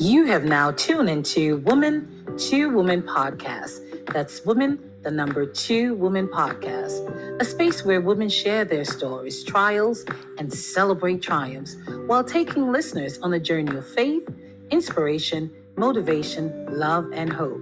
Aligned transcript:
You 0.00 0.24
have 0.24 0.44
now 0.44 0.70
tuned 0.70 1.10
into 1.10 1.58
Woman 1.58 2.24
to 2.48 2.70
Woman 2.70 3.02
podcast. 3.02 4.06
That's 4.10 4.42
Woman, 4.46 4.78
the 5.02 5.10
number 5.10 5.44
two 5.44 5.94
Woman 5.96 6.26
podcast, 6.26 7.38
a 7.38 7.44
space 7.44 7.84
where 7.84 8.00
women 8.00 8.30
share 8.30 8.64
their 8.64 8.86
stories, 8.86 9.44
trials, 9.44 10.06
and 10.38 10.50
celebrate 10.50 11.20
triumphs 11.20 11.76
while 12.06 12.24
taking 12.24 12.72
listeners 12.72 13.18
on 13.18 13.34
a 13.34 13.38
journey 13.38 13.76
of 13.76 13.86
faith, 13.86 14.26
inspiration, 14.70 15.50
motivation, 15.76 16.66
love, 16.70 17.10
and 17.12 17.30
hope. 17.30 17.60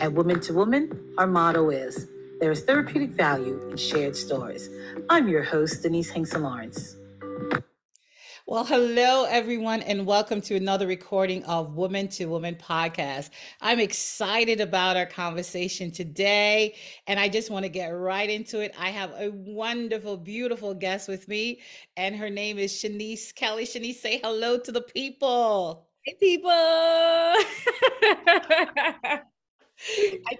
At 0.00 0.14
Woman 0.14 0.40
to 0.40 0.54
Woman, 0.54 1.12
our 1.18 1.26
motto 1.26 1.68
is 1.68 2.08
there 2.40 2.50
is 2.50 2.62
therapeutic 2.62 3.10
value 3.10 3.60
in 3.70 3.76
shared 3.76 4.16
stories. 4.16 4.70
I'm 5.10 5.28
your 5.28 5.42
host, 5.42 5.82
Denise 5.82 6.08
Hinkson 6.08 6.44
Lawrence. 6.44 6.96
Well, 8.46 8.66
hello, 8.66 9.24
everyone, 9.24 9.80
and 9.80 10.04
welcome 10.04 10.42
to 10.42 10.54
another 10.54 10.86
recording 10.86 11.42
of 11.44 11.76
Woman 11.76 12.08
to 12.08 12.26
Woman 12.26 12.56
podcast. 12.56 13.30
I'm 13.62 13.80
excited 13.80 14.60
about 14.60 14.98
our 14.98 15.06
conversation 15.06 15.90
today, 15.90 16.74
and 17.06 17.18
I 17.18 17.30
just 17.30 17.48
want 17.48 17.64
to 17.64 17.70
get 17.70 17.88
right 17.88 18.28
into 18.28 18.60
it. 18.60 18.74
I 18.78 18.90
have 18.90 19.12
a 19.12 19.30
wonderful, 19.30 20.18
beautiful 20.18 20.74
guest 20.74 21.08
with 21.08 21.26
me, 21.26 21.62
and 21.96 22.14
her 22.14 22.28
name 22.28 22.58
is 22.58 22.70
Shanice 22.70 23.34
Kelly. 23.34 23.64
Shanice, 23.64 23.94
say 23.94 24.18
hello 24.18 24.58
to 24.58 24.70
the 24.70 24.82
people. 24.82 25.88
Hey, 26.02 26.14
people. 26.20 26.50
I 26.52 27.46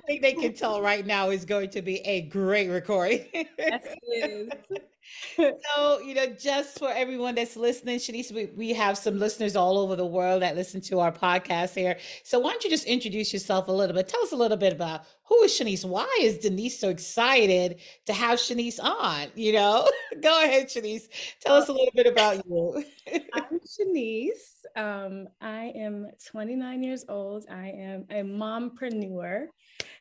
think 0.06 0.20
they 0.20 0.34
can 0.34 0.52
tell 0.52 0.82
right 0.82 1.06
now 1.06 1.30
is 1.30 1.46
going 1.46 1.70
to 1.70 1.80
be 1.80 2.00
a 2.00 2.20
great 2.20 2.68
recording. 2.68 3.24
yes, 3.32 3.46
it 3.58 4.60
is. 4.70 4.78
so, 5.36 6.00
you 6.00 6.14
know, 6.14 6.26
just 6.26 6.78
for 6.78 6.90
everyone 6.90 7.34
that's 7.34 7.56
listening, 7.56 7.98
Shanice, 7.98 8.32
we, 8.32 8.46
we 8.56 8.72
have 8.72 8.96
some 8.96 9.18
listeners 9.18 9.56
all 9.56 9.78
over 9.78 9.96
the 9.96 10.06
world 10.06 10.42
that 10.42 10.56
listen 10.56 10.80
to 10.82 11.00
our 11.00 11.12
podcast 11.12 11.74
here. 11.74 11.98
So 12.22 12.38
why 12.38 12.50
don't 12.50 12.64
you 12.64 12.70
just 12.70 12.84
introduce 12.84 13.32
yourself 13.32 13.68
a 13.68 13.72
little 13.72 13.94
bit? 13.94 14.08
Tell 14.08 14.22
us 14.22 14.32
a 14.32 14.36
little 14.36 14.56
bit 14.56 14.72
about 14.72 15.02
who 15.24 15.42
is 15.42 15.52
Shanice? 15.52 15.84
Why 15.84 16.08
is 16.20 16.38
Denise 16.38 16.78
so 16.78 16.88
excited 16.90 17.80
to 18.06 18.12
have 18.12 18.38
Shanice 18.38 18.78
on? 18.82 19.28
You 19.34 19.52
know, 19.54 19.88
go 20.22 20.42
ahead, 20.44 20.68
Shanice. 20.68 21.08
Tell 21.40 21.56
us 21.56 21.68
a 21.68 21.72
little 21.72 21.92
bit 21.94 22.06
about 22.06 22.44
you. 22.46 22.84
I'm 23.34 23.60
Shanice. 23.60 24.64
Um, 24.76 25.28
I 25.40 25.72
am 25.76 26.08
29 26.26 26.82
years 26.82 27.04
old. 27.08 27.46
I 27.50 27.68
am 27.68 28.06
a 28.10 28.22
mompreneur. 28.22 29.46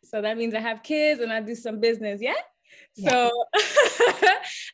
So 0.04 0.22
that 0.22 0.38
means 0.38 0.54
I 0.54 0.60
have 0.60 0.84
kids 0.84 1.22
and 1.22 1.32
I 1.32 1.42
do 1.42 1.56
some 1.56 1.80
business. 1.80 2.22
Yeah. 2.22 2.34
So 2.96 3.32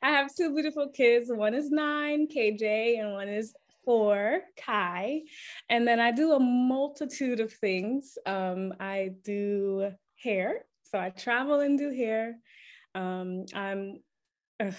I 0.02 0.10
have 0.12 0.34
two 0.36 0.54
beautiful 0.54 0.90
kids. 0.90 1.30
One 1.32 1.54
is 1.54 1.70
nine, 1.72 2.28
KJ, 2.28 3.00
and 3.00 3.14
one 3.14 3.30
is 3.30 3.54
four, 3.86 4.42
Kai. 4.58 5.22
And 5.70 5.88
then 5.88 6.00
I 6.00 6.12
do 6.12 6.34
a 6.34 6.40
multitude 6.40 7.40
of 7.40 7.52
things. 7.54 8.18
Um, 8.26 8.74
I 8.80 9.12
do 9.24 9.92
hair. 10.22 10.66
So 10.84 11.00
I 11.00 11.10
travel 11.10 11.60
and 11.60 11.78
do 11.78 11.92
hair. 11.92 12.38
Um, 12.96 13.46
I'm 13.54 14.00
uh, 14.60 14.72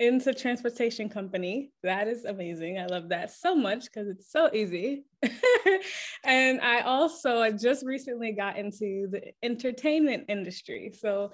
into 0.00 0.34
transportation 0.34 1.08
company. 1.08 1.70
That 1.82 2.08
is 2.08 2.24
amazing. 2.24 2.78
I 2.78 2.86
love 2.86 3.08
that 3.10 3.30
so 3.30 3.54
much 3.54 3.84
because 3.84 4.08
it's 4.08 4.30
so 4.30 4.50
easy. 4.52 5.04
and 6.24 6.60
I 6.60 6.80
also 6.80 7.50
just 7.52 7.84
recently 7.84 8.32
got 8.32 8.58
into 8.58 9.08
the 9.10 9.32
entertainment 9.42 10.24
industry. 10.28 10.92
So 10.98 11.32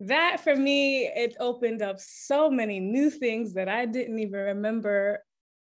that 0.00 0.40
for 0.40 0.56
me, 0.56 1.06
it 1.06 1.36
opened 1.38 1.82
up 1.82 2.00
so 2.00 2.50
many 2.50 2.80
new 2.80 3.10
things 3.10 3.54
that 3.54 3.68
I 3.68 3.86
didn't 3.86 4.18
even 4.18 4.40
remember 4.40 5.24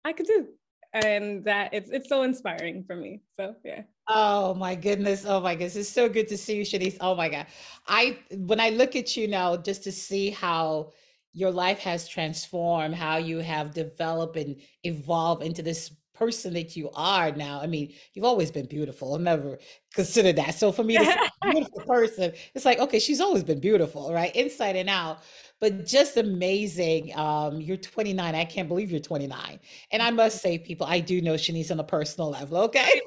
I 0.05 0.13
could 0.13 0.27
do. 0.27 0.49
And 0.95 1.45
that 1.45 1.73
it's 1.73 1.91
it's 1.91 2.09
so 2.09 2.23
inspiring 2.23 2.85
for 2.85 2.97
me. 2.97 3.23
So 3.39 3.55
yeah. 3.65 3.83
Oh 4.09 4.53
my 4.55 4.75
goodness. 4.75 5.25
Oh 5.27 5.41
my 5.41 5.55
goodness. 5.55 5.77
It's 5.77 5.89
so 5.89 6.09
good 6.09 6.29
to 6.29 6.37
see 6.37 6.57
you, 6.57 6.65
Shanice. 6.65 6.99
Oh 7.01 7.15
my 7.15 7.29
God. 7.29 7.47
I 7.87 8.19
when 8.37 8.61
I 8.61 8.71
look 8.71 8.95
at 8.95 9.17
you 9.17 9.27
now, 9.27 9.57
just 9.57 9.85
to 9.85 9.93
see 9.93 10.31
how 10.31 10.93
your 11.33 11.51
life 11.51 11.79
has 11.81 12.09
transformed, 12.09 12.95
how 12.95 13.17
you 13.17 13.39
have 13.39 13.73
developed 13.73 14.37
and 14.37 14.61
evolved 14.85 15.43
into 15.43 15.63
this 15.63 15.91
person 16.15 16.55
that 16.55 16.77
you 16.77 16.91
are 16.95 17.33
now. 17.33 17.61
I 17.61 17.67
mean, 17.67 17.93
you've 18.13 18.25
always 18.25 18.51
been 18.51 18.67
beautiful. 18.67 19.13
I'll 19.13 19.19
never 19.19 19.59
considered 19.95 20.37
that. 20.37 20.55
So 20.55 20.71
for 20.71 20.85
me 20.85 20.97
a 20.99 21.29
beautiful 21.51 21.81
person, 21.81 22.33
it's 22.55 22.65
like, 22.65 22.79
okay, 22.79 22.99
she's 22.99 23.21
always 23.21 23.43
been 23.43 23.61
beautiful, 23.61 24.13
right? 24.13 24.35
Inside 24.37 24.77
and 24.77 24.89
out. 24.89 25.23
But 25.61 25.87
just 25.87 26.17
amazing. 26.17 27.17
Um, 27.17 27.61
you're 27.61 27.77
29. 27.77 28.35
I 28.35 28.45
can't 28.45 28.69
believe 28.69 28.91
you're 28.91 29.01
29. 29.01 29.59
And 29.91 30.03
I 30.03 30.11
must 30.11 30.43
say, 30.43 30.59
people, 30.59 30.87
I 30.87 31.01
do 31.01 31.21
know 31.21 31.35
Shanice 31.35 31.71
on 31.71 31.81
a 31.81 31.85
personal 31.85 32.31
level, 32.31 32.59
okay? 32.59 33.01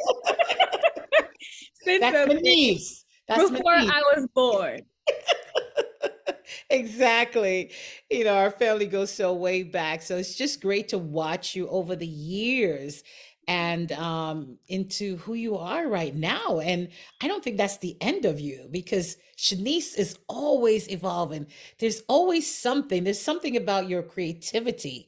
That's 1.86 2.34
Denise. 2.34 3.06
That's 3.28 3.50
Before 3.50 3.74
I 3.74 4.02
was 4.16 4.28
born 4.34 4.82
exactly. 6.70 7.72
You 8.10 8.26
know, 8.26 8.36
our 8.36 8.52
family 8.52 8.88
goes 8.88 9.12
so 9.12 9.34
way 9.34 9.64
back. 9.64 10.02
So 10.02 10.18
it's 10.18 10.36
just 10.36 10.62
great 10.62 10.90
to 10.90 10.98
watch 10.98 11.56
you 11.56 11.68
over 11.70 11.96
the 11.96 12.08
years 12.08 13.04
and 13.48 13.92
um, 13.94 14.58
into 14.68 15.18
who 15.18 15.34
you 15.34 15.58
are 15.58 15.88
right 15.88 16.16
now. 16.16 16.60
And 16.60 16.90
I 17.22 17.28
don't 17.28 17.44
think 17.44 17.58
that's 17.58 17.78
the 17.78 17.98
end 18.02 18.26
of 18.26 18.40
you 18.40 18.68
because 18.72 19.18
Shanice 19.38 19.98
is 19.98 20.18
always 20.28 20.90
evolving. 20.90 21.48
There's 21.80 22.02
always 22.08 22.54
something, 22.54 23.04
there's 23.04 23.22
something 23.22 23.56
about 23.56 23.90
your 23.90 24.02
creativity. 24.04 25.08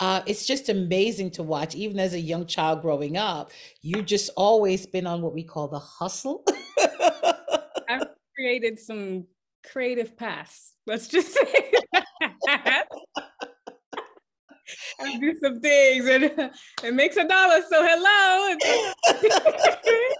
Uh, 0.00 0.22
it's 0.26 0.46
just 0.46 0.68
amazing 0.68 1.30
to 1.32 1.42
watch, 1.42 1.74
even 1.74 1.98
as 1.98 2.14
a 2.14 2.20
young 2.20 2.46
child 2.46 2.82
growing 2.82 3.16
up. 3.16 3.50
You 3.82 4.02
just 4.02 4.30
always 4.36 4.86
been 4.86 5.06
on 5.06 5.22
what 5.22 5.34
we 5.34 5.42
call 5.42 5.66
the 5.68 5.80
hustle. 5.80 6.44
I've 7.88 8.06
created 8.36 8.78
some 8.78 9.26
creative 9.72 10.16
paths. 10.16 10.74
Let's 10.86 11.08
just 11.08 11.32
say 11.32 11.72
I 15.00 15.18
do 15.18 15.34
some 15.42 15.60
things 15.60 16.06
and 16.06 16.24
it 16.84 16.94
makes 16.94 17.16
a 17.16 17.26
dollar. 17.26 17.62
So 17.68 17.86
hello. 17.86 18.56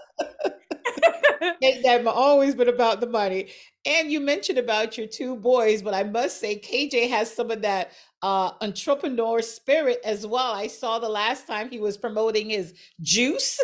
it 1.61 1.83
never 1.83 2.09
always 2.09 2.55
been 2.55 2.69
about 2.69 2.99
the 2.99 3.07
money. 3.07 3.49
And 3.85 4.11
you 4.11 4.19
mentioned 4.19 4.57
about 4.57 4.97
your 4.97 5.07
two 5.07 5.35
boys, 5.35 5.81
but 5.81 5.93
I 5.93 6.03
must 6.03 6.39
say 6.39 6.59
KJ 6.59 7.09
has 7.09 7.33
some 7.33 7.51
of 7.51 7.61
that 7.61 7.91
uh, 8.21 8.51
entrepreneur 8.61 9.41
spirit 9.41 9.99
as 10.03 10.25
well. 10.25 10.53
I 10.53 10.67
saw 10.67 10.99
the 10.99 11.09
last 11.09 11.47
time 11.47 11.69
he 11.69 11.79
was 11.79 11.97
promoting 11.97 12.49
his 12.49 12.73
juice 13.01 13.59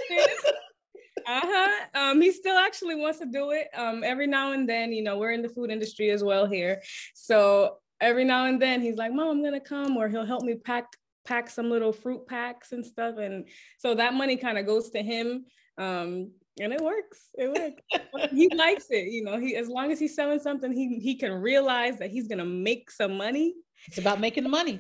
uh-huh. 1.28 1.86
Um 1.94 2.22
he 2.22 2.31
still 2.31 2.58
actually 2.58 2.96
wants 2.96 3.19
to 3.19 3.25
do 3.25 3.52
it. 3.52 3.68
Um 3.75 4.03
every 4.03 4.28
now 4.28 4.52
and 4.53 4.68
then 4.68 4.91
you 4.91 5.03
know 5.03 5.18
we're 5.18 5.31
in 5.31 5.41
the 5.41 5.50
food 5.50 5.72
industry 5.72 6.09
as 6.12 6.24
well 6.24 6.46
here. 6.46 6.81
So 7.13 7.78
every 8.02 8.25
now 8.25 8.46
and 8.46 8.62
then 8.62 8.81
he's 8.81 8.97
like 8.97 9.13
mom 9.13 9.30
i'm 9.30 9.44
gonna 9.44 9.59
come 9.59 9.96
or 9.96 10.09
he'll 10.09 10.25
help 10.25 10.44
me 10.44 10.53
pack 10.56 10.86
pack 11.25 11.50
some 11.50 11.69
little 11.69 11.94
fruit 11.94 12.28
packs 12.28 12.74
and 12.74 12.86
stuff 12.86 13.18
and 13.18 13.47
so 13.78 13.96
that 13.96 14.13
money 14.13 14.36
kind 14.36 14.58
of 14.58 14.66
goes 14.66 14.90
to 14.90 15.02
him 15.02 15.46
um 15.78 16.30
and 16.59 16.72
it 16.72 16.81
works. 16.81 17.30
It 17.34 17.50
works. 17.50 18.31
He 18.31 18.50
likes 18.56 18.86
it 18.90 19.12
you 19.12 19.24
know. 19.24 19.38
He 19.38 19.56
as 19.56 19.68
long 19.68 19.92
as 19.92 20.00
he's 20.00 20.16
selling 20.16 20.40
something 20.40 20.72
he 20.72 21.00
he 21.00 21.16
can 21.16 21.34
realize 21.34 22.00
that 22.00 22.12
he's 22.12 22.28
gonna 22.28 22.46
make 22.46 22.90
some 22.90 23.18
money. 23.18 23.56
It's 23.88 23.97
about 23.97 24.19
making 24.19 24.44
the 24.44 24.50
money 24.50 24.80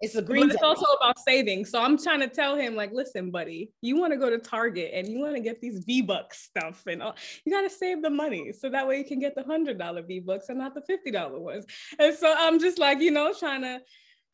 it's 0.00 0.14
a 0.14 0.22
green. 0.22 0.46
But 0.46 0.54
it's 0.54 0.62
also 0.62 0.86
about 0.98 1.18
saving. 1.18 1.66
So 1.66 1.80
I'm 1.80 1.98
trying 1.98 2.20
to 2.20 2.28
tell 2.28 2.56
him, 2.56 2.74
like, 2.74 2.90
listen, 2.92 3.30
buddy, 3.30 3.70
you 3.82 3.98
want 3.98 4.12
to 4.12 4.18
go 4.18 4.30
to 4.30 4.38
Target 4.38 4.92
and 4.94 5.06
you 5.06 5.20
want 5.20 5.34
to 5.34 5.42
get 5.42 5.60
these 5.60 5.84
V 5.84 6.02
Bucks 6.02 6.42
stuff, 6.42 6.82
and 6.86 7.02
all, 7.02 7.14
you 7.44 7.52
got 7.52 7.62
to 7.62 7.70
save 7.70 8.02
the 8.02 8.10
money 8.10 8.52
so 8.52 8.70
that 8.70 8.86
way 8.86 8.98
you 8.98 9.04
can 9.04 9.18
get 9.18 9.34
the 9.34 9.42
hundred 9.42 9.78
dollar 9.78 10.02
V 10.02 10.20
Bucks 10.20 10.48
and 10.48 10.58
not 10.58 10.74
the 10.74 10.82
fifty 10.82 11.10
dollar 11.10 11.38
ones. 11.38 11.66
And 11.98 12.16
so 12.16 12.34
I'm 12.36 12.58
just 12.58 12.78
like, 12.78 13.00
you 13.00 13.10
know, 13.10 13.34
trying 13.38 13.62
to 13.62 13.80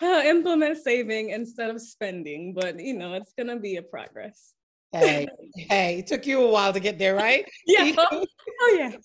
uh, 0.03 0.23
implement 0.25 0.79
saving 0.79 1.31
instead 1.31 1.71
of 1.71 1.81
spending. 1.81 2.55
But 2.55 2.79
you 2.79 2.95
know, 2.95 3.15
it's 3.15 3.33
gonna 3.37 3.59
be 3.59 3.77
a 3.77 3.83
progress. 3.83 4.53
Hey, 4.93 5.27
hey, 5.57 5.99
it 5.99 6.07
took 6.07 6.27
you 6.27 6.43
a 6.43 6.51
while 6.51 6.73
to 6.73 6.81
get 6.81 6.99
there, 6.99 7.15
right? 7.15 7.45
yeah. 7.67 7.93
Oh, 7.99 8.25
oh 8.61 8.77
yeah. 8.79 8.97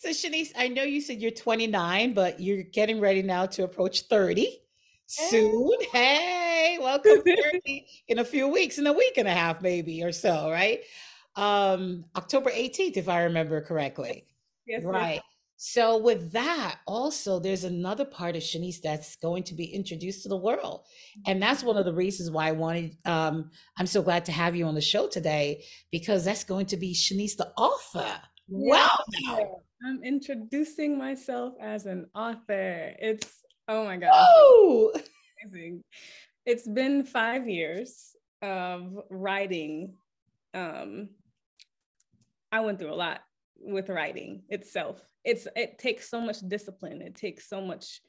So 0.00 0.10
Shanice, 0.10 0.52
I 0.56 0.68
know 0.68 0.82
you 0.82 1.00
said 1.00 1.20
you're 1.20 1.30
29, 1.30 2.14
but 2.14 2.40
you're 2.40 2.62
getting 2.62 3.00
ready 3.00 3.22
now 3.22 3.46
to 3.46 3.64
approach 3.64 4.02
30 4.02 4.60
soon. 5.06 5.72
Hey, 5.92 6.78
welcome 6.80 7.22
30 7.26 7.86
in 8.08 8.18
a 8.20 8.24
few 8.24 8.48
weeks, 8.48 8.78
in 8.78 8.86
a 8.86 8.92
week 8.92 9.14
and 9.16 9.28
a 9.28 9.32
half, 9.32 9.60
maybe 9.60 10.02
or 10.02 10.12
so, 10.12 10.50
right? 10.50 10.80
Um, 11.36 12.04
October 12.16 12.50
18th, 12.50 12.96
if 12.96 13.08
I 13.08 13.24
remember 13.24 13.60
correctly. 13.60 14.26
Yes. 14.66 14.84
Right. 14.84 15.14
Yes. 15.14 15.22
So 15.62 15.98
with 15.98 16.32
that, 16.32 16.78
also 16.86 17.38
there's 17.38 17.64
another 17.64 18.06
part 18.06 18.34
of 18.34 18.42
Shanice 18.42 18.80
that's 18.80 19.16
going 19.16 19.42
to 19.42 19.54
be 19.54 19.66
introduced 19.66 20.22
to 20.22 20.30
the 20.30 20.36
world. 20.36 20.86
And 21.26 21.42
that's 21.42 21.62
one 21.62 21.76
of 21.76 21.84
the 21.84 21.92
reasons 21.92 22.30
why 22.30 22.48
I 22.48 22.52
wanted 22.52 22.96
um, 23.04 23.50
I'm 23.76 23.86
so 23.86 24.00
glad 24.00 24.24
to 24.24 24.32
have 24.32 24.56
you 24.56 24.64
on 24.64 24.74
the 24.74 24.80
show 24.80 25.06
today, 25.06 25.64
because 25.92 26.24
that's 26.24 26.44
going 26.44 26.64
to 26.66 26.78
be 26.78 26.94
Shanice 26.94 27.36
the 27.36 27.52
author. 27.58 28.10
Wow. 28.50 28.98
I'm 29.86 30.02
introducing 30.04 30.98
myself 30.98 31.54
as 31.60 31.86
an 31.86 32.06
author. 32.14 32.92
It's 32.98 33.42
oh 33.68 33.84
my 33.84 33.96
God. 33.96 34.10
Oh 34.12 34.92
amazing. 35.44 35.82
It's 36.44 36.66
been 36.66 37.04
five 37.04 37.48
years 37.48 38.14
of 38.42 38.98
writing, 39.10 39.94
um, 40.54 41.10
I 42.50 42.60
went 42.60 42.78
through 42.78 42.92
a 42.92 42.94
lot 42.94 43.20
with 43.56 43.88
writing 43.88 44.42
itself. 44.48 45.00
It's 45.24 45.46
it 45.54 45.78
takes 45.78 46.08
so 46.10 46.20
much 46.20 46.40
discipline. 46.40 47.02
It 47.02 47.14
takes 47.14 47.48
so 47.48 47.60
much 47.60 48.00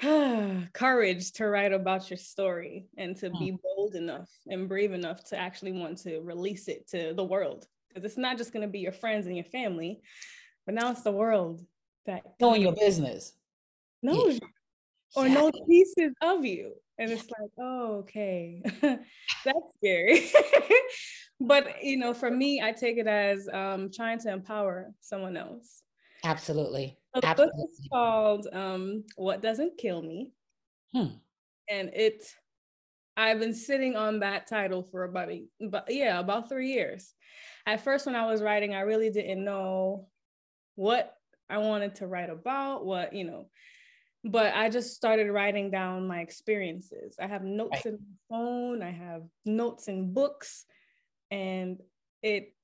courage 0.72 1.32
to 1.32 1.46
write 1.46 1.72
about 1.72 2.08
your 2.08 2.18
story 2.18 2.86
and 2.96 3.16
to 3.16 3.30
be 3.30 3.50
hmm. 3.50 3.56
bold 3.62 3.94
enough 3.94 4.30
and 4.46 4.68
brave 4.68 4.92
enough 4.92 5.24
to 5.24 5.36
actually 5.36 5.72
want 5.72 5.98
to 5.98 6.20
release 6.20 6.68
it 6.68 6.88
to 6.90 7.14
the 7.14 7.24
world 7.24 7.66
because 7.98 8.10
it's 8.10 8.18
not 8.18 8.38
just 8.38 8.52
going 8.52 8.66
to 8.66 8.70
be 8.70 8.80
your 8.80 8.92
friends 8.92 9.26
and 9.26 9.36
your 9.36 9.44
family 9.44 10.00
but 10.66 10.74
now 10.74 10.90
it's 10.90 11.02
the 11.02 11.12
world 11.12 11.64
that 12.06 12.22
knowing 12.40 12.62
your 12.62 12.74
business 12.74 13.34
knows 14.02 14.34
yeah. 14.34 14.40
you 14.42 14.48
or 15.16 15.26
yeah. 15.26 15.34
knows 15.34 15.52
pieces 15.68 16.12
of 16.22 16.44
you 16.44 16.72
and 16.98 17.10
it's 17.10 17.28
like 17.38 17.50
oh 17.58 17.98
okay 17.98 18.62
that's 18.82 19.74
scary 19.76 20.30
but 21.40 21.82
you 21.82 21.96
know 21.96 22.12
for 22.12 22.30
me 22.30 22.60
i 22.62 22.72
take 22.72 22.98
it 22.98 23.06
as 23.06 23.48
um, 23.52 23.90
trying 23.94 24.18
to 24.18 24.30
empower 24.30 24.92
someone 25.00 25.36
else 25.36 25.82
absolutely 26.24 26.98
so 27.14 27.20
the 27.20 27.28
Absolutely. 27.28 27.62
book 27.62 27.70
is 27.70 27.88
called 27.90 28.48
um, 28.52 29.04
What 29.16 29.40
Doesn't 29.40 29.78
Kill 29.78 30.02
Me. 30.02 30.30
Hmm. 30.94 31.16
And 31.68 31.90
it, 31.94 32.24
I've 33.16 33.40
been 33.40 33.54
sitting 33.54 33.96
on 33.96 34.20
that 34.20 34.46
title 34.46 34.82
for 34.82 35.04
about, 35.04 35.30
a, 35.30 35.44
but 35.68 35.86
yeah, 35.88 36.18
about 36.18 36.48
three 36.48 36.72
years. 36.72 37.14
At 37.68 37.84
first, 37.84 38.06
when 38.06 38.16
I 38.16 38.24
was 38.24 38.40
writing, 38.40 38.74
I 38.74 38.80
really 38.80 39.10
didn't 39.10 39.44
know 39.44 40.08
what 40.76 41.14
I 41.50 41.58
wanted 41.58 41.96
to 41.96 42.06
write 42.06 42.30
about, 42.30 42.86
what, 42.86 43.12
you 43.12 43.24
know, 43.24 43.50
but 44.24 44.54
I 44.54 44.70
just 44.70 44.96
started 44.96 45.30
writing 45.30 45.70
down 45.70 46.08
my 46.08 46.20
experiences. 46.20 47.16
I 47.20 47.26
have 47.26 47.44
notes 47.44 47.84
right. 47.84 47.86
in 47.86 47.92
my 47.92 48.36
phone, 48.36 48.82
I 48.82 48.90
have 48.90 49.20
notes 49.44 49.86
in 49.88 50.14
books, 50.14 50.64
and 51.30 51.76
it 52.22 52.54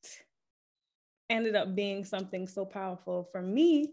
ended 1.29 1.55
up 1.55 1.75
being 1.75 2.07
something 2.07 2.49
so 2.49 2.65
powerful 2.65 3.29
for 3.31 3.43
me 3.43 3.93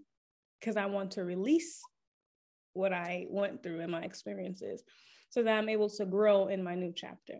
because 0.61 0.77
I 0.77 0.85
want 0.85 1.11
to 1.11 1.25
release 1.25 1.81
what 2.71 2.93
I 2.93 3.25
went 3.29 3.63
through 3.63 3.81
and 3.81 3.91
my 3.91 4.03
experiences 4.03 4.81
so 5.29 5.43
that 5.43 5.57
I'm 5.57 5.67
able 5.67 5.89
to 5.89 6.05
grow 6.05 6.47
in 6.47 6.63
my 6.63 6.75
new 6.75 6.93
chapter. 6.95 7.39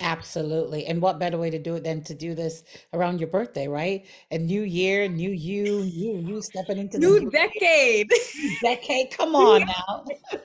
Absolutely. 0.00 0.86
And 0.86 1.02
what 1.02 1.18
better 1.18 1.38
way 1.38 1.50
to 1.50 1.58
do 1.58 1.74
it 1.74 1.84
than 1.84 2.02
to 2.04 2.14
do 2.14 2.34
this 2.34 2.62
around 2.92 3.18
your 3.18 3.28
birthday, 3.28 3.66
right? 3.66 4.06
A 4.30 4.38
new 4.38 4.62
year, 4.62 5.08
new 5.08 5.30
you, 5.30 5.82
you, 5.82 6.18
you 6.18 6.40
stepping 6.40 6.78
into 6.78 6.98
new 6.98 7.14
the 7.14 7.20
new 7.24 7.30
decade. 7.30 8.08
decade. 8.62 9.10
Come 9.10 9.34
on 9.34 9.66
now. 9.66 10.04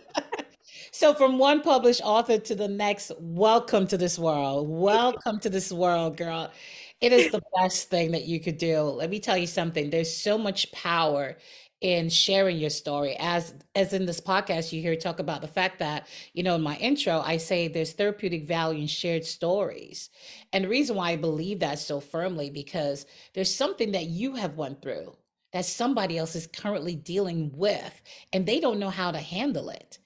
so 0.91 1.13
from 1.13 1.38
one 1.38 1.61
published 1.61 2.01
author 2.03 2.39
to 2.39 2.55
the 2.55 2.67
next, 2.67 3.11
welcome 3.19 3.85
to 3.88 3.97
this 3.97 4.17
world. 4.17 4.67
Welcome 4.67 5.39
to 5.41 5.51
this 5.51 5.71
world, 5.71 6.17
girl. 6.17 6.51
It 7.00 7.11
is 7.11 7.31
the 7.31 7.41
best 7.55 7.89
thing 7.89 8.11
that 8.11 8.25
you 8.25 8.39
could 8.39 8.57
do. 8.57 8.79
Let 8.81 9.11
me 9.11 9.19
tell 9.19 9.38
you 9.38 9.45
something. 9.45 9.89
There's 9.89 10.15
so 10.15 10.38
much 10.38 10.71
power 10.71 11.38
in 11.83 12.09
sharing 12.09 12.57
your 12.57 12.69
story. 12.71 13.15
As 13.19 13.53
as 13.75 13.94
in 13.94 14.06
this 14.06 14.21
podcast 14.21 14.71
you 14.71 14.81
hear 14.81 14.95
talk 14.95 15.19
about 15.19 15.41
the 15.41 15.47
fact 15.47 15.80
that 15.80 16.07
you 16.33 16.41
know 16.41 16.56
in 16.56 16.62
my 16.62 16.77
intro 16.77 17.21
i 17.25 17.38
say 17.38 17.68
there's 17.68 17.91
therapeutic 17.91 18.47
value 18.47 18.81
in 18.81 18.88
shared 18.88 19.25
stories. 19.25 20.09
And 20.53 20.63
the 20.63 20.69
reason 20.69 20.95
why 20.95 21.12
i 21.12 21.15
believe 21.18 21.59
that 21.59 21.77
so 21.80 22.00
firmly 22.00 22.50
because 22.50 23.06
there's 23.33 23.53
something 23.53 23.91
that 23.91 24.06
you 24.06 24.35
have 24.35 24.56
went 24.56 24.81
through 24.81 25.15
that 25.51 25.65
somebody 25.65 26.18
else 26.18 26.35
is 26.35 26.47
currently 26.47 26.95
dealing 26.95 27.51
with 27.53 28.01
and 28.31 28.45
they 28.45 28.59
don't 28.59 28.79
know 28.79 28.89
how 28.89 29.12
to 29.12 29.19
handle 29.19 29.69
it. 29.69 30.00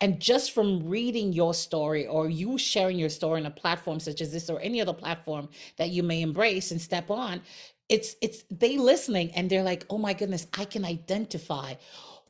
And 0.00 0.20
just 0.20 0.52
from 0.52 0.86
reading 0.86 1.32
your 1.32 1.54
story 1.54 2.06
or 2.06 2.28
you 2.28 2.58
sharing 2.58 2.98
your 2.98 3.08
story 3.08 3.40
on 3.40 3.46
a 3.46 3.50
platform 3.50 3.98
such 3.98 4.20
as 4.20 4.30
this 4.30 4.50
or 4.50 4.60
any 4.60 4.80
other 4.80 4.92
platform 4.92 5.48
that 5.76 5.90
you 5.90 6.02
may 6.02 6.20
embrace 6.20 6.70
and 6.70 6.80
step 6.80 7.10
on, 7.10 7.42
it's 7.88 8.16
it's 8.20 8.44
they 8.50 8.76
listening 8.76 9.30
and 9.32 9.50
they're 9.50 9.62
like 9.62 9.84
oh 9.90 9.98
my 9.98 10.12
goodness 10.12 10.46
i 10.58 10.64
can 10.64 10.84
identify 10.84 11.74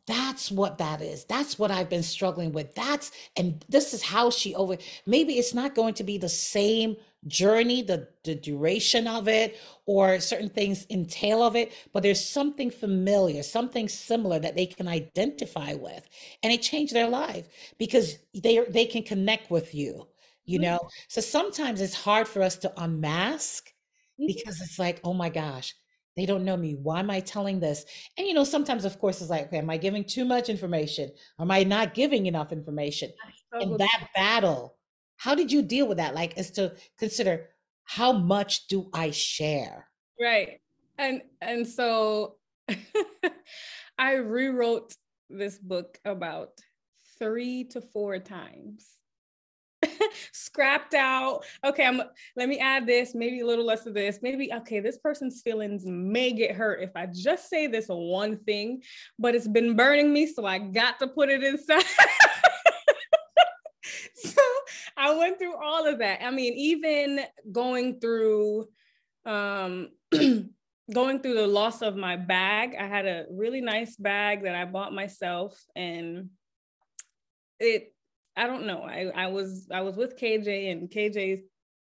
that's 0.06 0.50
what 0.50 0.78
that 0.78 1.00
is 1.00 1.24
that's 1.24 1.58
what 1.58 1.70
i've 1.70 1.88
been 1.88 2.02
struggling 2.02 2.52
with 2.52 2.74
that's 2.74 3.10
and 3.36 3.64
this 3.68 3.92
is 3.92 4.02
how 4.02 4.30
she 4.30 4.54
over 4.54 4.76
maybe 5.06 5.34
it's 5.34 5.54
not 5.54 5.74
going 5.74 5.94
to 5.94 6.04
be 6.04 6.18
the 6.18 6.28
same 6.28 6.96
journey 7.26 7.82
the 7.82 8.06
the 8.22 8.34
duration 8.34 9.08
of 9.08 9.26
it 9.26 9.58
or 9.86 10.20
certain 10.20 10.48
things 10.48 10.86
entail 10.90 11.42
of 11.42 11.56
it 11.56 11.72
but 11.92 12.02
there's 12.02 12.24
something 12.24 12.70
familiar 12.70 13.42
something 13.42 13.88
similar 13.88 14.38
that 14.38 14.54
they 14.54 14.66
can 14.66 14.86
identify 14.86 15.74
with 15.74 16.08
and 16.42 16.52
it 16.52 16.62
changed 16.62 16.94
their 16.94 17.08
life 17.08 17.48
because 17.78 18.18
they 18.34 18.60
they 18.68 18.84
can 18.84 19.02
connect 19.02 19.50
with 19.50 19.74
you 19.74 20.06
you 20.44 20.60
mm-hmm. 20.60 20.70
know 20.70 20.88
so 21.08 21.20
sometimes 21.20 21.80
it's 21.80 21.94
hard 21.94 22.28
for 22.28 22.42
us 22.42 22.56
to 22.56 22.72
unmask. 22.76 23.72
Because 24.18 24.60
it's 24.60 24.78
like, 24.78 25.00
oh 25.04 25.14
my 25.14 25.28
gosh, 25.28 25.74
they 26.16 26.26
don't 26.26 26.44
know 26.44 26.56
me. 26.56 26.74
Why 26.74 27.00
am 27.00 27.10
I 27.10 27.20
telling 27.20 27.60
this? 27.60 27.84
And 28.16 28.26
you 28.26 28.34
know, 28.34 28.44
sometimes, 28.44 28.84
of 28.84 28.98
course, 28.98 29.20
it's 29.20 29.30
like, 29.30 29.46
okay, 29.46 29.58
am 29.58 29.70
I 29.70 29.76
giving 29.76 30.04
too 30.04 30.24
much 30.24 30.48
information? 30.48 31.10
Am 31.38 31.50
I 31.50 31.62
not 31.62 31.94
giving 31.94 32.26
enough 32.26 32.52
information? 32.52 33.12
And 33.52 33.78
that 33.78 34.08
battle, 34.14 34.76
how 35.16 35.34
did 35.34 35.52
you 35.52 35.62
deal 35.62 35.86
with 35.86 35.98
that? 35.98 36.14
Like, 36.14 36.38
is 36.38 36.50
to 36.52 36.74
consider 36.98 37.48
how 37.84 38.12
much 38.12 38.66
do 38.66 38.88
I 38.92 39.10
share? 39.10 39.88
Right. 40.20 40.60
And 40.98 41.22
and 41.42 41.66
so 41.66 42.36
I 43.98 44.14
rewrote 44.14 44.94
this 45.28 45.58
book 45.58 45.98
about 46.04 46.60
three 47.18 47.64
to 47.64 47.80
four 47.80 48.18
times 48.18 48.96
scrapped 50.32 50.94
out. 50.94 51.44
Okay, 51.64 51.84
I'm 51.84 52.02
let 52.36 52.48
me 52.48 52.58
add 52.58 52.86
this, 52.86 53.14
maybe 53.14 53.40
a 53.40 53.46
little 53.46 53.64
less 53.64 53.86
of 53.86 53.94
this. 53.94 54.20
Maybe 54.22 54.52
okay, 54.52 54.80
this 54.80 54.98
person's 54.98 55.42
feelings 55.42 55.84
may 55.84 56.32
get 56.32 56.54
hurt 56.54 56.82
if 56.82 56.96
I 56.96 57.06
just 57.06 57.48
say 57.48 57.66
this 57.66 57.86
one 57.88 58.38
thing, 58.38 58.82
but 59.18 59.34
it's 59.34 59.48
been 59.48 59.76
burning 59.76 60.12
me, 60.12 60.26
so 60.26 60.44
I 60.44 60.58
got 60.58 60.98
to 61.00 61.08
put 61.08 61.30
it 61.30 61.42
inside. 61.42 61.82
so 64.14 64.42
I 64.96 65.16
went 65.16 65.38
through 65.38 65.56
all 65.56 65.86
of 65.86 65.98
that. 65.98 66.24
I 66.24 66.30
mean, 66.30 66.54
even 66.54 67.20
going 67.50 68.00
through 68.00 68.68
um 69.24 69.88
going 70.92 71.20
through 71.20 71.34
the 71.34 71.46
loss 71.46 71.82
of 71.82 71.96
my 71.96 72.16
bag. 72.16 72.76
I 72.78 72.86
had 72.86 73.06
a 73.06 73.26
really 73.30 73.60
nice 73.60 73.96
bag 73.96 74.44
that 74.44 74.54
I 74.54 74.64
bought 74.64 74.92
myself 74.92 75.60
and 75.74 76.30
it 77.58 77.92
I 78.36 78.46
don't 78.46 78.66
know. 78.66 78.82
I, 78.82 79.10
I 79.14 79.26
was 79.28 79.68
I 79.72 79.80
was 79.80 79.96
with 79.96 80.18
KJ 80.18 80.70
and 80.70 80.90
KJ 80.90 81.40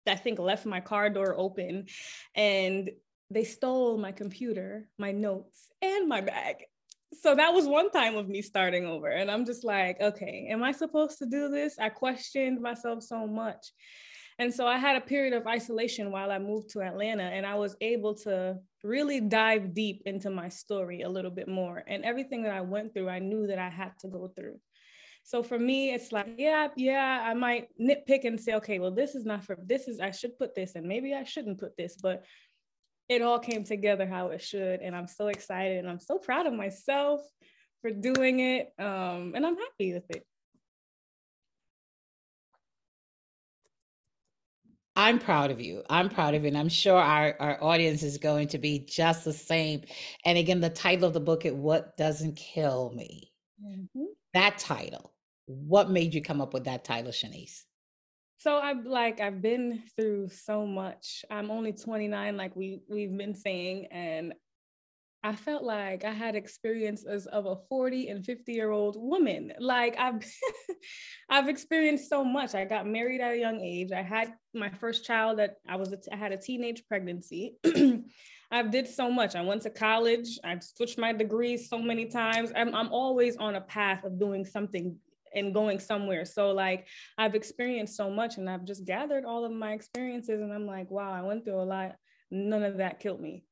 I 0.07 0.15
think 0.15 0.39
left 0.39 0.65
my 0.65 0.79
car 0.79 1.09
door 1.09 1.35
open 1.37 1.87
and 2.35 2.89
they 3.29 3.43
stole 3.43 3.97
my 3.97 4.11
computer, 4.11 4.87
my 4.97 5.11
notes, 5.11 5.67
and 5.81 6.07
my 6.07 6.21
bag. 6.21 6.57
So 7.13 7.35
that 7.35 7.53
was 7.53 7.67
one 7.67 7.91
time 7.91 8.15
of 8.15 8.27
me 8.29 8.41
starting 8.41 8.85
over. 8.85 9.07
And 9.07 9.29
I'm 9.29 9.45
just 9.45 9.63
like, 9.63 9.99
okay, 9.99 10.47
am 10.49 10.63
I 10.63 10.71
supposed 10.71 11.17
to 11.19 11.25
do 11.25 11.49
this? 11.49 11.77
I 11.79 11.89
questioned 11.89 12.61
myself 12.61 13.03
so 13.03 13.27
much. 13.27 13.71
And 14.39 14.53
so 14.53 14.67
I 14.67 14.77
had 14.77 14.95
a 14.95 15.01
period 15.01 15.33
of 15.33 15.47
isolation 15.47 16.11
while 16.11 16.31
I 16.31 16.37
moved 16.37 16.69
to 16.71 16.81
Atlanta, 16.81 17.23
and 17.23 17.43
I 17.43 17.55
was 17.55 17.75
able 17.81 18.13
to 18.19 18.57
really 18.83 19.19
dive 19.19 19.73
deep 19.73 20.03
into 20.05 20.29
my 20.29 20.47
story 20.47 21.01
a 21.01 21.09
little 21.09 21.31
bit 21.31 21.47
more. 21.47 21.83
And 21.87 22.05
everything 22.05 22.43
that 22.43 22.53
I 22.53 22.61
went 22.61 22.93
through, 22.93 23.09
I 23.09 23.17
knew 23.17 23.47
that 23.47 23.57
I 23.57 23.69
had 23.69 23.93
to 24.01 24.07
go 24.07 24.31
through. 24.35 24.59
So 25.27 25.43
for 25.43 25.59
me, 25.59 25.93
it's 25.93 26.13
like, 26.13 26.35
yeah, 26.37 26.69
yeah, 26.77 27.21
I 27.25 27.33
might 27.33 27.67
nitpick 27.77 28.23
and 28.23 28.39
say, 28.39 28.53
okay, 28.53 28.79
well, 28.79 28.91
this 28.91 29.13
is 29.13 29.25
not 29.25 29.43
for 29.43 29.57
this 29.61 29.89
is 29.89 29.99
I 29.99 30.11
should 30.11 30.37
put 30.37 30.55
this 30.55 30.75
and 30.75 30.87
maybe 30.87 31.13
I 31.13 31.25
shouldn't 31.25 31.59
put 31.59 31.75
this, 31.75 31.97
but 32.01 32.23
it 33.09 33.21
all 33.21 33.37
came 33.37 33.65
together 33.65 34.07
how 34.07 34.29
it 34.29 34.41
should. 34.41 34.79
And 34.79 34.95
I'm 34.95 35.09
so 35.09 35.27
excited 35.27 35.79
and 35.79 35.89
I'm 35.89 35.99
so 35.99 36.17
proud 36.17 36.47
of 36.47 36.53
myself 36.53 37.19
for 37.81 37.91
doing 37.91 38.39
it. 38.39 38.71
Um, 38.79 39.33
and 39.35 39.45
I'm 39.45 39.57
happy 39.57 39.95
with 39.95 40.09
it. 40.11 40.25
I'm 44.95 45.19
proud 45.19 45.51
of 45.51 45.59
you. 45.59 45.83
I'm 45.89 46.07
proud 46.07 46.35
of 46.35 46.43
you. 46.43 46.47
And 46.47 46.57
I'm 46.57 46.69
sure 46.69 46.97
our, 46.97 47.35
our 47.41 47.61
audience 47.61 48.01
is 48.01 48.17
going 48.17 48.47
to 48.47 48.59
be 48.59 48.79
just 48.79 49.25
the 49.25 49.33
same. 49.33 49.81
And 50.23 50.37
again, 50.37 50.61
the 50.61 50.69
title 50.69 51.03
of 51.03 51.13
the 51.13 51.19
book 51.19 51.45
is 51.45 51.51
What 51.51 51.97
Doesn't 51.97 52.37
Kill 52.37 52.93
Me. 52.95 53.33
Mm-hmm. 53.61 54.03
That 54.33 54.57
title 54.57 55.11
what 55.47 55.89
made 55.89 56.13
you 56.13 56.21
come 56.21 56.41
up 56.41 56.53
with 56.53 56.65
that 56.65 56.83
title, 56.83 57.11
Shanice? 57.11 57.63
So 58.39 58.57
I've 58.57 58.85
like 58.85 59.19
I've 59.19 59.41
been 59.41 59.81
through 59.95 60.29
so 60.29 60.65
much. 60.65 61.25
I'm 61.31 61.49
only 61.49 61.73
29, 61.73 62.37
like 62.37 62.55
we 62.55 62.81
we've 62.87 63.17
been 63.17 63.33
saying, 63.33 63.87
and 63.91 64.33
I 65.23 65.35
felt 65.35 65.63
like 65.63 66.05
I 66.05 66.11
had 66.11 66.35
experiences 66.35 67.25
of 67.25 67.47
a 67.47 67.55
40 67.67 68.09
and 68.09 68.23
50 68.23 68.53
year 68.53 68.69
old 68.69 68.95
woman. 68.97 69.53
Like 69.59 69.97
I've 69.97 70.23
I've 71.29 71.49
experienced 71.49 72.09
so 72.09 72.23
much. 72.23 72.53
I 72.53 72.65
got 72.65 72.85
married 72.85 73.21
at 73.21 73.33
a 73.33 73.39
young 73.39 73.59
age. 73.59 73.91
I 73.91 74.03
had 74.03 74.33
my 74.53 74.69
first 74.69 75.03
child 75.03 75.39
that 75.39 75.55
I 75.67 75.75
was 75.77 75.91
a, 75.91 75.97
I 76.13 76.15
had 76.15 76.31
a 76.31 76.37
teenage 76.37 76.83
pregnancy. 76.87 77.55
I 78.51 78.63
did 78.63 78.87
so 78.87 79.11
much. 79.11 79.35
I 79.35 79.41
went 79.41 79.63
to 79.63 79.69
college. 79.69 80.39
I've 80.43 80.63
switched 80.63 80.97
my 80.97 81.11
degrees 81.11 81.67
so 81.67 81.79
many 81.79 82.05
times. 82.05 82.51
I'm, 82.55 82.73
I'm 82.73 82.93
always 82.93 83.35
on 83.35 83.55
a 83.55 83.61
path 83.61 84.05
of 84.05 84.19
doing 84.19 84.45
something 84.45 84.95
and 85.37 85.53
going 85.53 85.79
somewhere. 85.79 86.25
So 86.25 86.51
like 86.51 86.87
I've 87.17 87.35
experienced 87.35 87.95
so 87.95 88.09
much 88.09 88.37
and 88.37 88.49
I've 88.49 88.65
just 88.65 88.85
gathered 88.85 89.25
all 89.25 89.45
of 89.45 89.51
my 89.51 89.73
experiences 89.73 90.41
and 90.41 90.51
I'm 90.51 90.65
like, 90.65 90.91
wow, 90.91 91.11
I 91.11 91.21
went 91.21 91.45
through 91.45 91.61
a 91.61 91.63
lot. 91.63 91.95
None 92.31 92.63
of 92.63 92.77
that 92.77 92.99
killed 92.99 93.21
me. 93.21 93.43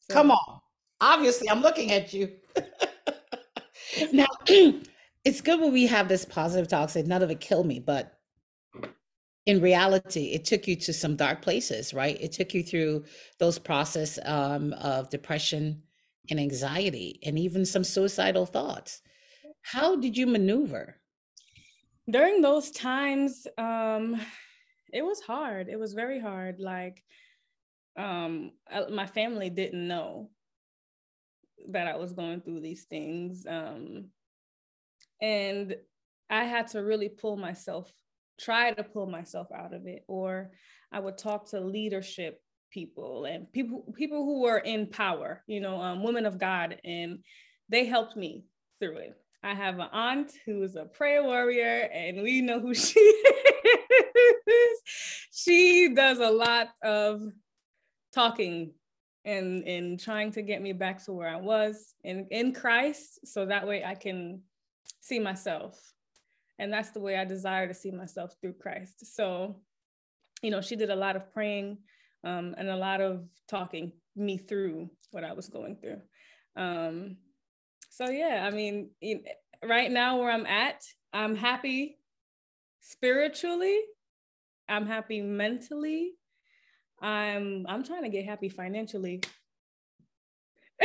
So. 0.00 0.14
Come 0.14 0.30
on. 0.30 0.60
Obviously, 1.00 1.50
I'm 1.50 1.60
looking 1.60 1.90
at 1.92 2.12
you. 2.12 2.30
now, 4.12 4.26
it's 5.24 5.40
good 5.40 5.60
when 5.60 5.72
we 5.72 5.86
have 5.86 6.08
this 6.08 6.24
positive 6.24 6.68
talk, 6.68 6.90
say 6.90 7.02
none 7.02 7.22
of 7.22 7.30
it 7.30 7.40
killed 7.40 7.66
me, 7.66 7.80
but 7.80 8.18
in 9.46 9.60
reality, 9.60 10.32
it 10.32 10.44
took 10.44 10.66
you 10.66 10.76
to 10.76 10.92
some 10.92 11.16
dark 11.16 11.42
places, 11.42 11.92
right? 11.92 12.16
It 12.20 12.32
took 12.32 12.54
you 12.54 12.62
through 12.62 13.04
those 13.38 13.58
process 13.58 14.18
um, 14.24 14.72
of 14.74 15.10
depression 15.10 15.82
and 16.30 16.40
anxiety 16.40 17.18
and 17.22 17.38
even 17.38 17.66
some 17.66 17.84
suicidal 17.84 18.46
thoughts. 18.46 19.02
How 19.64 19.96
did 19.96 20.16
you 20.16 20.26
maneuver? 20.26 21.00
During 22.08 22.42
those 22.42 22.70
times, 22.70 23.46
um, 23.58 24.20
it 24.92 25.02
was 25.02 25.20
hard. 25.20 25.68
It 25.68 25.78
was 25.78 25.94
very 25.94 26.20
hard. 26.20 26.60
Like, 26.60 27.02
um, 27.98 28.52
my 28.90 29.06
family 29.06 29.50
didn't 29.50 29.88
know 29.88 30.30
that 31.70 31.88
I 31.88 31.96
was 31.96 32.12
going 32.12 32.42
through 32.42 32.60
these 32.60 32.84
things. 32.84 33.46
Um, 33.48 34.10
and 35.20 35.74
I 36.28 36.44
had 36.44 36.68
to 36.68 36.80
really 36.80 37.08
pull 37.08 37.36
myself 37.36 37.90
try 38.38 38.72
to 38.72 38.82
pull 38.82 39.06
myself 39.06 39.46
out 39.54 39.72
of 39.72 39.86
it 39.86 40.04
or 40.08 40.50
i 40.92 40.98
would 40.98 41.16
talk 41.16 41.48
to 41.48 41.60
leadership 41.60 42.40
people 42.70 43.24
and 43.26 43.50
people 43.52 43.84
people 43.96 44.24
who 44.24 44.40
were 44.40 44.58
in 44.58 44.88
power 44.88 45.42
you 45.46 45.60
know 45.60 45.80
um, 45.80 46.02
women 46.02 46.26
of 46.26 46.38
god 46.38 46.76
and 46.84 47.18
they 47.68 47.84
helped 47.84 48.16
me 48.16 48.44
through 48.80 48.96
it 48.96 49.14
i 49.44 49.54
have 49.54 49.78
an 49.78 49.88
aunt 49.92 50.32
who's 50.44 50.74
a 50.76 50.84
prayer 50.84 51.22
warrior 51.22 51.88
and 51.92 52.22
we 52.22 52.40
know 52.40 52.58
who 52.58 52.74
she 52.86 52.98
is 52.98 54.80
she 55.32 55.94
does 55.94 56.18
a 56.18 56.30
lot 56.30 56.70
of 56.82 57.22
talking 58.12 58.72
and 59.24 59.62
and 59.64 60.00
trying 60.00 60.32
to 60.32 60.42
get 60.42 60.60
me 60.60 60.72
back 60.72 61.04
to 61.04 61.12
where 61.12 61.28
i 61.28 61.36
was 61.36 61.94
in 62.02 62.26
in 62.30 62.52
christ 62.52 63.20
so 63.24 63.46
that 63.46 63.66
way 63.66 63.84
i 63.84 63.94
can 63.94 64.40
see 65.00 65.20
myself 65.20 65.94
and 66.58 66.72
that's 66.72 66.90
the 66.90 67.00
way 67.00 67.16
I 67.16 67.24
desire 67.24 67.66
to 67.66 67.74
see 67.74 67.90
myself 67.90 68.34
through 68.40 68.54
Christ. 68.54 69.14
So, 69.14 69.56
you 70.42 70.50
know, 70.50 70.60
she 70.60 70.76
did 70.76 70.90
a 70.90 70.96
lot 70.96 71.16
of 71.16 71.32
praying 71.32 71.78
um, 72.22 72.54
and 72.56 72.68
a 72.68 72.76
lot 72.76 73.00
of 73.00 73.24
talking 73.48 73.92
me 74.16 74.38
through 74.38 74.90
what 75.10 75.24
I 75.24 75.32
was 75.32 75.48
going 75.48 75.76
through. 75.76 76.00
Um, 76.56 77.16
so 77.94 78.10
yeah, 78.10 78.44
I 78.44 78.50
mean, 78.50 78.90
right 79.64 79.88
now 79.88 80.18
where 80.18 80.30
I'm 80.30 80.46
at, 80.46 80.84
I'm 81.12 81.36
happy 81.36 81.96
spiritually. 82.80 83.78
I'm 84.68 84.84
happy 84.84 85.20
mentally. 85.20 86.14
I'm 87.00 87.64
I'm 87.68 87.84
trying 87.84 88.02
to 88.02 88.08
get 88.08 88.24
happy 88.24 88.48
financially. 88.48 89.20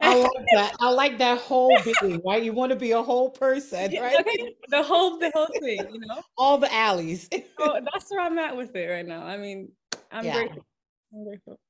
I 0.00 0.16
like 0.16 0.46
that. 0.54 0.74
I 0.80 0.90
like 0.90 1.18
that 1.18 1.38
whole 1.38 1.70
being, 1.84 2.20
right? 2.26 2.42
You 2.42 2.52
want 2.52 2.72
to 2.72 2.76
be 2.76 2.90
a 2.90 3.02
whole 3.02 3.30
person, 3.30 3.94
right? 4.00 4.18
Okay. 4.18 4.56
The 4.70 4.82
whole 4.82 5.18
the 5.18 5.30
whole 5.32 5.46
thing, 5.60 5.86
you 5.92 6.00
know. 6.00 6.20
All 6.36 6.58
the 6.58 6.72
alleys. 6.74 7.28
oh, 7.58 7.78
that's 7.92 8.10
where 8.10 8.22
I'm 8.22 8.38
at 8.38 8.56
with 8.56 8.74
it 8.74 8.90
right 8.90 9.06
now. 9.06 9.22
I 9.22 9.36
mean, 9.36 9.70
I'm 10.10 10.24
yeah. 10.24 10.34
grateful. 10.34 10.66
I'm 11.14 11.24
grateful. 11.24 11.60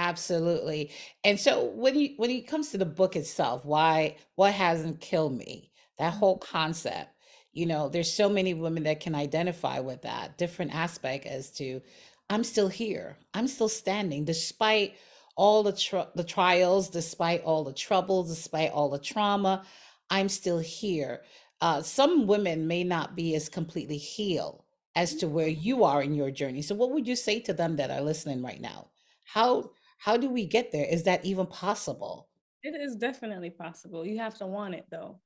Absolutely. 0.00 0.90
And 1.24 1.38
so 1.38 1.66
when 1.66 1.94
you 1.98 2.14
when 2.16 2.30
it 2.30 2.46
comes 2.48 2.70
to 2.70 2.78
the 2.78 2.86
book 2.86 3.16
itself, 3.16 3.66
why 3.66 4.16
what 4.34 4.54
hasn't 4.54 5.02
killed 5.02 5.36
me? 5.36 5.70
That 5.98 6.14
whole 6.14 6.38
concept, 6.38 7.10
you 7.52 7.66
know, 7.66 7.90
there's 7.90 8.10
so 8.10 8.26
many 8.30 8.54
women 8.54 8.84
that 8.84 9.00
can 9.00 9.14
identify 9.14 9.78
with 9.80 10.00
that 10.02 10.38
different 10.38 10.74
aspect 10.74 11.26
as 11.26 11.50
to 11.58 11.82
I'm 12.30 12.44
still 12.44 12.68
here. 12.68 13.18
I'm 13.34 13.46
still 13.46 13.68
standing 13.68 14.24
despite 14.24 14.94
all 15.36 15.62
the 15.62 15.74
tr- 15.74 16.10
the 16.14 16.24
trials, 16.24 16.88
despite 16.88 17.42
all 17.42 17.62
the 17.62 17.74
troubles, 17.74 18.30
despite 18.30 18.70
all 18.72 18.88
the 18.88 18.98
trauma, 18.98 19.64
I'm 20.08 20.30
still 20.30 20.58
here. 20.60 21.20
Uh, 21.60 21.82
some 21.82 22.26
women 22.26 22.66
may 22.66 22.84
not 22.84 23.14
be 23.16 23.34
as 23.34 23.50
completely 23.50 23.98
healed 23.98 24.64
as 24.96 25.14
to 25.16 25.28
where 25.28 25.48
you 25.48 25.84
are 25.84 26.02
in 26.02 26.14
your 26.14 26.30
journey. 26.30 26.62
So, 26.62 26.74
what 26.74 26.90
would 26.92 27.06
you 27.06 27.16
say 27.16 27.40
to 27.40 27.52
them 27.52 27.76
that 27.76 27.90
are 27.90 28.00
listening 28.00 28.42
right 28.42 28.60
now? 28.62 28.88
How 29.24 29.70
how 30.00 30.16
do 30.16 30.30
we 30.30 30.46
get 30.46 30.72
there? 30.72 30.86
Is 30.86 31.04
that 31.04 31.24
even 31.26 31.46
possible? 31.46 32.28
It 32.62 32.80
is 32.80 32.96
definitely 32.96 33.50
possible. 33.50 34.04
You 34.04 34.18
have 34.18 34.36
to 34.38 34.46
want 34.46 34.74
it 34.74 34.86
though. 34.90 35.20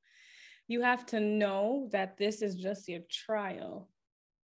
You 0.66 0.82
have 0.82 1.06
to 1.06 1.20
know 1.20 1.88
that 1.92 2.18
this 2.18 2.42
is 2.42 2.56
just 2.56 2.88
your 2.88 3.00
trial 3.10 3.88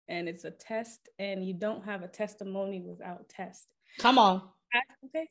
and 0.08 0.28
it's 0.28 0.44
a 0.44 0.52
test, 0.52 1.08
and 1.18 1.44
you 1.44 1.52
don't 1.52 1.84
have 1.84 2.02
a 2.02 2.08
testimony 2.08 2.80
without 2.80 3.28
test. 3.28 3.66
Come 3.98 4.18
on. 4.18 4.42
Okay 5.04 5.28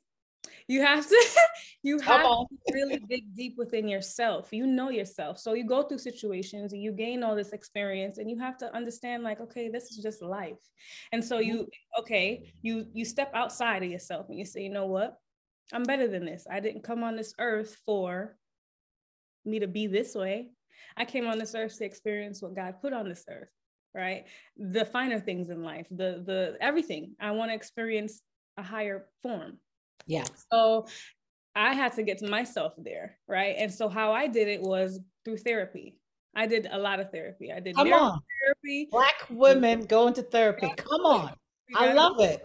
you 0.68 0.82
have 0.82 1.08
to 1.08 1.26
you 1.84 2.00
have 2.00 2.24
to 2.24 2.46
really 2.74 2.98
dig 2.98 3.36
deep 3.36 3.56
within 3.58 3.88
yourself. 3.88 4.50
You 4.52 4.66
know 4.66 4.90
yourself. 4.90 5.40
So 5.40 5.54
you 5.54 5.66
go 5.66 5.84
through 5.84 6.00
situations 6.00 6.74
and 6.74 6.82
you 6.82 6.92
gain 6.92 7.24
all 7.24 7.36
this 7.36 7.54
experience 7.54 8.18
and 8.18 8.30
you 8.30 8.40
have 8.40 8.58
to 8.58 8.76
understand 8.76 9.24
like 9.24 9.40
okay 9.42 9.70
this 9.70 9.92
is 9.92 9.98
just 9.98 10.22
life. 10.22 10.60
And 11.12 11.24
so 11.24 11.40
you 11.40 11.60
mm-hmm. 11.60 12.02
okay 12.02 12.54
you 12.62 12.86
you 12.94 13.06
step 13.06 13.32
outside 13.34 13.84
of 13.84 13.92
yourself 13.92 14.28
and 14.30 14.38
you 14.38 14.46
say 14.46 14.62
you 14.62 14.72
know 14.72 14.88
what? 14.88 15.18
I'm 15.74 15.84
better 15.84 16.08
than 16.08 16.26
this. 16.26 16.46
I 16.50 16.60
didn't 16.60 16.84
come 16.84 17.04
on 17.04 17.16
this 17.16 17.34
earth 17.40 17.78
for 17.86 18.38
me 19.46 19.60
to 19.60 19.68
be 19.68 19.88
this 19.88 20.16
way. 20.16 20.50
I 20.98 21.06
came 21.06 21.28
on 21.28 21.38
this 21.38 21.56
earth 21.56 21.78
to 21.78 21.86
experience 21.86 22.42
what 22.42 22.56
god 22.56 22.76
put 22.82 22.94
on 22.94 23.08
this 23.08 23.26
earth 23.30 23.50
right? 23.94 24.26
The 24.58 24.84
finer 24.84 25.22
things 25.22 25.50
in 25.50 25.64
life 25.64 25.88
the 25.90 26.22
the 26.26 26.58
everything. 26.60 27.16
I 27.20 27.32
want 27.32 27.52
to 27.52 27.56
experience 27.56 28.22
a 28.58 28.62
higher 28.62 29.08
form 29.24 29.58
yeah. 30.06 30.26
So 30.52 30.88
I 31.56 31.74
had 31.74 31.94
to 31.94 32.04
get 32.04 32.20
to 32.20 32.28
myself 32.28 32.74
there, 32.78 33.18
right? 33.28 33.56
And 33.58 33.74
so 33.74 33.88
how 33.88 34.12
I 34.12 34.28
did 34.28 34.48
it 34.48 34.62
was 34.62 35.00
through 35.24 35.38
therapy. 35.38 35.98
I 36.36 36.48
did 36.48 36.68
a 36.70 36.78
lot 36.78 37.00
of 37.00 37.12
therapy. 37.12 37.52
I 37.52 37.62
did 37.62 37.76
Come 37.76 37.94
on. 37.94 38.20
therapy. 38.44 38.90
Black 38.92 39.26
women 39.30 39.86
going 39.86 40.14
to 40.16 40.22
therapy. 40.22 40.72
Come 40.76 41.06
on. 41.06 41.34
I 41.76 41.94
love 41.94 42.20
it. 42.20 42.42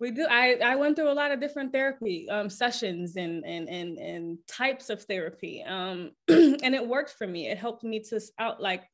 We 0.00 0.10
do. 0.10 0.26
I, 0.28 0.54
I 0.64 0.76
went 0.76 0.96
through 0.96 1.10
a 1.10 1.12
lot 1.12 1.30
of 1.30 1.40
different 1.40 1.72
therapy 1.72 2.26
um, 2.30 2.48
sessions 2.48 3.16
and, 3.16 3.44
and 3.44 3.68
and 3.68 3.98
and 3.98 4.38
types 4.48 4.88
of 4.88 5.02
therapy, 5.02 5.62
um, 5.62 6.12
and 6.28 6.74
it 6.74 6.86
worked 6.88 7.10
for 7.18 7.26
me. 7.26 7.48
It 7.48 7.58
helped 7.58 7.84
me 7.84 8.00
to 8.04 8.18
out 8.38 8.62
like 8.62 8.84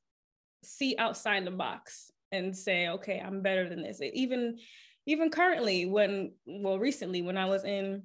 see 0.64 0.96
outside 0.98 1.44
the 1.44 1.52
box 1.52 2.10
and 2.32 2.56
say, 2.56 2.88
okay, 2.88 3.22
I'm 3.25 3.40
better 3.40 3.68
than 3.68 3.82
this. 3.82 4.00
It 4.00 4.14
even 4.14 4.58
even 5.06 5.30
currently 5.30 5.86
when 5.86 6.32
well 6.46 6.78
recently 6.78 7.22
when 7.22 7.36
i 7.36 7.44
was 7.44 7.64
in 7.64 8.02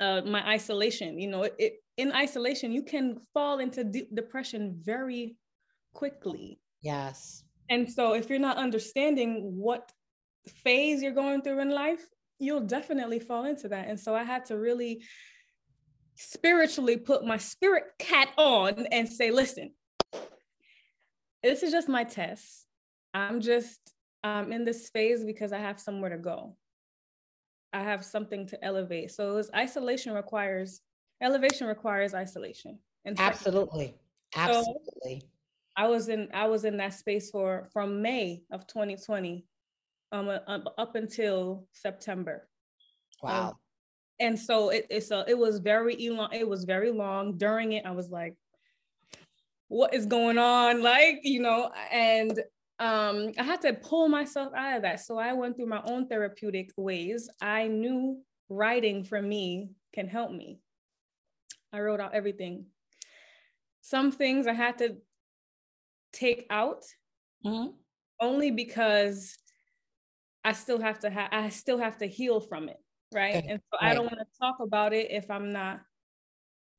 uh, 0.00 0.22
my 0.22 0.44
isolation 0.48 1.18
you 1.18 1.28
know 1.28 1.42
it, 1.44 1.54
it, 1.58 1.74
in 1.96 2.12
isolation 2.12 2.72
you 2.72 2.82
can 2.82 3.18
fall 3.32 3.58
into 3.58 3.84
de- 3.84 4.08
depression 4.12 4.76
very 4.82 5.36
quickly. 5.92 6.58
Yes. 6.82 7.44
And 7.70 7.88
so 7.88 8.14
if 8.14 8.28
you're 8.28 8.40
not 8.40 8.56
understanding 8.56 9.52
what 9.56 9.92
phase 10.64 11.00
you're 11.00 11.12
going 11.12 11.42
through 11.42 11.60
in 11.60 11.70
life 11.70 12.04
you'll 12.40 12.66
definitely 12.66 13.20
fall 13.20 13.44
into 13.44 13.68
that. 13.68 13.86
And 13.88 13.98
so 13.98 14.14
i 14.14 14.24
had 14.24 14.44
to 14.46 14.58
really 14.58 15.02
spiritually 16.16 16.96
put 16.96 17.24
my 17.24 17.38
spirit 17.38 17.84
cat 17.98 18.30
on 18.36 18.86
and 18.90 19.08
say 19.08 19.30
listen 19.30 19.72
this 21.44 21.62
is 21.62 21.70
just 21.70 21.90
my 21.90 22.04
test. 22.04 22.66
I'm 23.12 23.42
just 23.42 23.78
um, 24.24 24.52
in 24.52 24.64
this 24.64 24.88
phase 24.88 25.24
because 25.24 25.52
I 25.52 25.58
have 25.58 25.78
somewhere 25.78 26.10
to 26.10 26.18
go. 26.18 26.56
I 27.72 27.82
have 27.82 28.04
something 28.04 28.46
to 28.48 28.64
elevate. 28.64 29.12
So 29.12 29.30
it 29.30 29.34
was 29.34 29.50
isolation 29.54 30.14
requires 30.14 30.80
elevation 31.22 31.66
requires 31.66 32.14
isolation. 32.14 32.78
And 33.04 33.20
absolutely, 33.20 33.94
absolutely. 34.34 35.20
So 35.20 35.28
I 35.76 35.86
was 35.88 36.08
in 36.08 36.28
I 36.32 36.46
was 36.46 36.64
in 36.64 36.76
that 36.78 36.94
space 36.94 37.30
for 37.30 37.68
from 37.72 38.00
May 38.00 38.42
of 38.50 38.66
2020 38.66 39.44
um, 40.12 40.28
uh, 40.28 40.58
up 40.78 40.94
until 40.94 41.66
September. 41.72 42.48
Wow. 43.22 43.48
Um, 43.48 43.54
and 44.20 44.38
so 44.38 44.70
it, 44.70 44.86
it's 44.90 45.10
a, 45.10 45.24
it 45.26 45.36
was 45.36 45.58
very 45.58 46.08
long. 46.08 46.28
It 46.32 46.48
was 46.48 46.64
very 46.64 46.92
long. 46.92 47.36
During 47.36 47.72
it, 47.72 47.84
I 47.84 47.90
was 47.90 48.10
like, 48.10 48.36
"What 49.66 49.92
is 49.92 50.06
going 50.06 50.38
on?" 50.38 50.82
Like 50.82 51.20
you 51.24 51.40
know, 51.40 51.72
and 51.90 52.40
um, 52.78 53.32
I 53.38 53.42
had 53.42 53.60
to 53.62 53.72
pull 53.74 54.08
myself 54.08 54.52
out 54.54 54.76
of 54.76 54.82
that. 54.82 55.00
So 55.00 55.18
I 55.18 55.32
went 55.32 55.56
through 55.56 55.66
my 55.66 55.82
own 55.84 56.08
therapeutic 56.08 56.70
ways. 56.76 57.28
I 57.40 57.68
knew 57.68 58.20
writing 58.48 59.04
for 59.04 59.20
me 59.22 59.70
can 59.92 60.08
help 60.08 60.32
me. 60.32 60.58
I 61.72 61.80
wrote 61.80 62.00
out 62.00 62.14
everything. 62.14 62.66
Some 63.80 64.10
things 64.10 64.46
I 64.46 64.54
had 64.54 64.78
to 64.78 64.96
take 66.12 66.46
out 66.50 66.84
mm-hmm. 67.44 67.70
only 68.20 68.50
because 68.50 69.36
I 70.44 70.52
still 70.52 70.80
have 70.80 71.00
to 71.00 71.10
have 71.10 71.28
I 71.32 71.48
still 71.48 71.78
have 71.78 71.98
to 71.98 72.06
heal 72.06 72.40
from 72.40 72.68
it, 72.68 72.78
right? 73.12 73.44
And 73.46 73.60
so 73.70 73.78
right. 73.80 73.90
I 73.90 73.94
don't 73.94 74.04
want 74.04 74.18
to 74.18 74.38
talk 74.40 74.56
about 74.60 74.92
it 74.92 75.10
if 75.10 75.30
I'm 75.30 75.52
not 75.52 75.80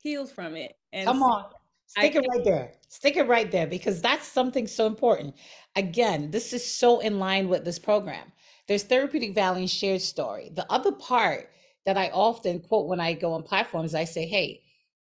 healed 0.02 0.32
from 0.32 0.56
it. 0.56 0.74
And 0.94 1.08
come 1.08 1.24
on, 1.24 1.46
Stick 1.88 2.16
I, 2.16 2.20
it 2.20 2.26
right 2.30 2.44
there. 2.44 2.72
Stick 2.90 3.18
it 3.18 3.28
right 3.28 3.52
there 3.52 3.68
because 3.68 4.02
that's 4.02 4.28
something 4.28 4.68
so 4.68 4.88
important. 4.88 5.36
Again, 5.76 6.32
this 6.32 6.54
is 6.54 6.66
so 6.66 7.00
in 7.00 7.20
line 7.20 7.48
with 7.48 7.66
this 7.66 7.80
program. 7.80 8.32
There's 8.68 8.84
therapeutic 8.84 9.36
value 9.36 9.62
and 9.62 9.70
shared 9.70 10.02
story. 10.02 10.52
The 10.54 10.70
other 10.72 10.92
part 10.92 11.50
that 11.86 11.98
I 11.98 12.10
often 12.10 12.60
quote 12.60 12.88
when 12.88 13.00
I 13.00 13.14
go 13.14 13.34
on 13.34 13.44
platforms, 13.44 13.94
I 13.94 14.06
say, 14.06 14.26
hey, 14.26 14.62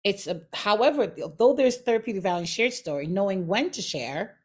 it's 0.03 0.27
a, 0.27 0.41
however, 0.53 1.13
though 1.37 1.53
there's 1.53 1.77
therapeutic 1.77 2.21
value 2.21 2.39
and 2.39 2.49
shared 2.49 2.73
story, 2.73 3.07
knowing 3.07 3.47
when 3.47 3.71
to 3.71 3.81
share, 3.81 4.37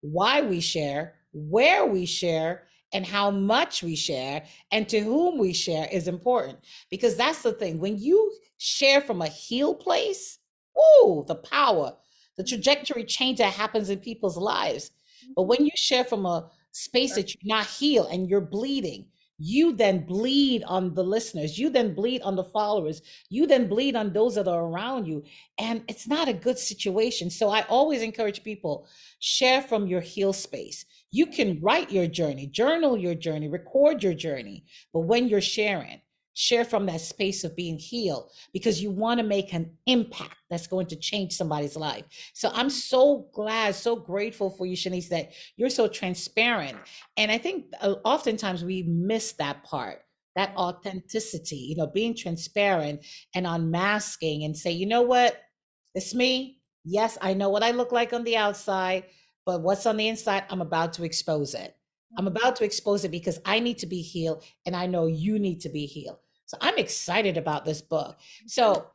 why 0.00 0.40
we 0.40 0.60
share, 0.60 1.14
where 1.32 1.84
we 1.84 2.06
share, 2.06 2.68
and 2.92 3.06
how 3.06 3.30
much 3.30 3.82
we 3.82 3.94
share 3.94 4.44
and 4.72 4.88
to 4.88 5.00
whom 5.00 5.38
we 5.38 5.52
share 5.52 5.88
is 5.92 6.08
important 6.08 6.58
because 6.90 7.16
that's 7.16 7.42
the 7.42 7.52
thing. 7.52 7.78
When 7.78 7.98
you 7.98 8.32
share 8.58 9.00
from 9.00 9.22
a 9.22 9.28
heal 9.28 9.74
place, 9.74 10.39
oh, 10.80 11.24
the 11.28 11.34
power, 11.34 11.96
the 12.36 12.44
trajectory 12.44 13.04
change 13.04 13.38
that 13.38 13.52
happens 13.52 13.90
in 13.90 13.98
people's 13.98 14.36
lives. 14.36 14.90
But 15.36 15.42
when 15.42 15.58
mm-hmm. 15.58 15.66
you 15.66 15.72
share 15.74 16.04
from 16.04 16.26
a 16.26 16.50
space 16.72 17.14
that 17.14 17.34
you're 17.34 17.56
not 17.56 17.66
healed 17.66 18.08
and 18.10 18.28
you're 18.28 18.40
bleeding, 18.40 19.06
you 19.42 19.72
then 19.72 20.04
bleed 20.04 20.62
on 20.64 20.92
the 20.94 21.02
listeners 21.02 21.58
you 21.58 21.70
then 21.70 21.94
bleed 21.94 22.20
on 22.20 22.36
the 22.36 22.44
followers 22.44 23.00
you 23.30 23.46
then 23.46 23.68
bleed 23.68 23.96
on 23.96 24.12
those 24.12 24.34
that 24.34 24.46
are 24.46 24.66
around 24.66 25.06
you 25.06 25.24
and 25.58 25.82
it's 25.88 26.06
not 26.06 26.28
a 26.28 26.34
good 26.34 26.58
situation. 26.58 27.30
So 27.30 27.48
i 27.48 27.62
always 27.62 28.02
encourage 28.02 28.44
people 28.44 28.86
share 29.18 29.62
from 29.62 29.86
your 29.86 30.02
heal 30.02 30.32
space. 30.32 30.84
You 31.10 31.26
can 31.26 31.58
write 31.62 31.90
your 31.90 32.06
journey 32.06 32.46
journal 32.46 32.98
your 32.98 33.14
journey 33.14 33.48
record 33.48 34.02
your 34.02 34.14
journey 34.14 34.64
but 34.92 35.00
when 35.00 35.26
you're 35.26 35.40
sharing 35.40 36.02
share 36.40 36.64
from 36.64 36.86
that 36.86 37.02
space 37.02 37.44
of 37.44 37.54
being 37.54 37.78
healed 37.78 38.32
because 38.54 38.82
you 38.82 38.90
want 38.90 39.20
to 39.20 39.26
make 39.26 39.52
an 39.52 39.70
impact 39.84 40.36
that's 40.48 40.66
going 40.66 40.86
to 40.86 40.96
change 40.96 41.34
somebody's 41.34 41.76
life. 41.76 42.04
So 42.32 42.50
I'm 42.54 42.70
so 42.70 43.28
glad, 43.34 43.74
so 43.74 43.94
grateful 43.94 44.48
for 44.48 44.64
you, 44.64 44.74
Shanice, 44.74 45.10
that 45.10 45.32
you're 45.58 45.68
so 45.68 45.86
transparent. 45.86 46.78
And 47.18 47.30
I 47.30 47.36
think 47.36 47.66
uh, 47.82 47.96
oftentimes 48.06 48.64
we 48.64 48.84
miss 48.84 49.32
that 49.32 49.64
part 49.64 50.00
that 50.36 50.54
authenticity, 50.56 51.56
you 51.56 51.76
know, 51.76 51.88
being 51.88 52.14
transparent 52.14 53.04
and 53.34 53.46
unmasking 53.46 54.44
and 54.44 54.56
say, 54.56 54.70
you 54.70 54.86
know 54.86 55.02
what, 55.02 55.36
it's 55.94 56.14
me. 56.14 56.60
Yes, 56.84 57.18
I 57.20 57.34
know 57.34 57.50
what 57.50 57.64
I 57.64 57.72
look 57.72 57.90
like 57.92 58.12
on 58.12 58.22
the 58.22 58.36
outside, 58.36 59.04
but 59.44 59.60
what's 59.60 59.86
on 59.86 59.96
the 59.96 60.08
inside, 60.08 60.44
I'm 60.48 60.62
about 60.62 60.94
to 60.94 61.04
expose 61.04 61.52
it. 61.52 61.76
I'm 62.16 62.28
about 62.28 62.56
to 62.56 62.64
expose 62.64 63.04
it 63.04 63.10
because 63.10 63.40
I 63.44 63.58
need 63.58 63.78
to 63.78 63.86
be 63.86 64.02
healed 64.02 64.44
and 64.64 64.74
I 64.74 64.86
know 64.86 65.06
you 65.06 65.38
need 65.38 65.60
to 65.62 65.68
be 65.68 65.84
healed. 65.84 66.18
So 66.50 66.56
I'm 66.60 66.78
excited 66.78 67.36
about 67.36 67.64
this 67.64 67.80
book. 67.80 68.18
So 68.46 68.88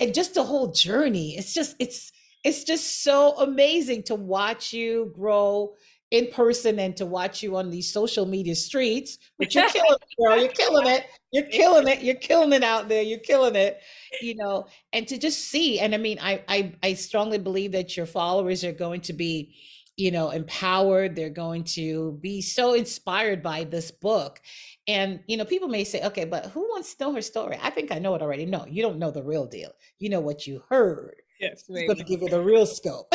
and 0.00 0.14
just 0.14 0.32
the 0.34 0.42
whole 0.42 0.72
journey, 0.72 1.36
it's 1.36 1.52
just 1.52 1.76
it's 1.78 2.10
it's 2.42 2.64
just 2.64 3.04
so 3.04 3.36
amazing 3.36 4.04
to 4.04 4.14
watch 4.14 4.72
you 4.72 5.12
grow 5.14 5.74
in 6.10 6.28
person 6.28 6.78
and 6.78 6.96
to 6.96 7.04
watch 7.04 7.42
you 7.42 7.56
on 7.56 7.68
these 7.68 7.92
social 7.92 8.24
media 8.24 8.54
streets. 8.54 9.18
But 9.38 9.54
you're 9.54 9.68
killing 9.68 9.94
it, 10.00 10.22
girl. 10.24 10.38
You're 10.38 10.48
killing 10.52 10.86
it. 10.86 11.04
You're 11.32 11.48
killing 11.48 11.86
it. 11.86 12.02
You're 12.02 12.14
killing 12.14 12.54
it 12.54 12.62
out 12.64 12.88
there. 12.88 13.02
You're 13.02 13.18
killing 13.18 13.56
it. 13.56 13.78
You 14.22 14.36
know, 14.36 14.68
and 14.94 15.06
to 15.08 15.18
just 15.18 15.50
see, 15.50 15.80
and 15.80 15.94
I 15.94 15.98
mean, 15.98 16.18
I 16.18 16.42
I, 16.48 16.72
I 16.82 16.94
strongly 16.94 17.38
believe 17.38 17.72
that 17.72 17.94
your 17.94 18.06
followers 18.06 18.64
are 18.64 18.72
going 18.72 19.02
to 19.02 19.12
be 19.12 19.54
you 19.96 20.10
know 20.10 20.30
empowered 20.30 21.14
they're 21.14 21.28
going 21.28 21.64
to 21.64 22.18
be 22.22 22.40
so 22.40 22.72
inspired 22.72 23.42
by 23.42 23.64
this 23.64 23.90
book 23.90 24.40
and 24.88 25.20
you 25.26 25.36
know 25.36 25.44
people 25.44 25.68
may 25.68 25.84
say 25.84 26.02
okay 26.02 26.24
but 26.24 26.46
who 26.46 26.60
wants 26.62 26.94
to 26.94 27.04
know 27.04 27.12
her 27.12 27.22
story? 27.22 27.58
I 27.62 27.70
think 27.70 27.92
i 27.92 27.98
know 27.98 28.14
it 28.14 28.22
already. 28.22 28.46
No 28.46 28.64
you 28.66 28.82
don't 28.82 28.98
know 28.98 29.10
the 29.10 29.22
real 29.22 29.46
deal. 29.46 29.70
You 29.98 30.10
know 30.10 30.20
what 30.20 30.46
you 30.46 30.62
heard. 30.68 31.16
Yes 31.40 31.64
i'm 31.68 31.86
going 31.86 31.98
to 31.98 32.04
give 32.04 32.22
you 32.22 32.28
the 32.28 32.40
real 32.40 32.66
scope. 32.66 33.12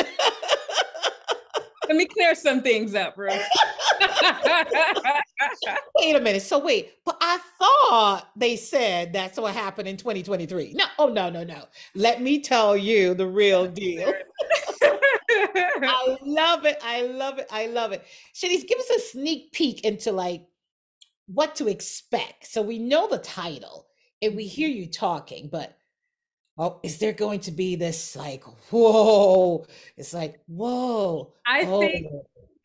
Let 1.88 1.96
me 1.96 2.04
clear 2.06 2.34
some 2.34 2.62
things 2.62 2.94
up 2.94 3.16
bro 3.16 3.28
wait 5.96 6.16
a 6.16 6.20
minute. 6.20 6.42
So 6.42 6.58
wait 6.58 6.92
but 7.04 7.16
i 7.20 7.38
thought 7.58 8.28
they 8.36 8.56
said 8.56 9.12
that's 9.12 9.38
what 9.38 9.54
happened 9.54 9.88
in 9.88 9.96
2023 9.96 10.74
no 10.74 10.84
oh 10.98 11.08
no 11.08 11.30
no 11.30 11.44
no. 11.44 11.64
Let 11.94 12.20
me 12.22 12.40
tell 12.40 12.76
you 12.76 13.14
the 13.14 13.26
real 13.26 13.66
deal. 13.66 14.12
I 15.30 16.18
love 16.22 16.64
it. 16.64 16.78
I 16.82 17.02
love 17.02 17.38
it. 17.38 17.46
I 17.50 17.66
love 17.66 17.92
it. 17.92 18.04
Shanice, 18.34 18.66
give 18.66 18.78
us 18.78 18.90
a 18.90 19.00
sneak 19.00 19.52
peek 19.52 19.84
into 19.84 20.12
like 20.12 20.46
what 21.28 21.54
to 21.56 21.68
expect. 21.68 22.46
So 22.46 22.62
we 22.62 22.78
know 22.78 23.08
the 23.08 23.18
title 23.18 23.86
and 24.20 24.34
we 24.34 24.46
hear 24.46 24.68
mm-hmm. 24.68 24.78
you 24.78 24.86
talking, 24.86 25.48
but 25.50 25.76
oh, 26.56 26.80
is 26.82 26.98
there 26.98 27.12
going 27.12 27.40
to 27.40 27.52
be 27.52 27.76
this 27.76 28.16
like 28.16 28.44
whoa? 28.70 29.66
It's 29.96 30.14
like 30.14 30.40
whoa. 30.46 31.34
I 31.46 31.64
oh. 31.66 31.80
think 31.80 32.06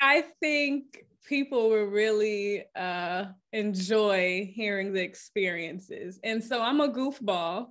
I 0.01 0.23
think 0.39 1.05
people 1.27 1.69
will 1.69 1.85
really 1.85 2.65
uh 2.75 3.25
enjoy 3.51 4.51
hearing 4.53 4.93
the 4.93 5.01
experiences. 5.01 6.19
And 6.23 6.43
so 6.43 6.61
I'm 6.61 6.81
a 6.81 6.89
goofball. 6.89 7.67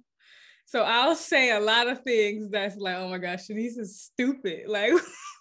So 0.67 0.83
I'll 0.83 1.17
say 1.17 1.51
a 1.51 1.61
lot 1.61 1.89
of 1.89 2.03
things 2.03 2.49
that's 2.51 2.77
like, 2.77 2.97
oh 2.97 3.09
my 3.09 3.19
gosh, 3.19 3.49
Shanice 3.49 3.79
is 3.79 4.01
stupid. 4.01 4.69
Like, 4.69 4.93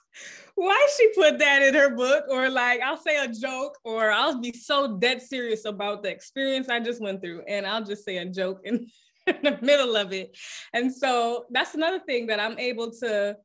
why 0.56 0.88
she 0.98 1.10
put 1.14 1.40
that 1.40 1.62
in 1.62 1.74
her 1.74 1.96
book? 1.96 2.26
Or 2.30 2.50
like, 2.50 2.82
I'll 2.82 2.98
say 2.98 3.24
a 3.24 3.28
joke, 3.28 3.78
or 3.84 4.12
I'll 4.12 4.40
be 4.40 4.54
so 4.54 4.98
dead 4.98 5.22
serious 5.22 5.66
about 5.66 6.04
the 6.04 6.10
experience 6.10 6.70
I 6.70 6.80
just 6.80 7.02
went 7.02 7.22
through, 7.22 7.44
and 7.48 7.66
I'll 7.66 7.84
just 7.84 8.06
say 8.06 8.18
a 8.18 8.26
joke 8.26 8.62
in, 8.64 8.88
in 9.28 9.38
the 9.42 9.58
middle 9.62 9.96
of 9.96 10.14
it. 10.14 10.38
And 10.74 10.94
so 10.94 11.46
that's 11.50 11.76
another 11.76 12.00
thing 12.00 12.28
that 12.28 12.40
I'm 12.40 12.60
able 12.60 12.92
to 13.02 13.38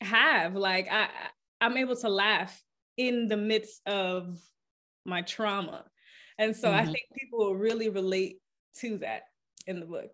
have. 0.00 0.54
Like, 0.54 0.88
I 0.90 1.08
I'm 1.60 1.76
able 1.76 1.96
to 1.96 2.08
laugh 2.08 2.62
in 2.96 3.26
the 3.28 3.36
midst 3.36 3.80
of 3.86 4.38
my 5.04 5.22
trauma. 5.22 5.84
And 6.38 6.54
so 6.54 6.68
mm-hmm. 6.68 6.80
I 6.80 6.84
think 6.84 7.06
people 7.18 7.38
will 7.38 7.54
really 7.54 7.88
relate 7.88 8.38
to 8.80 8.98
that 8.98 9.22
in 9.66 9.80
the 9.80 9.86
book. 9.86 10.10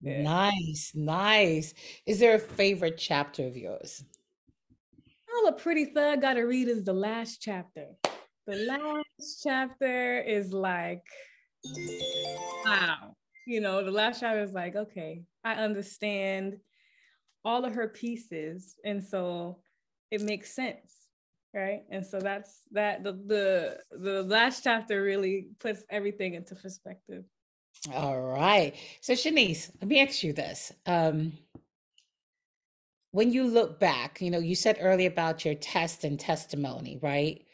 Yeah. 0.00 0.22
Nice, 0.22 0.92
nice. 0.94 1.74
Is 2.06 2.18
there 2.18 2.34
a 2.34 2.38
favorite 2.38 2.98
chapter 2.98 3.46
of 3.46 3.56
yours? 3.56 4.04
All 5.34 5.48
a 5.48 5.52
pretty 5.52 5.86
thug 5.86 6.20
gotta 6.20 6.46
read 6.46 6.68
is 6.68 6.84
the 6.84 6.92
last 6.92 7.40
chapter. 7.40 7.86
The 8.46 8.56
last 8.56 9.42
chapter 9.42 10.20
is 10.20 10.52
like, 10.52 11.04
wow. 12.64 13.14
You 13.46 13.60
know, 13.60 13.84
the 13.84 13.90
last 13.90 14.20
chapter 14.20 14.42
is 14.42 14.52
like, 14.52 14.76
okay, 14.76 15.24
I 15.44 15.54
understand 15.54 16.58
all 17.44 17.64
of 17.64 17.74
her 17.74 17.88
pieces. 17.88 18.76
And 18.84 19.02
so 19.02 19.58
it 20.10 20.22
makes 20.22 20.54
sense. 20.54 20.94
Right. 21.54 21.82
And 21.90 22.04
so 22.04 22.20
that's 22.20 22.60
that 22.72 23.02
the 23.02 23.12
the 23.12 23.78
the 23.90 24.22
last 24.22 24.64
chapter 24.64 25.02
really 25.02 25.48
puts 25.60 25.82
everything 25.90 26.34
into 26.34 26.54
perspective. 26.54 27.24
All 27.94 28.20
right. 28.20 28.74
So 29.00 29.14
Shanice, 29.14 29.70
let 29.80 29.88
me 29.88 30.00
ask 30.00 30.22
you 30.22 30.34
this. 30.34 30.72
Um, 30.84 31.32
when 33.18 33.32
you 33.32 33.48
look 33.48 33.80
back, 33.80 34.20
you 34.20 34.30
know, 34.30 34.38
you 34.38 34.54
said 34.54 34.78
earlier 34.80 35.08
about 35.08 35.44
your 35.44 35.56
test 35.56 36.04
and 36.04 36.20
testimony, 36.20 37.00
right? 37.02 37.44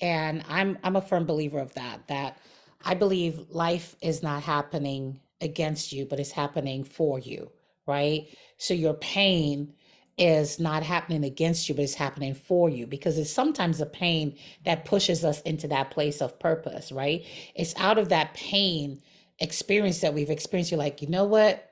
And 0.00 0.42
I'm 0.48 0.78
I'm 0.82 0.96
a 0.96 1.02
firm 1.02 1.26
believer 1.26 1.58
of 1.58 1.74
that, 1.74 2.08
that 2.08 2.38
I 2.86 2.94
believe 2.94 3.44
life 3.50 3.96
is 4.00 4.22
not 4.22 4.42
happening 4.42 5.20
against 5.42 5.92
you, 5.92 6.06
but 6.06 6.20
it's 6.20 6.30
happening 6.30 6.84
for 6.84 7.18
you, 7.18 7.50
right? 7.86 8.28
So 8.56 8.72
your 8.72 8.94
pain 8.94 9.74
is 10.16 10.58
not 10.58 10.82
happening 10.82 11.24
against 11.24 11.68
you, 11.68 11.74
but 11.74 11.84
it's 11.84 11.92
happening 11.92 12.32
for 12.32 12.70
you 12.70 12.86
because 12.86 13.18
it's 13.18 13.30
sometimes 13.30 13.76
the 13.76 13.84
pain 13.84 14.38
that 14.64 14.86
pushes 14.86 15.22
us 15.22 15.42
into 15.42 15.68
that 15.68 15.90
place 15.90 16.22
of 16.22 16.38
purpose, 16.38 16.90
right? 16.90 17.26
It's 17.54 17.76
out 17.76 17.98
of 17.98 18.08
that 18.08 18.32
pain 18.32 19.02
experience 19.38 20.00
that 20.00 20.14
we've 20.14 20.30
experienced, 20.30 20.70
you're 20.70 20.78
like, 20.78 21.02
you 21.02 21.08
know 21.08 21.24
what? 21.24 21.69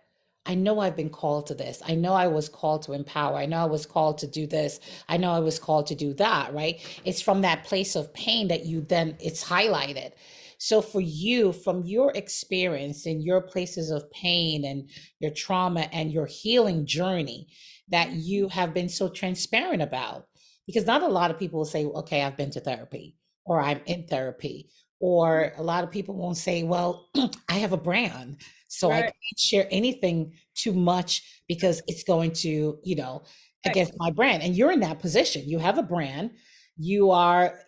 I 0.49 0.55
know 0.55 0.81
I've 0.81 0.97
been 0.97 1.11
called 1.11 1.47
to 1.49 1.55
this. 1.55 1.83
I 1.87 1.95
know 1.95 2.15
I 2.15 2.27
was 2.27 2.49
called 2.49 2.83
to 2.85 2.95
empower. 2.95 3.37
I 3.37 3.45
know 3.45 3.59
I 3.59 3.67
was 3.67 3.85
called 3.85 4.17
to 4.19 4.27
do 4.27 4.47
this. 4.47 4.81
I 5.07 5.19
know 5.19 5.33
I 5.33 5.41
was 5.41 5.59
called 5.59 5.87
to 5.89 5.95
do 5.95 6.15
that, 6.15 6.55
right? 6.55 6.81
It's 7.05 7.21
from 7.21 7.43
that 7.43 7.65
place 7.65 7.95
of 7.95 8.15
pain 8.15 8.49
that 8.49 8.65
you 8.65 8.81
then 8.81 9.17
it's 9.21 9.45
highlighted. 9.45 10.13
So 10.57 10.81
for 10.81 11.03
you, 11.03 11.53
from 11.53 11.85
your 11.85 12.13
experience 12.13 13.05
and 13.05 13.23
your 13.23 13.43
places 13.43 13.91
of 13.91 14.11
pain 14.11 14.65
and 14.65 14.89
your 15.21 15.33
trauma 15.33 15.83
and 15.93 16.11
your 16.11 16.27
healing 16.27 16.87
journey 16.87 17.49
that 17.91 18.13
you 18.13 18.49
have 18.49 18.73
been 18.73 18.89
so 18.89 19.09
transparent 19.09 19.83
about, 19.83 20.27
because 20.67 20.87
not 20.87 21.03
a 21.03 21.09
lot 21.09 21.31
of 21.31 21.39
people 21.39 21.59
will 21.59 21.67
say, 21.67 21.85
okay, 21.85 22.23
I've 22.23 22.39
been 22.39 22.51
to 22.53 22.61
therapy 22.61 23.17
or 23.45 23.61
I'm 23.61 23.83
in 23.85 24.07
therapy 24.07 24.71
or 25.01 25.53
a 25.57 25.63
lot 25.63 25.85
of 25.85 25.91
people 25.91 26.17
won't 26.17 26.37
say, 26.37 26.63
well, 26.63 27.09
I 27.49 27.55
have 27.55 27.73
a 27.73 27.77
brand, 27.77 28.39
so 28.69 28.91
right. 28.91 28.99
I 28.99 29.03
can't 29.03 29.39
share 29.39 29.67
anything 29.71 30.35
too 30.55 30.73
much 30.73 31.43
because 31.49 31.83
it's 31.87 32.05
going 32.05 32.33
to, 32.33 32.79
you 32.85 32.97
know, 32.97 33.23
against 33.65 33.93
right. 33.93 33.99
my 33.99 34.11
brand. 34.11 34.43
And 34.43 34.55
you're 34.55 34.71
in 34.71 34.81
that 34.81 35.01
position. 35.01 35.49
You 35.49 35.59
have 35.59 35.79
a 35.79 35.83
brand. 35.83 36.31
You 36.77 37.11
are 37.11 37.59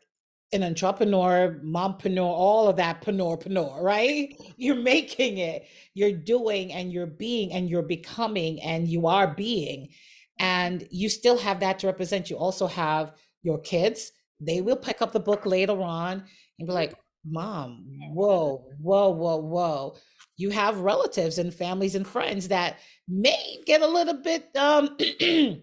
an 0.53 0.63
entrepreneur, 0.63 1.61
mompreneur, 1.65 2.23
all 2.23 2.69
of 2.69 2.77
that 2.77 3.03
preneur, 3.03 3.81
right? 3.83 4.35
You're 4.57 4.75
making 4.75 5.39
it, 5.39 5.67
you're 5.95 6.13
doing 6.13 6.73
and 6.73 6.93
you're 6.93 7.07
being 7.07 7.53
and 7.53 7.69
you're 7.71 7.83
becoming 7.83 8.61
and 8.61 8.89
you 8.89 9.07
are 9.07 9.35
being. 9.35 9.91
and 10.39 10.87
you 10.91 11.09
still 11.09 11.39
have 11.39 11.61
that 11.61 11.79
to 11.81 11.87
represent. 11.87 12.31
You 12.31 12.37
also 12.37 12.67
have 12.67 13.13
your 13.43 13.59
kids. 13.61 14.13
They 14.41 14.61
will 14.63 14.77
pick 14.77 15.03
up 15.03 15.13
the 15.13 15.21
book 15.21 15.47
later 15.47 15.81
on 15.81 16.25
and 16.59 16.69
be 16.69 16.73
like, 16.73 16.95
Mom, 17.25 17.85
whoa, 18.15 18.65
whoa, 18.81 19.11
whoa, 19.11 19.37
whoa. 19.37 19.97
You 20.41 20.51
have 20.51 20.79
relatives 20.79 21.39
and 21.39 21.53
families 21.53 21.95
and 21.95 22.07
friends 22.07 22.49
that 22.49 22.79
may 23.09 23.59
get 23.67 23.83
a 23.83 23.87
little 23.87 24.15
bit 24.15 24.55
um 24.57 24.97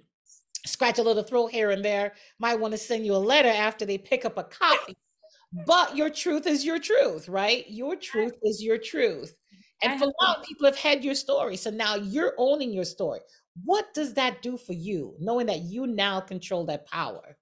scratch 0.67 0.99
a 0.99 1.03
little 1.03 1.23
throat 1.23 1.51
here 1.51 1.71
and 1.71 1.83
there, 1.83 2.13
might 2.39 2.59
want 2.59 2.73
to 2.73 2.77
send 2.77 3.05
you 3.05 3.15
a 3.15 3.17
letter 3.17 3.49
after 3.49 3.85
they 3.85 3.97
pick 3.97 4.25
up 4.25 4.37
a 4.37 4.43
copy. 4.43 4.95
But 5.65 5.95
your 5.95 6.09
truth 6.09 6.45
is 6.45 6.65
your 6.65 6.77
truth, 6.77 7.29
right? 7.29 7.65
Your 7.69 7.95
truth 7.95 8.33
is 8.43 8.61
your 8.61 8.77
truth. 8.77 9.35
And 9.83 9.99
for 9.99 10.05
a 10.05 10.25
lot 10.25 10.39
of 10.39 10.43
people 10.43 10.65
have 10.65 10.75
had 10.75 11.03
your 11.03 11.15
story. 11.15 11.55
So 11.55 11.69
now 11.69 11.95
you're 11.95 12.33
owning 12.37 12.73
your 12.73 12.83
story. 12.83 13.19
What 13.63 13.93
does 13.93 14.13
that 14.15 14.41
do 14.41 14.57
for 14.57 14.73
you, 14.73 15.15
knowing 15.19 15.47
that 15.47 15.61
you 15.61 15.87
now 15.87 16.19
control 16.19 16.65
that 16.65 16.85
power? 16.87 17.37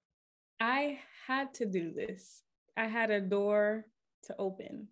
I 0.60 0.98
had 1.26 1.52
to 1.54 1.66
do 1.66 1.92
this. 1.92 2.42
I 2.76 2.86
had 2.86 3.10
a 3.10 3.20
door 3.20 3.86
to 4.24 4.36
open. 4.38 4.88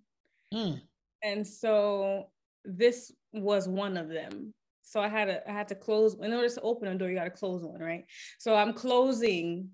Mm. 0.52 0.80
And 1.22 1.46
so 1.46 2.28
this 2.64 3.12
was 3.32 3.68
one 3.68 3.96
of 3.96 4.08
them. 4.08 4.52
So 4.82 5.00
I 5.00 5.08
had 5.08 5.26
to 5.26 5.48
I 5.48 5.52
had 5.52 5.68
to 5.68 5.74
close 5.74 6.14
in 6.14 6.32
order 6.32 6.48
to 6.48 6.60
open 6.60 6.88
a 6.88 6.94
door, 6.94 7.08
you 7.08 7.16
got 7.16 7.24
to 7.24 7.30
close 7.30 7.62
one, 7.62 7.80
right? 7.80 8.04
So 8.38 8.54
I'm 8.54 8.72
closing, 8.72 9.70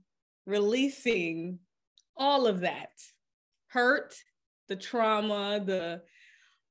releasing 0.46 1.58
all 2.16 2.46
of 2.46 2.60
that 2.60 2.90
hurt, 3.68 4.14
the 4.68 4.76
trauma, 4.76 5.62
the 5.64 6.02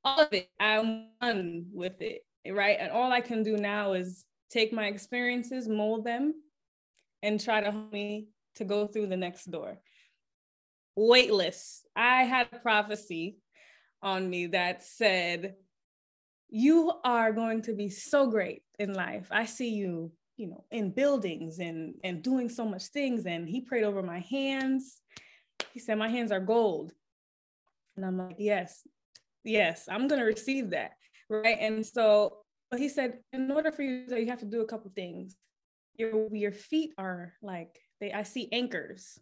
all 0.03 0.21
of 0.21 0.29
it. 0.31 0.49
I'm 0.59 1.07
done 1.21 1.65
with 1.73 2.01
it, 2.01 2.21
right? 2.49 2.77
And 2.79 2.91
all 2.91 3.11
I 3.11 3.21
can 3.21 3.43
do 3.43 3.57
now 3.57 3.93
is 3.93 4.25
take 4.49 4.71
my 4.71 4.87
experiences, 4.87 5.67
mold 5.67 6.05
them, 6.05 6.33
and 7.21 7.39
try 7.39 7.61
to 7.61 7.71
help 7.71 7.91
me 7.91 8.27
to 8.55 8.65
go 8.65 8.87
through 8.87 9.07
the 9.07 9.17
next 9.17 9.45
door. 9.51 9.79
Weightless. 10.95 11.83
I 11.95 12.23
had 12.23 12.47
a 12.51 12.59
prophecy 12.59 13.37
on 14.01 14.29
me 14.29 14.47
that 14.47 14.83
said, 14.83 15.55
You 16.49 16.93
are 17.03 17.31
going 17.31 17.61
to 17.63 17.73
be 17.73 17.89
so 17.89 18.29
great 18.29 18.63
in 18.79 18.93
life. 18.93 19.27
I 19.31 19.45
see 19.45 19.69
you, 19.69 20.11
you 20.37 20.47
know, 20.47 20.65
in 20.71 20.91
buildings 20.91 21.59
and, 21.59 21.95
and 22.03 22.23
doing 22.23 22.49
so 22.49 22.65
much 22.65 22.85
things. 22.85 23.25
And 23.25 23.47
he 23.47 23.61
prayed 23.61 23.83
over 23.83 24.01
my 24.01 24.19
hands. 24.19 25.01
He 25.73 25.79
said, 25.79 25.97
My 25.97 26.09
hands 26.09 26.31
are 26.31 26.39
gold. 26.39 26.91
And 27.95 28.05
I'm 28.05 28.17
like, 28.17 28.35
Yes, 28.39 28.87
yes, 29.43 29.87
I'm 29.89 30.07
to 30.09 30.25
receive 30.25 30.71
that. 30.71 30.91
Right. 31.29 31.57
And 31.59 31.85
so 31.85 32.39
but 32.69 32.79
he 32.79 32.89
said, 32.89 33.19
in 33.33 33.51
order 33.51 33.71
for 33.71 33.81
you, 33.81 34.05
to 34.07 34.19
you 34.19 34.27
have 34.27 34.39
to 34.39 34.45
do 34.45 34.61
a 34.61 34.65
couple 34.65 34.91
things. 34.95 35.35
Your 35.97 36.33
your 36.33 36.51
feet 36.51 36.93
are 36.97 37.33
like 37.41 37.79
they. 37.99 38.13
I 38.13 38.23
see 38.23 38.47
anchors, 38.51 39.19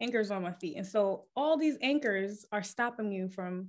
anchors 0.00 0.30
on 0.30 0.42
my 0.42 0.52
feet, 0.52 0.76
and 0.76 0.86
so 0.86 1.26
all 1.36 1.56
these 1.56 1.78
anchors 1.80 2.44
are 2.52 2.62
stopping 2.62 3.10
you 3.12 3.28
from 3.28 3.68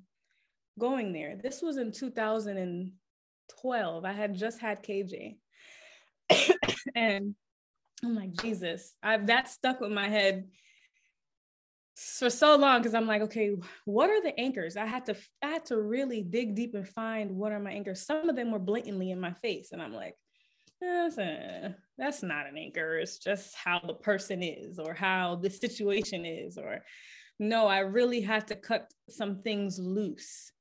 going 0.80 1.14
there. 1.14 1.38
This 1.42 1.62
was 1.62 1.78
in 1.78 1.92
2012. 1.92 4.06
I 4.06 4.12
had 4.12 4.36
just 4.36 4.60
had 4.60 4.84
KJ, 4.84 5.38
and 6.96 7.36
oh 8.04 8.08
I'm 8.08 8.16
like, 8.16 8.34
Jesus, 8.34 8.94
I've 9.02 9.28
that 9.28 9.50
stuck 9.50 9.80
with 9.80 9.92
my 9.92 10.10
head 10.10 10.48
for 11.96 12.30
so 12.30 12.56
long 12.56 12.80
because 12.80 12.96
I'm 12.96 13.08
like, 13.08 13.22
okay, 13.24 13.56
what 13.86 14.10
are 14.10 14.22
the 14.22 14.38
anchors? 14.40 14.78
I 14.78 14.86
had 14.86 15.06
to 15.06 15.16
I 15.44 15.48
had 15.48 15.66
to 15.66 15.80
really 15.80 16.24
dig 16.24 16.56
deep 16.56 16.76
and 16.76 16.88
find 16.88 17.32
what 17.32 17.52
are 17.52 17.60
my 17.60 17.72
anchors. 17.72 18.06
Some 18.06 18.30
of 18.30 18.36
them 18.36 18.52
were 18.52 18.60
blatantly 18.60 19.12
in 19.12 19.20
my 19.20 19.34
face, 19.34 19.72
and 19.72 19.82
I'm 19.82 19.94
like, 19.94 20.16
that's, 20.82 21.18
a, 21.18 21.76
that's 21.98 22.24
not 22.24 22.48
an 22.48 22.58
anchor. 22.58 22.98
It's 22.98 23.18
just 23.18 23.56
how 23.56 23.82
the 23.86 23.94
person 23.94 24.44
is, 24.44 24.80
or 24.80 24.94
how 24.94 25.36
the 25.36 25.50
situation 25.50 26.26
is, 26.26 26.58
or 26.58 26.84
no, 27.40 27.68
I 27.68 27.80
really 27.80 28.22
had 28.22 28.48
to 28.48 28.56
cut 28.56 28.92
some 29.10 29.42
things 29.42 29.80
loose 29.80 30.52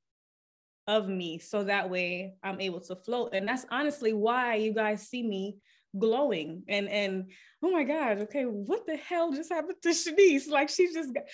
of 0.86 1.08
me 1.08 1.38
so 1.38 1.64
that 1.64 1.90
way 1.90 2.34
I'm 2.42 2.60
able 2.60 2.80
to 2.80 2.96
float. 2.96 3.34
And 3.34 3.46
that's 3.46 3.66
honestly 3.70 4.12
why 4.12 4.56
you 4.56 4.74
guys 4.74 5.08
see 5.08 5.22
me 5.22 5.56
glowing 5.98 6.62
and 6.68 6.88
and 6.88 7.30
oh 7.62 7.70
my 7.70 7.84
god 7.84 8.22
okay 8.22 8.44
what 8.44 8.86
the 8.86 8.96
hell 8.96 9.30
just 9.30 9.52
happened 9.52 9.76
to 9.82 9.88
Shanice? 9.90 10.48
Like 10.48 10.70
she 10.70 10.92
just 10.92 11.12
got 11.12 11.24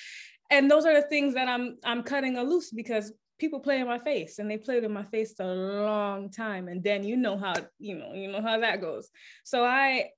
and 0.51 0.71
those 0.71 0.85
are 0.85 0.95
the 0.95 1.07
things 1.09 1.35
that 1.35 1.49
I'm 1.49 1.77
I'm 1.85 2.03
cutting 2.03 2.37
a 2.37 2.43
loose 2.43 2.71
because 2.71 3.13
people 3.39 3.61
play 3.61 3.81
in 3.81 3.87
my 3.87 3.99
face 3.99 4.39
and 4.39 4.51
they 4.51 4.57
played 4.57 4.85
in 4.85 4.93
my 4.93 5.05
face 5.05 5.35
a 5.39 5.47
long 5.47 6.31
time. 6.31 6.69
And 6.69 6.83
then 6.83 7.05
you 7.05 7.17
know 7.17 7.39
how 7.39 7.55
you 7.79 7.97
know 7.97 8.13
you 8.13 8.31
know 8.31 8.43
how 8.43 8.59
that 8.61 8.81
goes. 8.81 9.09
So 9.45 9.65
I 9.65 10.11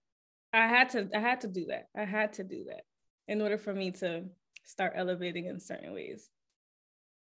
I 0.52 0.66
had 0.66 0.90
to 0.90 1.08
I 1.14 1.20
had 1.20 1.42
to 1.42 1.48
do 1.48 1.66
that. 1.66 1.88
I 1.96 2.04
had 2.04 2.34
to 2.34 2.44
do 2.44 2.64
that 2.68 2.82
in 3.28 3.40
order 3.40 3.58
for 3.58 3.72
me 3.72 3.92
to 3.92 4.24
start 4.64 4.92
elevating 4.96 5.46
in 5.46 5.60
certain 5.60 5.92
ways 5.92 6.28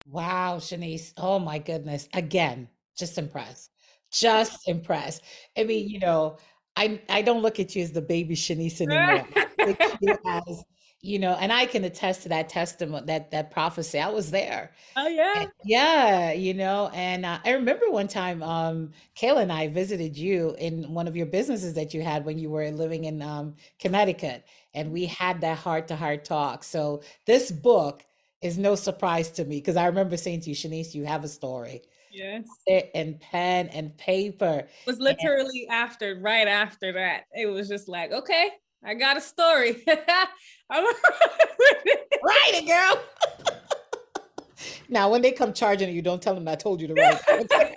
wow 0.08 0.58
Shanice 0.58 1.14
oh 1.18 1.40
my 1.40 1.60
goodness 1.60 2.08
again 2.14 2.68
just 2.98 3.18
impressed 3.18 3.72
just 4.12 4.68
impressed 4.68 5.24
I 5.58 5.64
mean 5.64 5.90
you 5.90 6.00
know 6.00 6.38
I 6.76 7.02
I 7.10 7.22
don't 7.22 7.42
look 7.42 7.60
at 7.60 7.76
you 7.76 7.84
as 7.84 7.92
the 7.92 8.02
baby 8.02 8.36
Shanice 8.36 8.82
anymore. 8.82 9.28
you 10.02 10.18
as 10.26 10.64
you 11.04 11.18
know, 11.18 11.36
and 11.40 11.52
I 11.52 11.66
can 11.66 11.84
attest 11.84 12.24
to 12.24 12.30
that 12.30 12.48
testimony, 12.48 13.06
that 13.08 13.32
that 13.32 13.50
prophecy. 13.50 14.00
I 14.00 14.10
was 14.10 14.30
there. 14.30 14.72
Oh 14.96 15.08
yeah, 15.08 15.42
and, 15.42 15.52
yeah. 15.66 16.32
You 16.32 16.54
know, 16.54 16.92
and 16.94 17.26
uh, 17.26 17.40
I 17.44 17.52
remember 17.52 17.90
one 17.90 18.08
time, 18.08 18.44
um, 18.44 18.92
Kayla 19.16 19.42
and 19.42 19.52
I 19.52 19.68
visited 19.68 20.16
you 20.16 20.56
in 20.60 20.94
one 20.94 21.08
of 21.08 21.16
your 21.16 21.26
businesses 21.26 21.74
that 21.74 21.94
you 21.94 22.04
had 22.04 22.24
when 22.24 22.38
you 22.38 22.50
were 22.50 22.70
living 22.70 23.06
in 23.06 23.22
um, 23.22 23.56
Connecticut, 23.80 24.46
and 24.74 24.92
we 24.92 25.06
had 25.06 25.42
that 25.42 25.58
heart 25.58 25.88
to 25.88 25.96
heart 25.96 26.24
talk. 26.24 26.64
So 26.64 27.02
this 27.26 27.52
book 27.52 28.06
is 28.42 28.58
no 28.58 28.76
surprise 28.76 29.30
to 29.32 29.46
me 29.46 29.58
because 29.58 29.76
I 29.76 29.86
remember 29.86 30.18
saying 30.18 30.42
to 30.42 30.50
you, 30.50 30.56
Shanice, 30.56 30.94
you 30.94 31.06
have 31.06 31.24
a 31.24 31.28
story 31.28 31.82
Yes. 32.14 32.46
And 32.94 33.20
pen 33.20 33.70
and 33.70 33.96
paper. 33.98 34.68
It 34.68 34.70
was 34.86 35.00
literally 35.00 35.66
and- 35.70 35.72
after, 35.72 36.20
right 36.20 36.48
after 36.48 36.92
that. 36.94 37.24
It 37.34 37.48
was 37.48 37.68
just 37.68 37.88
like, 37.88 38.12
okay, 38.12 38.50
I 38.84 38.94
got 38.96 39.18
a 39.18 39.22
story. 39.22 39.84
I'm 40.70 40.84
write 42.24 42.54
it, 42.54 42.68
girl. 42.68 43.56
now, 44.90 45.10
when 45.10 45.22
they 45.22 45.32
come 45.32 45.54
charging 45.54 45.94
you, 45.94 46.02
don't 46.02 46.22
tell 46.22 46.36
them 46.36 46.48
I 46.48 46.56
told 46.56 46.82
you 46.82 46.88
to 46.88 46.94
write. 46.94 47.22
Okay. 47.30 47.76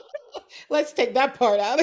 Let's 0.70 0.92
take 0.92 1.14
that 1.14 1.34
part 1.34 1.60
out. 1.60 1.80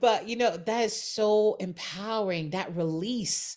but 0.00 0.28
you 0.28 0.36
know, 0.36 0.56
that 0.56 0.84
is 0.84 1.02
so 1.02 1.56
empowering. 1.60 2.50
That 2.50 2.74
release, 2.76 3.56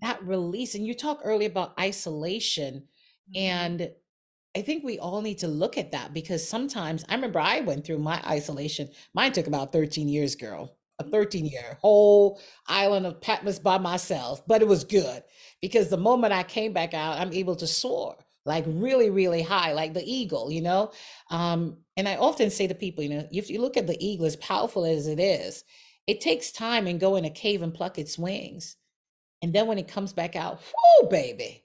that 0.00 0.22
release. 0.22 0.74
And 0.74 0.86
you 0.86 0.94
talk 0.94 1.20
earlier 1.24 1.48
about 1.48 1.78
isolation. 1.78 2.84
Mm-hmm. 3.34 3.36
And 3.36 3.90
I 4.56 4.62
think 4.62 4.84
we 4.84 4.98
all 4.98 5.20
need 5.20 5.38
to 5.38 5.48
look 5.48 5.76
at 5.76 5.92
that 5.92 6.14
because 6.14 6.46
sometimes 6.48 7.04
I 7.08 7.14
remember 7.14 7.40
I 7.40 7.60
went 7.60 7.84
through 7.84 7.98
my 7.98 8.22
isolation. 8.26 8.88
Mine 9.14 9.32
took 9.32 9.46
about 9.46 9.72
13 9.72 10.08
years, 10.08 10.36
girl. 10.36 10.76
A 11.00 11.04
13 11.04 11.44
year 11.44 11.76
whole 11.80 12.40
island 12.68 13.04
of 13.04 13.20
Patmos 13.20 13.58
by 13.58 13.78
myself, 13.78 14.46
but 14.46 14.62
it 14.62 14.68
was 14.68 14.84
good 14.84 15.24
because 15.60 15.88
the 15.88 15.96
moment 15.96 16.32
I 16.32 16.44
came 16.44 16.72
back 16.72 16.94
out, 16.94 17.18
I'm 17.18 17.32
able 17.32 17.56
to 17.56 17.66
soar 17.66 18.14
like 18.46 18.64
really, 18.66 19.10
really 19.10 19.42
high, 19.42 19.72
like 19.72 19.94
the 19.94 20.04
eagle, 20.04 20.50
you 20.50 20.60
know? 20.60 20.92
Um, 21.30 21.78
and 21.96 22.08
I 22.08 22.16
often 22.16 22.50
say 22.50 22.66
to 22.66 22.74
people, 22.74 23.02
you 23.02 23.10
know, 23.10 23.28
if 23.32 23.50
you 23.50 23.60
look 23.60 23.76
at 23.76 23.86
the 23.86 23.96
eagle, 24.04 24.26
as 24.26 24.36
powerful 24.36 24.84
as 24.84 25.06
it 25.06 25.18
is, 25.18 25.64
it 26.06 26.20
takes 26.20 26.52
time 26.52 26.86
and 26.86 27.00
go 27.00 27.16
in 27.16 27.24
a 27.24 27.30
cave 27.30 27.62
and 27.62 27.72
pluck 27.72 27.98
its 27.98 28.18
wings. 28.18 28.76
And 29.42 29.52
then 29.52 29.66
when 29.66 29.78
it 29.78 29.88
comes 29.88 30.12
back 30.12 30.36
out, 30.36 30.60
whoo, 31.00 31.08
baby, 31.08 31.64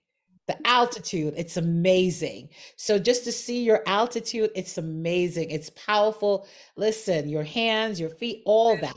the 0.50 0.68
altitude 0.68 1.36
it's 1.38 1.58
amazing. 1.58 2.50
So 2.76 2.98
just 2.98 3.24
to 3.26 3.32
see 3.32 3.64
your 3.64 3.84
altitude 3.86 4.50
it's 4.56 4.80
amazing. 4.80 5.52
It's 5.52 5.70
powerful. 5.72 6.48
Listen 6.76 7.30
your 7.30 7.44
hands 7.44 8.00
your 8.00 8.10
feet 8.10 8.42
all 8.46 8.76
that. 8.78 8.96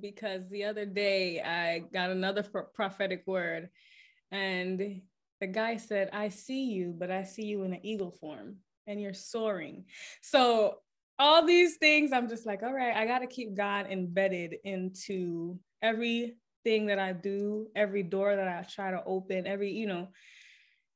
because 0.00 0.48
the 0.48 0.64
other 0.64 0.84
day 0.86 1.40
i 1.40 1.78
got 1.92 2.10
another 2.10 2.42
prophetic 2.74 3.22
word 3.26 3.68
and 4.30 5.00
the 5.40 5.46
guy 5.46 5.76
said 5.76 6.10
i 6.12 6.28
see 6.28 6.64
you 6.64 6.94
but 6.98 7.10
i 7.10 7.22
see 7.22 7.44
you 7.44 7.62
in 7.62 7.72
an 7.72 7.84
eagle 7.84 8.10
form 8.10 8.56
and 8.86 9.00
you're 9.00 9.14
soaring. 9.14 9.84
So 10.22 10.76
all 11.18 11.44
these 11.44 11.76
things 11.76 12.12
i'm 12.12 12.28
just 12.28 12.46
like 12.46 12.62
all 12.62 12.72
right 12.72 12.96
i 12.96 13.06
got 13.06 13.20
to 13.20 13.26
keep 13.26 13.54
god 13.54 13.86
embedded 13.90 14.56
into 14.64 15.58
everything 16.66 16.86
that 16.86 16.98
i 16.98 17.12
do 17.12 17.68
every 17.76 18.02
door 18.02 18.34
that 18.34 18.48
i 18.48 18.62
try 18.62 18.90
to 18.90 19.02
open 19.06 19.46
every 19.46 19.72
you 19.72 19.86
know 19.86 20.08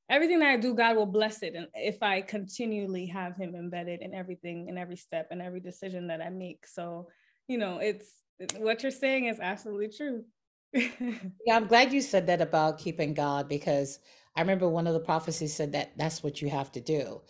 everything 0.08 0.40
that 0.40 0.48
I 0.48 0.56
do, 0.56 0.74
God 0.74 0.96
will 0.96 1.06
bless 1.06 1.44
it. 1.44 1.54
And 1.54 1.68
if 1.72 2.02
I 2.02 2.20
continually 2.20 3.06
have 3.06 3.36
Him 3.36 3.54
embedded 3.54 4.00
in 4.02 4.12
everything, 4.12 4.66
in 4.68 4.76
every 4.76 4.96
step, 4.96 5.28
and 5.30 5.40
every 5.40 5.60
decision 5.60 6.08
that 6.08 6.20
I 6.20 6.30
make. 6.30 6.66
So, 6.66 7.06
you 7.46 7.58
know, 7.58 7.78
it's 7.78 8.08
what 8.56 8.82
you're 8.82 8.90
saying 8.90 9.26
is 9.26 9.38
absolutely 9.38 9.86
true. 9.86 10.24
yeah, 10.74 11.54
I'm 11.54 11.68
glad 11.68 11.92
you 11.92 12.00
said 12.00 12.26
that 12.26 12.40
about 12.40 12.80
keeping 12.80 13.14
God 13.14 13.48
because 13.48 14.00
I 14.34 14.40
remember 14.40 14.68
one 14.68 14.88
of 14.88 14.94
the 14.94 14.98
prophecies 14.98 15.54
said 15.54 15.70
that 15.74 15.96
that's 15.96 16.24
what 16.24 16.42
you 16.42 16.50
have 16.50 16.72
to 16.72 16.80
do. 16.80 17.20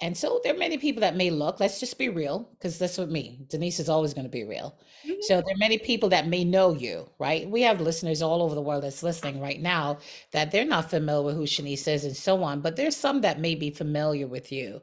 And 0.00 0.16
so 0.16 0.40
there 0.44 0.54
are 0.54 0.58
many 0.58 0.78
people 0.78 1.00
that 1.00 1.16
may 1.16 1.30
look, 1.30 1.58
let's 1.58 1.80
just 1.80 1.98
be 1.98 2.08
real, 2.08 2.48
because 2.52 2.78
that's 2.78 2.98
what 2.98 3.10
me. 3.10 3.40
Denise 3.48 3.80
is 3.80 3.88
always 3.88 4.14
going 4.14 4.26
to 4.26 4.30
be 4.30 4.44
real. 4.44 4.78
Mm-hmm. 5.04 5.20
So 5.22 5.42
there 5.44 5.54
are 5.54 5.58
many 5.58 5.76
people 5.76 6.08
that 6.10 6.28
may 6.28 6.44
know 6.44 6.72
you, 6.72 7.10
right? 7.18 7.50
We 7.50 7.62
have 7.62 7.80
listeners 7.80 8.22
all 8.22 8.40
over 8.42 8.54
the 8.54 8.62
world 8.62 8.84
that's 8.84 9.02
listening 9.02 9.40
right 9.40 9.60
now 9.60 9.98
that 10.32 10.52
they're 10.52 10.64
not 10.64 10.90
familiar 10.90 11.24
with 11.24 11.34
who 11.34 11.42
Shanice 11.42 11.88
is 11.88 12.04
and 12.04 12.16
so 12.16 12.44
on, 12.44 12.60
but 12.60 12.76
there's 12.76 12.96
some 12.96 13.22
that 13.22 13.40
may 13.40 13.56
be 13.56 13.70
familiar 13.70 14.28
with 14.28 14.52
you. 14.52 14.82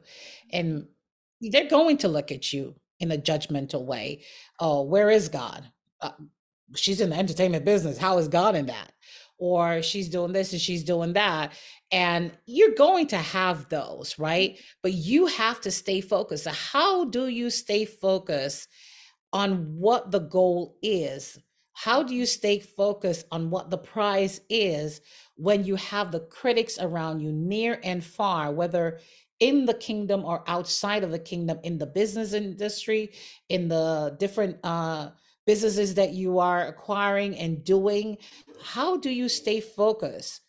And 0.52 0.86
they're 1.40 1.68
going 1.68 1.96
to 1.98 2.08
look 2.08 2.30
at 2.30 2.52
you 2.52 2.74
in 3.00 3.10
a 3.10 3.16
judgmental 3.16 3.84
way. 3.84 4.22
Oh, 4.60 4.82
where 4.82 5.08
is 5.08 5.30
God? 5.30 5.64
Uh, 6.02 6.10
she's 6.74 7.00
in 7.00 7.10
the 7.10 7.16
entertainment 7.16 7.64
business. 7.64 7.96
How 7.96 8.18
is 8.18 8.28
God 8.28 8.54
in 8.54 8.66
that? 8.66 8.92
Or 9.38 9.82
she's 9.82 10.08
doing 10.08 10.32
this 10.32 10.52
and 10.52 10.60
she's 10.60 10.82
doing 10.82 11.12
that. 11.12 11.52
And 11.90 12.32
you're 12.46 12.74
going 12.74 13.06
to 13.08 13.18
have 13.18 13.68
those, 13.68 14.18
right? 14.18 14.58
But 14.82 14.94
you 14.94 15.26
have 15.26 15.60
to 15.62 15.70
stay 15.70 16.00
focused. 16.00 16.44
So 16.44 16.50
how 16.50 17.04
do 17.04 17.28
you 17.28 17.50
stay 17.50 17.84
focused 17.84 18.68
on 19.32 19.76
what 19.78 20.10
the 20.10 20.20
goal 20.20 20.78
is? 20.82 21.38
How 21.74 22.02
do 22.02 22.14
you 22.14 22.24
stay 22.24 22.58
focused 22.58 23.26
on 23.30 23.50
what 23.50 23.68
the 23.68 23.76
prize 23.76 24.40
is 24.48 25.02
when 25.34 25.64
you 25.64 25.76
have 25.76 26.10
the 26.10 26.20
critics 26.20 26.78
around 26.80 27.20
you 27.20 27.30
near 27.32 27.78
and 27.84 28.02
far, 28.02 28.50
whether 28.50 28.98
in 29.40 29.66
the 29.66 29.74
kingdom 29.74 30.24
or 30.24 30.42
outside 30.48 31.04
of 31.04 31.10
the 31.10 31.18
kingdom, 31.18 31.60
in 31.62 31.76
the 31.76 31.86
business 31.86 32.32
industry, 32.32 33.12
in 33.50 33.68
the 33.68 34.16
different 34.18 34.56
uh, 34.64 35.10
businesses 35.46 35.94
that 35.94 36.12
you 36.12 36.38
are 36.38 36.66
acquiring 36.66 37.36
and 37.36 37.64
doing? 37.64 38.18
How 38.62 38.96
do 38.96 39.10
you 39.10 39.28
stay 39.28 39.60
focused 39.60 40.40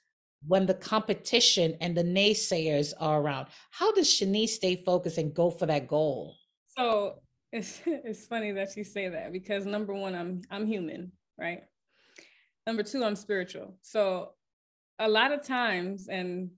when 0.45 0.65
the 0.65 0.73
competition 0.73 1.77
and 1.81 1.95
the 1.95 2.03
naysayers 2.03 2.93
are 2.99 3.21
around? 3.21 3.47
How 3.71 3.91
does 3.91 4.07
Shanice 4.07 4.49
stay 4.49 4.75
focused 4.75 5.17
and 5.17 5.33
go 5.33 5.49
for 5.49 5.65
that 5.67 5.88
goal? 5.88 6.36
So 6.77 7.21
it's 7.51 7.81
it's 7.86 8.25
funny 8.25 8.51
that 8.53 8.75
you 8.75 8.83
say 8.83 9.10
that 9.10 9.31
because 9.31 9.65
number 9.65 9.93
one, 9.93 10.15
I'm 10.15 10.41
I'm 10.51 10.67
human, 10.67 11.12
right? 11.38 11.63
Number 12.65 12.83
two, 12.83 13.03
I'm 13.03 13.15
spiritual. 13.15 13.77
So 13.81 14.33
a 14.99 15.07
lot 15.07 15.31
of 15.31 15.43
times, 15.43 16.07
and 16.10 16.49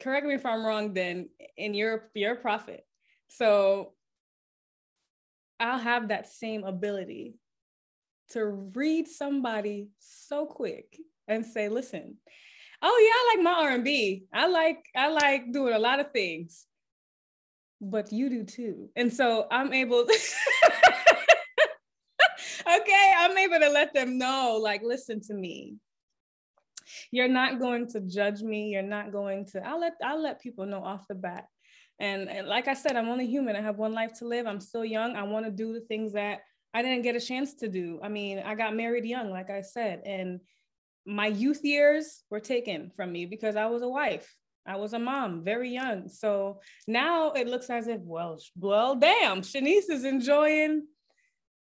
correct 0.00 0.26
me 0.26 0.34
if 0.34 0.46
I'm 0.46 0.64
wrong, 0.64 0.94
then 0.94 1.28
in 1.56 1.74
your 1.74 2.10
your 2.14 2.36
prophet. 2.36 2.86
So 3.28 3.92
I'll 5.60 5.78
have 5.78 6.08
that 6.08 6.26
same 6.26 6.64
ability 6.64 7.34
to 8.30 8.44
read 8.46 9.08
somebody 9.08 9.88
so 9.98 10.46
quick 10.46 10.96
and 11.28 11.44
say, 11.44 11.68
listen, 11.68 12.16
oh 12.82 12.98
yeah, 13.04 13.12
I 13.12 13.36
like 13.36 13.44
my 13.44 13.70
R&B. 13.72 14.24
I 14.32 14.46
like, 14.46 14.84
I 14.96 15.08
like 15.08 15.52
doing 15.52 15.74
a 15.74 15.78
lot 15.78 16.00
of 16.00 16.12
things, 16.12 16.66
but 17.80 18.12
you 18.12 18.30
do 18.30 18.44
too. 18.44 18.88
And 18.96 19.12
so 19.12 19.46
I'm 19.50 19.72
able 19.72 20.06
okay, 22.66 23.12
I'm 23.18 23.36
able 23.36 23.58
to 23.60 23.70
let 23.70 23.94
them 23.94 24.18
know, 24.18 24.58
like, 24.62 24.82
listen 24.82 25.20
to 25.22 25.34
me. 25.34 25.76
You're 27.10 27.28
not 27.28 27.58
going 27.58 27.88
to 27.88 28.00
judge 28.00 28.42
me. 28.42 28.70
You're 28.70 28.82
not 28.82 29.12
going 29.12 29.46
to, 29.46 29.66
I'll 29.66 29.80
let, 29.80 29.94
I'll 30.04 30.22
let 30.22 30.40
people 30.40 30.66
know 30.66 30.82
off 30.82 31.06
the 31.08 31.14
bat. 31.14 31.46
And, 31.98 32.28
and 32.28 32.48
like 32.48 32.66
I 32.66 32.74
said, 32.74 32.96
I'm 32.96 33.08
only 33.08 33.26
human. 33.26 33.56
I 33.56 33.60
have 33.60 33.76
one 33.76 33.92
life 33.92 34.12
to 34.18 34.26
live. 34.26 34.46
I'm 34.46 34.60
still 34.60 34.84
young. 34.84 35.16
I 35.16 35.22
want 35.24 35.44
to 35.44 35.50
do 35.52 35.72
the 35.72 35.80
things 35.80 36.14
that 36.14 36.40
I 36.72 36.82
didn't 36.82 37.02
get 37.02 37.16
a 37.16 37.20
chance 37.20 37.54
to 37.56 37.68
do. 37.68 37.98
I 38.02 38.08
mean, 38.08 38.38
I 38.38 38.54
got 38.54 38.76
married 38.76 39.04
young, 39.04 39.30
like 39.30 39.50
I 39.50 39.62
said, 39.62 40.02
and 40.04 40.40
my 41.06 41.26
youth 41.26 41.64
years 41.64 42.22
were 42.30 42.40
taken 42.40 42.90
from 42.94 43.10
me 43.10 43.26
because 43.26 43.56
I 43.56 43.66
was 43.66 43.82
a 43.82 43.88
wife. 43.88 44.32
I 44.66 44.76
was 44.76 44.92
a 44.92 44.98
mom, 44.98 45.42
very 45.42 45.70
young. 45.70 46.08
So 46.08 46.60
now 46.86 47.32
it 47.32 47.48
looks 47.48 47.70
as 47.70 47.88
if, 47.88 48.00
well, 48.02 48.38
well, 48.56 48.94
damn, 48.94 49.42
Shanice 49.42 49.90
is 49.90 50.04
enjoying 50.04 50.86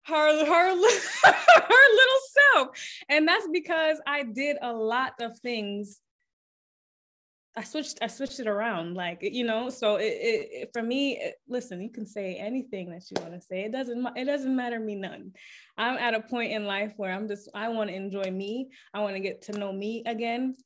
her 0.06 0.44
her 0.44 0.68
her 1.24 1.88
little 1.94 2.20
self, 2.54 2.68
and 3.08 3.28
that's 3.28 3.46
because 3.52 3.98
I 4.06 4.22
did 4.22 4.56
a 4.62 4.72
lot 4.72 5.12
of 5.20 5.38
things 5.40 6.00
I 7.58 7.64
switched 7.64 7.98
I 8.00 8.06
switched 8.06 8.38
it 8.38 8.46
around 8.46 8.94
like 8.94 9.18
you 9.20 9.44
know 9.44 9.68
so 9.68 9.96
it, 9.96 10.04
it, 10.04 10.48
it 10.52 10.70
for 10.72 10.80
me 10.80 11.18
it, 11.18 11.34
listen 11.48 11.82
you 11.82 11.90
can 11.90 12.06
say 12.06 12.36
anything 12.36 12.88
that 12.90 13.02
you 13.10 13.20
want 13.20 13.34
to 13.34 13.40
say. 13.40 13.64
It 13.64 13.72
doesn't 13.72 14.06
it 14.16 14.26
doesn't 14.26 14.54
matter 14.54 14.78
me 14.78 14.94
none. 14.94 15.32
I'm 15.76 15.98
at 15.98 16.14
a 16.14 16.20
point 16.20 16.52
in 16.52 16.66
life 16.66 16.92
where 16.96 17.12
I'm 17.12 17.26
just 17.26 17.50
I 17.54 17.68
want 17.68 17.90
to 17.90 17.96
enjoy 17.96 18.30
me. 18.30 18.68
I 18.94 19.00
want 19.00 19.16
to 19.16 19.20
get 19.20 19.42
to 19.42 19.58
know 19.58 19.72
me 19.72 20.04
again. 20.06 20.56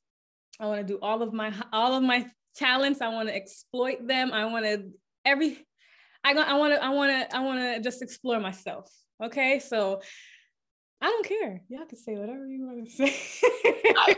I 0.60 0.66
want 0.66 0.86
to 0.86 0.86
do 0.86 0.98
all 1.00 1.22
of 1.22 1.32
my 1.32 1.50
all 1.72 1.94
of 1.94 2.02
my 2.02 2.26
talents. 2.56 3.00
I 3.00 3.08
want 3.08 3.28
to 3.30 3.34
exploit 3.34 4.06
them. 4.06 4.30
I 4.30 4.44
want 4.44 4.66
to 4.66 4.90
every 5.24 5.66
I 6.22 6.34
I 6.34 6.54
want 6.58 6.74
to 6.74 6.84
I 6.84 6.90
want 6.90 7.10
to 7.10 7.36
I 7.36 7.40
want 7.40 7.60
to 7.60 7.80
just 7.80 8.02
explore 8.02 8.38
myself 8.38 8.90
okay? 9.22 9.60
So 9.60 10.02
I 11.00 11.06
don't 11.06 11.26
care. 11.26 11.62
Y'all 11.68 11.86
can 11.86 11.98
say 11.98 12.16
whatever 12.16 12.46
you 12.46 12.66
want 12.66 12.84
to 12.84 12.90
say 13.08 13.14
I 13.96 14.14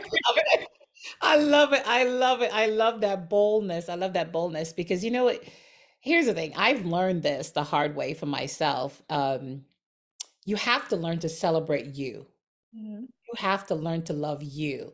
love 1.37 1.73
it. 1.73 1.83
I 1.85 2.03
love 2.05 2.41
it. 2.41 2.51
I 2.53 2.67
love 2.67 3.01
that 3.01 3.29
boldness. 3.29 3.89
I 3.89 3.95
love 3.95 4.13
that 4.13 4.31
boldness 4.31 4.73
because 4.73 5.03
you 5.03 5.11
know 5.11 5.25
what? 5.25 5.43
Here's 5.99 6.25
the 6.27 6.33
thing. 6.33 6.53
I've 6.55 6.85
learned 6.85 7.23
this 7.23 7.51
the 7.51 7.63
hard 7.63 7.95
way 7.95 8.13
for 8.13 8.25
myself. 8.25 9.01
Um, 9.09 9.63
you 10.45 10.55
have 10.55 10.87
to 10.89 10.95
learn 10.95 11.19
to 11.19 11.29
celebrate 11.29 11.95
you. 11.95 12.27
Mm-hmm. 12.75 13.01
You 13.05 13.33
have 13.37 13.65
to 13.67 13.75
learn 13.75 14.03
to 14.03 14.13
love 14.13 14.43
you. 14.43 14.93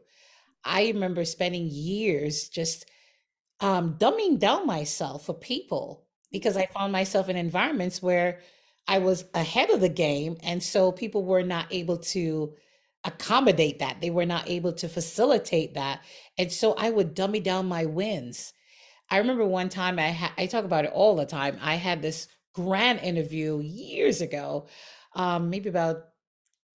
I 0.63 0.87
remember 0.87 1.25
spending 1.25 1.67
years 1.69 2.47
just 2.47 2.89
um, 3.59 3.95
dumbing 3.97 4.39
down 4.39 4.65
myself 4.65 5.25
for 5.25 5.33
people 5.33 6.05
because 6.31 6.55
I 6.55 6.67
found 6.67 6.91
myself 6.91 7.29
in 7.29 7.35
environments 7.35 8.01
where 8.01 8.39
I 8.87 8.99
was 8.99 9.25
ahead 9.33 9.69
of 9.69 9.81
the 9.81 9.89
game. 9.89 10.37
And 10.43 10.61
so 10.61 10.91
people 10.91 11.23
were 11.23 11.43
not 11.43 11.67
able 11.71 11.97
to 11.97 12.53
accommodate 13.03 13.79
that. 13.79 14.01
They 14.01 14.09
were 14.09 14.25
not 14.25 14.49
able 14.49 14.73
to 14.73 14.87
facilitate 14.87 15.73
that. 15.73 16.01
And 16.37 16.51
so 16.51 16.73
I 16.73 16.89
would 16.89 17.13
dummy 17.13 17.39
down 17.39 17.67
my 17.67 17.85
wins. 17.85 18.53
I 19.09 19.17
remember 19.17 19.45
one 19.45 19.69
time 19.69 19.99
I 19.99 20.07
had, 20.07 20.31
I 20.37 20.45
talk 20.45 20.65
about 20.65 20.85
it 20.85 20.91
all 20.93 21.15
the 21.15 21.25
time. 21.25 21.57
I 21.61 21.75
had 21.75 22.01
this 22.01 22.27
grand 22.53 22.99
interview 22.99 23.59
years 23.59 24.21
ago, 24.21 24.67
um, 25.15 25.49
maybe 25.49 25.69
about 25.69 26.05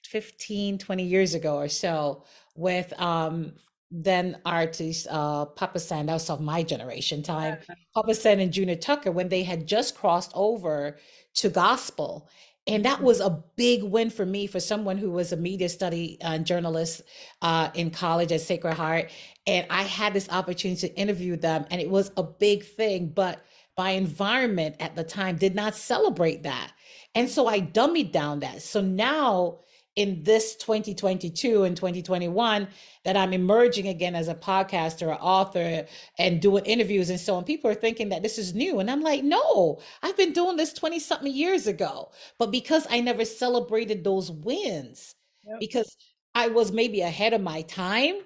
15, 0.05 0.79
20 0.79 1.03
years 1.03 1.35
ago 1.35 1.57
or 1.57 1.69
so, 1.69 2.25
with 2.55 2.93
um, 3.01 3.53
then 3.91 4.39
artist 4.45 5.07
uh, 5.11 5.47
Papa 5.47 5.79
San, 5.79 6.07
that 6.07 6.15
was 6.15 6.29
of 6.29 6.41
my 6.41 6.63
generation 6.63 7.23
time, 7.23 7.59
Papa 7.95 8.15
San 8.15 8.41
and 8.41 8.53
Junior 8.53 8.77
Tucker, 8.77 9.13
when 9.13 9.29
they 9.29 9.43
had 9.43 9.67
just 9.67 9.97
crossed 9.97 10.33
over 10.35 10.99
to 11.35 11.49
gospel 11.49 12.29
and 12.67 12.85
that 12.85 13.01
was 13.01 13.21
a 13.21 13.31
big 13.57 13.83
win 13.83 14.11
for 14.11 14.27
me 14.27 14.47
for 14.47 14.59
someone 14.59 14.99
who 14.99 15.11
was 15.11 15.33
a 15.33 15.37
media 15.37 15.69
study 15.69 16.19
uh, 16.23 16.39
journalist 16.39 17.03
uh, 17.43 17.71
in 17.75 17.91
college 17.91 18.33
at 18.33 18.41
sacred 18.41 18.75
heart. 18.75 19.11
And 19.47 19.67
i 19.71 19.83
had 19.83 20.13
this 20.13 20.29
opportunity 20.29 20.89
to 20.89 20.97
interview 20.97 21.37
them 21.37 21.67
and 21.71 21.81
it 21.81 21.89
was 21.89 22.11
a 22.17 22.23
big 22.23 22.65
thing 22.65 23.09
but 23.09 23.45
my 23.79 23.91
environment 23.91 24.77
at 24.81 24.97
the 24.97 25.05
time 25.05 25.37
did 25.37 25.55
not 25.55 25.77
celebrate 25.77 26.43
that. 26.45 26.73
And 27.15 27.31
so 27.31 27.47
i 27.47 27.61
dummied 27.61 28.13
down 28.13 28.41
that. 28.41 28.63
So 28.63 28.81
now 28.81 29.61
in 29.97 30.23
this 30.23 30.55
2022 30.57 31.65
and 31.65 31.75
2021 31.75 32.69
that 33.05 33.17
I'm 33.17 33.33
emerging 33.33 33.89
again 33.89 34.15
as 34.15 34.29
a 34.29 34.35
podcaster, 34.35 35.09
or 35.09 35.15
author, 35.15 35.87
and 36.19 36.41
doing 36.41 36.65
interviews 36.67 37.09
and 37.09 37.19
so 37.19 37.35
on. 37.35 37.45
People 37.45 37.71
are 37.71 37.75
thinking 37.75 38.11
that 38.11 38.23
this 38.23 38.39
is 38.39 38.55
new. 38.55 38.79
And 38.79 38.91
I'm 38.91 39.01
like, 39.01 39.25
no, 39.25 39.81
I've 40.03 40.17
been 40.17 40.33
doing 40.33 40.57
this 40.57 40.75
20 40.75 40.99
something 40.99 41.33
years 41.33 41.67
ago. 41.67 42.11
But 42.39 42.51
because 42.51 42.87
I 42.91 43.01
never 43.01 43.25
celebrated 43.25 44.05
those 44.05 44.31
wins, 44.31 45.15
yep. 45.47 45.61
because 45.61 45.97
I 46.35 46.49
was 46.49 46.73
maybe 46.73 47.01
ahead 47.01 47.33
of 47.33 47.41
my 47.41 47.63
time, 47.63 48.17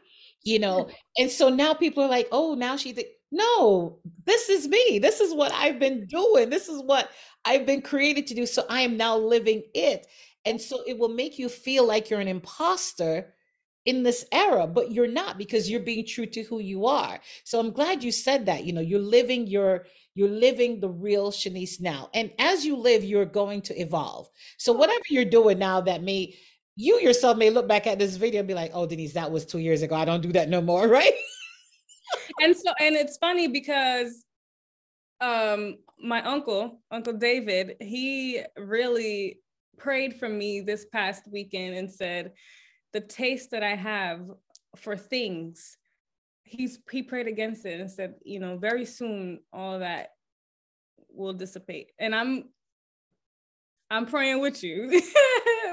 you 0.42 0.58
know, 0.58 0.90
and 1.18 1.30
so 1.30 1.48
now 1.48 1.72
people 1.72 2.02
are 2.02 2.10
like, 2.10 2.28
oh, 2.32 2.54
now 2.54 2.76
she's. 2.76 2.98
No, 3.32 4.00
this 4.24 4.48
is 4.48 4.66
me. 4.66 4.98
This 4.98 5.20
is 5.20 5.32
what 5.32 5.52
I've 5.52 5.78
been 5.78 6.04
doing. 6.06 6.50
This 6.50 6.68
is 6.68 6.82
what 6.82 7.10
I've 7.44 7.64
been 7.64 7.80
created 7.80 8.26
to 8.26 8.34
do. 8.34 8.44
So 8.44 8.64
I 8.68 8.80
am 8.80 8.96
now 8.96 9.16
living 9.16 9.62
it. 9.72 10.08
And 10.44 10.60
so 10.60 10.82
it 10.86 10.98
will 10.98 11.08
make 11.08 11.38
you 11.38 11.48
feel 11.48 11.86
like 11.86 12.10
you're 12.10 12.20
an 12.20 12.28
imposter 12.28 13.34
in 13.86 14.02
this 14.02 14.24
era, 14.32 14.66
but 14.66 14.92
you're 14.92 15.08
not 15.08 15.38
because 15.38 15.70
you're 15.70 15.80
being 15.80 16.06
true 16.06 16.26
to 16.26 16.42
who 16.42 16.60
you 16.60 16.86
are. 16.86 17.18
So 17.44 17.58
I'm 17.58 17.70
glad 17.70 18.04
you 18.04 18.12
said 18.12 18.46
that. 18.46 18.64
You 18.64 18.72
know, 18.72 18.80
you're 18.80 19.00
living 19.00 19.46
your 19.46 19.86
you're 20.14 20.28
living 20.28 20.80
the 20.80 20.88
real 20.88 21.30
Shanice 21.30 21.80
now. 21.80 22.10
And 22.12 22.32
as 22.38 22.64
you 22.64 22.76
live, 22.76 23.04
you're 23.04 23.24
going 23.24 23.62
to 23.62 23.80
evolve. 23.80 24.28
So 24.58 24.72
whatever 24.72 25.04
you're 25.08 25.24
doing 25.24 25.58
now 25.58 25.80
that 25.82 26.02
may 26.02 26.34
you 26.76 26.98
yourself 27.00 27.36
may 27.36 27.50
look 27.50 27.68
back 27.68 27.86
at 27.86 27.98
this 27.98 28.16
video 28.16 28.40
and 28.40 28.48
be 28.48 28.54
like, 28.54 28.70
oh 28.74 28.86
Denise, 28.86 29.14
that 29.14 29.30
was 29.30 29.44
two 29.46 29.58
years 29.58 29.82
ago. 29.82 29.94
I 29.94 30.04
don't 30.04 30.22
do 30.22 30.32
that 30.32 30.48
no 30.48 30.60
more, 30.60 30.88
right? 31.00 31.12
and 32.40 32.56
so 32.56 32.72
and 32.80 32.96
it's 32.96 33.16
funny 33.18 33.48
because 33.48 34.24
um 35.20 35.76
my 36.02 36.22
uncle, 36.22 36.80
Uncle 36.90 37.12
David, 37.14 37.76
he 37.80 38.42
really 38.56 39.38
prayed 39.80 40.14
for 40.14 40.28
me 40.28 40.60
this 40.60 40.84
past 40.84 41.24
weekend 41.30 41.74
and 41.74 41.90
said, 41.90 42.32
the 42.92 43.00
taste 43.00 43.50
that 43.50 43.62
I 43.62 43.74
have 43.74 44.20
for 44.76 44.96
things, 44.96 45.76
he's 46.44 46.78
he 46.90 47.02
prayed 47.02 47.26
against 47.26 47.64
it 47.64 47.80
and 47.80 47.90
said, 47.90 48.14
you 48.24 48.40
know, 48.40 48.58
very 48.58 48.84
soon 48.84 49.40
all 49.52 49.78
that 49.78 50.10
will 51.08 51.32
dissipate. 51.32 51.92
And 51.98 52.14
I'm 52.14 52.50
I'm 53.90 54.06
praying 54.06 54.40
with 54.40 54.62
you. 54.62 55.02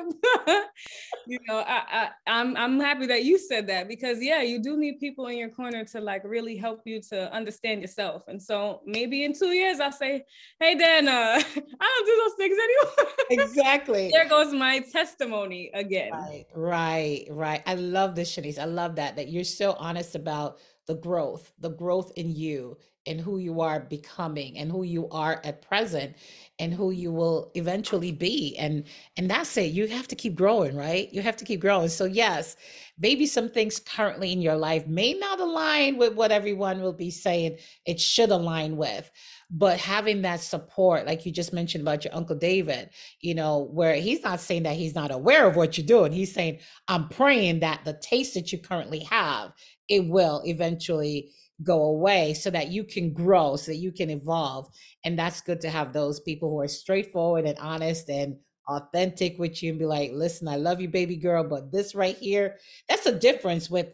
you 1.28 1.40
know, 1.48 1.58
I, 1.58 1.84
I 1.92 2.10
I'm 2.28 2.56
I'm 2.58 2.80
happy 2.80 3.08
that 3.08 3.24
you 3.24 3.38
said 3.38 3.68
that 3.68 3.88
because 3.88 4.22
yeah, 4.22 4.42
you 4.42 4.62
do 4.62 4.78
need 4.78 5.00
people 5.00 5.28
in 5.28 5.38
your 5.38 5.50
corner 5.50 5.84
to 5.86 6.02
like 6.02 6.24
really 6.24 6.58
help 6.58 6.82
you 6.86 7.02
to 7.10 7.32
understand 7.34 7.82
yourself. 7.82 8.24
And 8.28 8.42
so 8.42 8.82
maybe 8.86 9.24
in 9.24 9.34
two 9.34 9.50
years 9.50 9.80
I'll 9.80 9.92
say, 9.92 10.26
hey 10.60 10.76
Dan, 10.76 11.08
uh, 11.08 11.12
I 11.12 11.42
don't 11.42 12.06
do 12.06 12.24
those 12.24 12.34
things 12.38 12.58
anymore. 12.58 13.14
Exactly. 13.30 14.10
there 14.14 14.28
goes 14.28 14.54
my 14.54 14.80
testimony 14.80 15.70
again. 15.74 16.12
Right, 16.12 16.46
right, 16.56 17.26
right. 17.30 17.62
I 17.66 17.76
love 17.76 18.16
this, 18.16 18.34
Shanice. 18.34 18.58
I 18.58 18.66
love 18.66 18.96
that 18.96 19.18
that 19.18 19.28
you're 19.28 19.44
so 19.44 19.74
honest 19.74 20.16
about 20.16 20.60
the 20.86 20.96
growth, 20.96 21.52
the 21.60 21.70
growth 21.70 22.12
in 22.16 22.34
you 22.34 22.78
and 23.08 23.20
who 23.22 23.38
you 23.40 23.62
are 23.62 23.80
becoming 23.80 24.58
and 24.58 24.72
who 24.72 24.84
you 24.84 25.08
are 25.10 25.42
at 25.44 25.62
present 25.62 26.16
and 26.60 26.74
who 26.74 26.92
you 26.92 27.12
will 27.12 27.52
eventually 27.56 28.12
be. 28.12 28.56
And 28.58 28.84
and 29.18 29.30
that's 29.30 29.56
it. 29.58 29.72
You 29.72 29.88
have 29.88 30.08
to 30.10 30.16
keep 30.16 30.36
growing 30.36 30.76
right? 30.76 31.12
You 31.14 31.22
have 31.22 31.38
to 31.38 31.46
keep 31.46 31.62
growing. 31.62 31.90
So 31.90 32.06
yes 32.06 32.56
maybe 33.00 33.28
some 33.28 33.50
things 33.50 33.80
currently 33.80 34.32
in 34.32 34.42
your 34.42 34.56
life 34.56 34.88
may 34.88 35.14
not 35.14 35.40
align 35.40 35.98
with 35.98 36.16
what 36.16 36.32
everyone 36.32 36.82
will 36.82 36.94
be 36.94 37.12
saying 37.12 37.58
it 37.86 38.00
should 38.00 38.32
align 38.32 38.78
with. 38.78 39.10
But 39.50 39.80
having 39.80 40.24
that 40.24 40.42
support 40.42 41.06
like 41.06 41.26
you 41.26 41.32
just 41.32 41.54
mentioned 41.54 41.82
about 41.82 42.04
your 42.04 42.14
uncle 42.14 42.36
david 42.36 42.90
you 43.22 43.34
know 43.34 43.70
where 43.72 43.96
he's 43.96 44.24
not 44.24 44.42
saying 44.42 44.64
that 44.64 44.76
he's 44.76 44.96
not 44.96 45.12
aware 45.12 45.48
of 45.48 45.56
what 45.56 45.78
you're 45.78 45.88
doing. 45.88 46.12
He's 46.12 46.34
saying 46.34 46.60
i'm 46.88 47.08
praying 47.10 47.62
that 47.62 47.86
the 47.86 47.94
taste 47.94 48.34
that 48.34 48.52
you 48.52 48.60
currently 48.60 49.00
have 49.00 49.54
it 49.90 50.08
will 50.08 50.42
eventually 50.46 51.32
go 51.64 51.84
away 51.84 52.34
so 52.34 52.50
that 52.50 52.70
you 52.70 52.84
can 52.84 53.14
grow, 53.14 53.56
so 53.56 53.72
that 53.72 53.78
you 53.78 53.92
can 53.92 54.10
evolve. 54.10 54.68
And 55.04 55.18
that's 55.18 55.42
good 55.42 55.62
to 55.62 55.70
have 55.70 55.94
those 55.94 56.20
people 56.20 56.50
who 56.50 56.60
are 56.60 56.68
straightforward 56.68 57.46
and 57.46 57.58
honest 57.60 58.10
and 58.10 58.38
authentic 58.68 59.40
with 59.40 59.64
you 59.64 59.72
and 59.72 59.80
be 59.80 59.86
like, 59.86 60.12
listen, 60.14 60.48
I 60.48 60.58
love 60.58 60.82
you, 60.82 60.90
baby 60.90 61.16
girl, 61.16 61.44
but 61.44 61.72
this 61.72 61.96
right 61.96 62.18
here, 62.18 62.58
that's 62.90 63.06
a 63.06 63.18
difference 63.18 63.70
with 63.70 63.88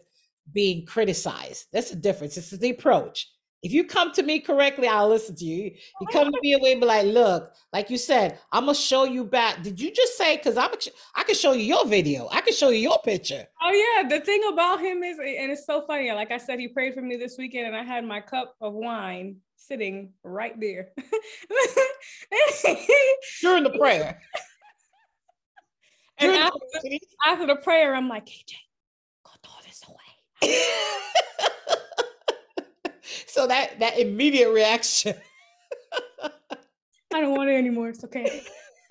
being 0.52 0.84
criticized. 0.84 1.66
That's 1.72 1.92
a 1.92 1.96
difference. 1.96 2.34
This 2.34 2.52
is 2.52 2.58
the 2.58 2.70
approach. 2.70 3.28
If 3.64 3.72
you 3.72 3.82
come 3.84 4.12
to 4.12 4.22
me 4.22 4.40
correctly, 4.40 4.86
I'll 4.86 5.08
listen 5.08 5.34
to 5.36 5.44
you. 5.44 5.72
You 5.98 6.06
come 6.12 6.30
to 6.30 6.38
me 6.42 6.52
away 6.52 6.72
and 6.72 6.82
be 6.82 6.86
like, 6.86 7.06
look, 7.06 7.50
like 7.72 7.88
you 7.88 7.96
said, 7.96 8.38
I'm 8.52 8.66
gonna 8.66 8.74
show 8.74 9.04
you 9.04 9.24
back. 9.24 9.62
Did 9.62 9.80
you 9.80 9.90
just 9.90 10.18
say? 10.18 10.36
Because 10.36 10.58
I'm, 10.58 10.70
I 11.16 11.24
can 11.24 11.34
show 11.34 11.52
you 11.52 11.64
your 11.64 11.86
video. 11.86 12.28
I 12.30 12.42
can 12.42 12.52
show 12.52 12.68
you 12.68 12.78
your 12.78 12.98
picture. 13.02 13.46
Oh 13.62 13.70
yeah, 13.70 14.06
the 14.06 14.22
thing 14.22 14.42
about 14.52 14.80
him 14.80 15.02
is, 15.02 15.18
and 15.18 15.50
it's 15.50 15.64
so 15.64 15.80
funny. 15.86 16.12
Like 16.12 16.30
I 16.30 16.36
said, 16.36 16.60
he 16.60 16.68
prayed 16.68 16.92
for 16.92 17.00
me 17.00 17.16
this 17.16 17.38
weekend, 17.38 17.68
and 17.68 17.74
I 17.74 17.82
had 17.82 18.04
my 18.04 18.20
cup 18.20 18.54
of 18.60 18.74
wine 18.74 19.36
sitting 19.56 20.12
right 20.22 20.60
there 20.60 20.90
during 23.40 23.64
the 23.64 23.70
prayer. 23.78 24.20
and 26.18 26.32
after, 26.32 26.58
after 27.26 27.46
the 27.46 27.56
prayer, 27.56 27.94
I'm 27.94 28.10
like, 28.10 28.26
KJ, 28.26 28.52
go 29.24 29.30
throw 29.42 29.54
this 29.64 29.82
away. 29.88 30.58
so 33.26 33.46
that 33.46 33.78
that 33.80 33.98
immediate 33.98 34.52
reaction. 34.52 35.14
I 36.22 37.20
don't 37.20 37.36
want 37.36 37.50
it 37.50 37.54
anymore. 37.54 37.90
It's 37.90 38.04
okay. 38.04 38.42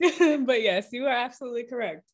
but 0.00 0.62
yes, 0.62 0.88
you 0.92 1.06
are 1.06 1.14
absolutely 1.14 1.64
correct. 1.64 2.10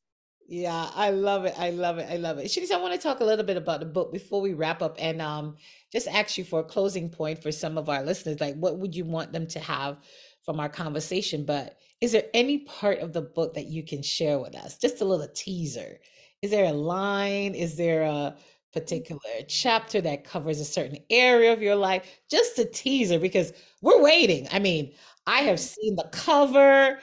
Yeah, 0.49 0.91
I 0.95 1.11
love 1.11 1.45
it. 1.47 1.55
I 1.57 1.71
love 1.71 1.99
it. 1.99 2.09
I 2.11 2.17
love 2.17 2.39
it. 2.39 2.47
Shanice, 2.47 2.71
I 2.71 2.81
want 2.81 2.93
to 2.93 3.01
talk 3.01 3.21
a 3.21 3.25
little 3.25 3.45
bit 3.45 3.57
about 3.57 3.81
the 3.81 3.87
book 3.87 4.13
before 4.13 4.41
we 4.41 4.53
wrap 4.53 4.83
up 4.83 4.97
and 4.99 5.23
um 5.23 5.57
just 5.91 6.09
ask 6.09 6.37
you 6.37 6.45
for 6.45 6.61
a 6.61 6.65
closing 6.65 7.09
point 7.09 7.43
for 7.43 7.51
some 7.53 7.79
of 7.79 7.89
our 7.89 8.03
listeners. 8.03 8.41
Like 8.41 8.57
what 8.57 8.79
would 8.79 8.95
you 8.95 9.05
want 9.05 9.33
them 9.33 9.47
to 9.49 9.61
have 9.61 9.99
from 10.45 10.61
our 10.61 10.69
conversation? 10.69 11.45
But 11.45 11.79
is 12.01 12.13
there 12.13 12.25
any 12.35 12.59
part 12.59 12.99
of 12.99 13.13
the 13.13 13.23
book 13.23 13.55
that 13.55 13.67
you 13.67 13.83
can 13.83 14.03
share 14.03 14.39
with 14.39 14.55
us? 14.57 14.77
Just 14.77 15.01
a 15.01 15.05
little 15.05 15.29
teaser. 15.35 15.99
Is 16.43 16.51
there 16.51 16.67
a 16.67 16.73
line? 16.73 17.55
Is 17.55 17.77
there 17.77 18.03
a 18.03 18.37
Mm-hmm. 18.73 18.81
particular 18.81 19.21
chapter 19.49 20.01
that 20.01 20.25
covers 20.25 20.59
a 20.61 20.65
certain 20.65 20.99
area 21.11 21.53
of 21.53 21.61
your 21.61 21.77
life, 21.77 22.21
just 22.31 22.59
a 22.59 22.65
teaser 22.65 23.19
because 23.19 23.53
we're 23.83 24.03
waiting. 24.03 24.49
I 24.51 24.61
mean, 24.61 24.95
I 25.27 25.43
have 25.43 25.59
mm-hmm. 25.59 25.81
seen 25.81 25.97
the 25.97 26.09
cover. 26.13 26.99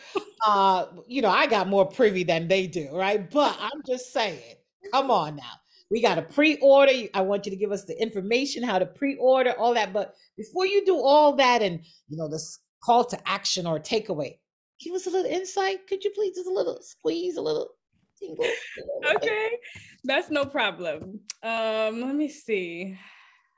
Uh, 0.47 0.85
you 1.07 1.21
know, 1.21 1.29
I 1.29 1.47
got 1.47 1.67
more 1.67 1.85
privy 1.85 2.23
than 2.23 2.47
they 2.47 2.65
do, 2.65 2.89
right? 2.93 3.29
But 3.29 3.57
I'm 3.59 3.81
just 3.85 4.13
saying, 4.13 4.55
come 4.91 5.03
mm-hmm. 5.03 5.11
on 5.11 5.35
now. 5.35 5.51
We 5.91 6.01
got 6.01 6.15
to 6.15 6.21
pre-order. 6.21 6.91
I 7.13 7.21
want 7.21 7.45
you 7.45 7.51
to 7.51 7.57
give 7.57 7.71
us 7.71 7.85
the 7.85 7.99
information, 8.01 8.63
how 8.63 8.79
to 8.79 8.85
pre-order, 8.85 9.51
all 9.51 9.73
that. 9.73 9.91
But 9.91 10.15
before 10.37 10.65
you 10.65 10.85
do 10.85 10.97
all 10.97 11.35
that 11.35 11.61
and 11.61 11.81
you 12.07 12.17
know, 12.17 12.29
this 12.29 12.59
call 12.83 13.03
to 13.05 13.29
action 13.29 13.67
or 13.67 13.79
takeaway, 13.79 14.37
give 14.79 14.93
us 14.93 15.07
a 15.07 15.09
little 15.09 15.29
insight. 15.29 15.87
Could 15.87 16.03
you 16.03 16.11
please 16.11 16.35
just 16.35 16.47
a 16.47 16.53
little 16.53 16.79
squeeze, 16.81 17.37
a 17.37 17.41
little 17.41 17.69
okay, 19.15 19.49
that's 20.03 20.29
no 20.29 20.45
problem. 20.45 21.21
Um, 21.43 22.01
let 22.01 22.15
me 22.15 22.29
see. 22.29 22.97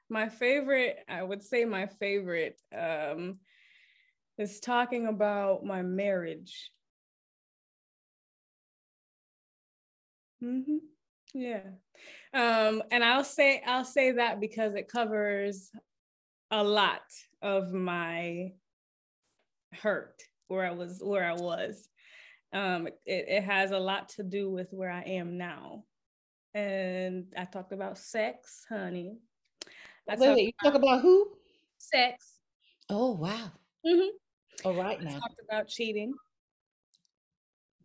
My 0.10 0.30
favorite, 0.30 0.98
I 1.08 1.24
would 1.24 1.42
say 1.44 1.66
my 1.66 1.88
favorite 1.88 2.60
um, 2.78 3.40
is 4.38 4.60
talking 4.60 5.08
about 5.08 5.64
my 5.64 5.82
marriage. 5.82 6.72
Mm-hmm. 10.44 10.78
Yeah. 11.34 11.62
Um, 12.34 12.84
and 12.92 13.04
I'll 13.04 13.24
say 13.24 13.62
I'll 13.66 13.86
say 13.86 14.14
that 14.14 14.40
because 14.40 14.76
it 14.76 14.90
covers 14.90 15.70
a 16.50 16.64
lot 16.64 17.02
of 17.42 17.72
my 17.72 18.52
hurt 19.74 20.22
where 20.48 20.66
I 20.66 20.72
was 20.72 21.00
where 21.02 21.24
I 21.24 21.34
was 21.34 21.88
um, 22.54 22.88
it, 22.88 23.26
it 23.28 23.44
has 23.44 23.72
a 23.72 23.80
lot 23.80 24.10
to 24.10 24.24
do 24.24 24.50
with 24.50 24.68
where 24.72 24.92
I 24.92 25.02
am 25.02 25.38
now. 25.38 25.84
And 26.54 27.28
I 27.38 27.46
talked 27.46 27.72
about 27.72 27.98
sex, 27.98 28.66
honey. 28.68 29.18
I 30.10 30.16
wait, 30.16 30.30
wait, 30.30 30.46
you 30.46 30.52
talk 30.64 30.76
about 30.76 31.02
who? 31.02 31.32
Sex. 31.78 32.40
Oh, 32.90 33.12
wow. 33.12 33.52
Mm-hmm. 33.86 34.66
All 34.66 34.74
right 34.76 35.02
now. 35.02 35.12
I 35.18 35.20
talked 35.20 35.42
about 35.48 35.68
cheating. 35.68 36.14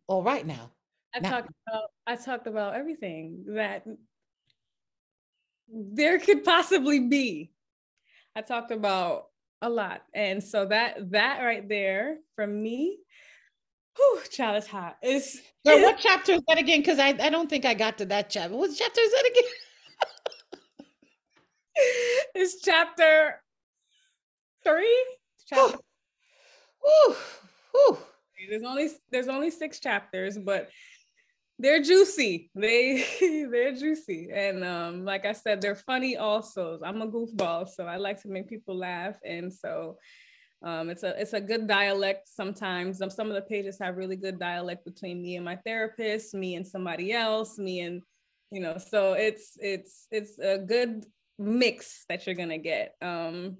All 0.09 0.23
right 0.23 0.47
now. 0.47 0.73
I 1.15 1.21
now. 1.21 1.31
talked 1.31 1.51
about 1.67 1.91
I 2.07 2.17
talked 2.17 2.47
about 2.47 2.75
everything 2.75 3.45
that 3.49 3.87
there 5.69 6.19
could 6.19 6.45
possibly 6.45 7.01
be. 7.01 7.53
I 8.35 8.43
talked 8.43 8.71
about 8.71 9.27
a 9.63 9.71
lot. 9.71 10.03
And 10.15 10.43
so 10.43 10.67
that 10.67 11.11
that 11.13 11.43
right 11.43 11.67
there 11.69 12.19
from 12.35 12.63
me 12.63 12.99
Whew, 13.97 14.21
child, 14.31 14.57
it's 14.57 14.67
hot. 14.67 14.97
It's, 15.03 15.41
so 15.67 15.83
what 15.83 15.99
chapter 15.99 16.33
is 16.33 16.43
that 16.49 16.59
again? 16.59 16.81
Because 16.81 16.99
I, 16.99 17.09
I 17.09 17.31
don't 17.31 17.49
think 17.49 17.65
I 17.65 17.75
got 17.75 17.99
to 17.99 18.07
that 18.07 18.31
chapter. 18.31 18.57
What 18.57 18.71
chapter 18.77 19.01
is 19.01 19.11
that 19.13 19.31
again? 19.31 20.87
it's 22.35 22.61
chapter 22.63 23.41
three. 24.63 25.05
Chapter. 25.49 25.79
Whew. 26.83 27.17
There's 28.49 28.63
only 28.63 28.89
there's 29.11 29.29
only 29.29 29.51
six 29.51 29.81
chapters, 29.81 30.39
but 30.39 30.69
they're 31.59 31.83
juicy. 31.83 32.51
They 32.55 33.05
they're 33.51 33.75
juicy, 33.75 34.31
and 34.33 34.65
um, 34.65 35.05
like 35.05 35.25
I 35.25 35.33
said, 35.33 35.61
they're 35.61 35.75
funny 35.75 36.17
also. 36.17 36.79
I'm 36.85 37.03
a 37.03 37.09
goofball, 37.09 37.69
so 37.69 37.87
I 37.87 37.97
like 37.97 38.23
to 38.23 38.29
make 38.29 38.49
people 38.49 38.77
laugh, 38.77 39.17
and 39.25 39.53
so 39.53 39.99
um, 40.63 40.89
it's 40.89 41.03
a 41.03 41.21
it's 41.21 41.35
a 41.35 41.41
good 41.41 41.67
dialect 41.67 42.29
sometimes. 42.29 43.01
Um, 43.03 43.11
some 43.11 43.29
of 43.29 43.35
the 43.35 43.43
pages 43.43 43.79
have 43.81 43.97
really 43.97 44.17
good 44.17 44.39
dialect 44.39 44.85
between 44.85 45.23
me 45.23 45.37
and 45.37 45.45
my 45.45 45.57
therapist, 45.57 46.35
me 46.35 46.55
and 46.55 46.67
somebody 46.67 47.13
else, 47.13 47.59
me 47.59 47.81
and 47.81 48.03
you 48.51 48.61
know. 48.61 48.79
So 48.79 49.13
it's 49.13 49.57
it's 49.61 50.07
it's 50.11 50.39
a 50.39 50.59
good 50.59 51.05
mix 51.39 52.05
that 52.09 52.27
you're 52.27 52.35
gonna 52.35 52.59
get. 52.59 52.95
Um, 53.03 53.59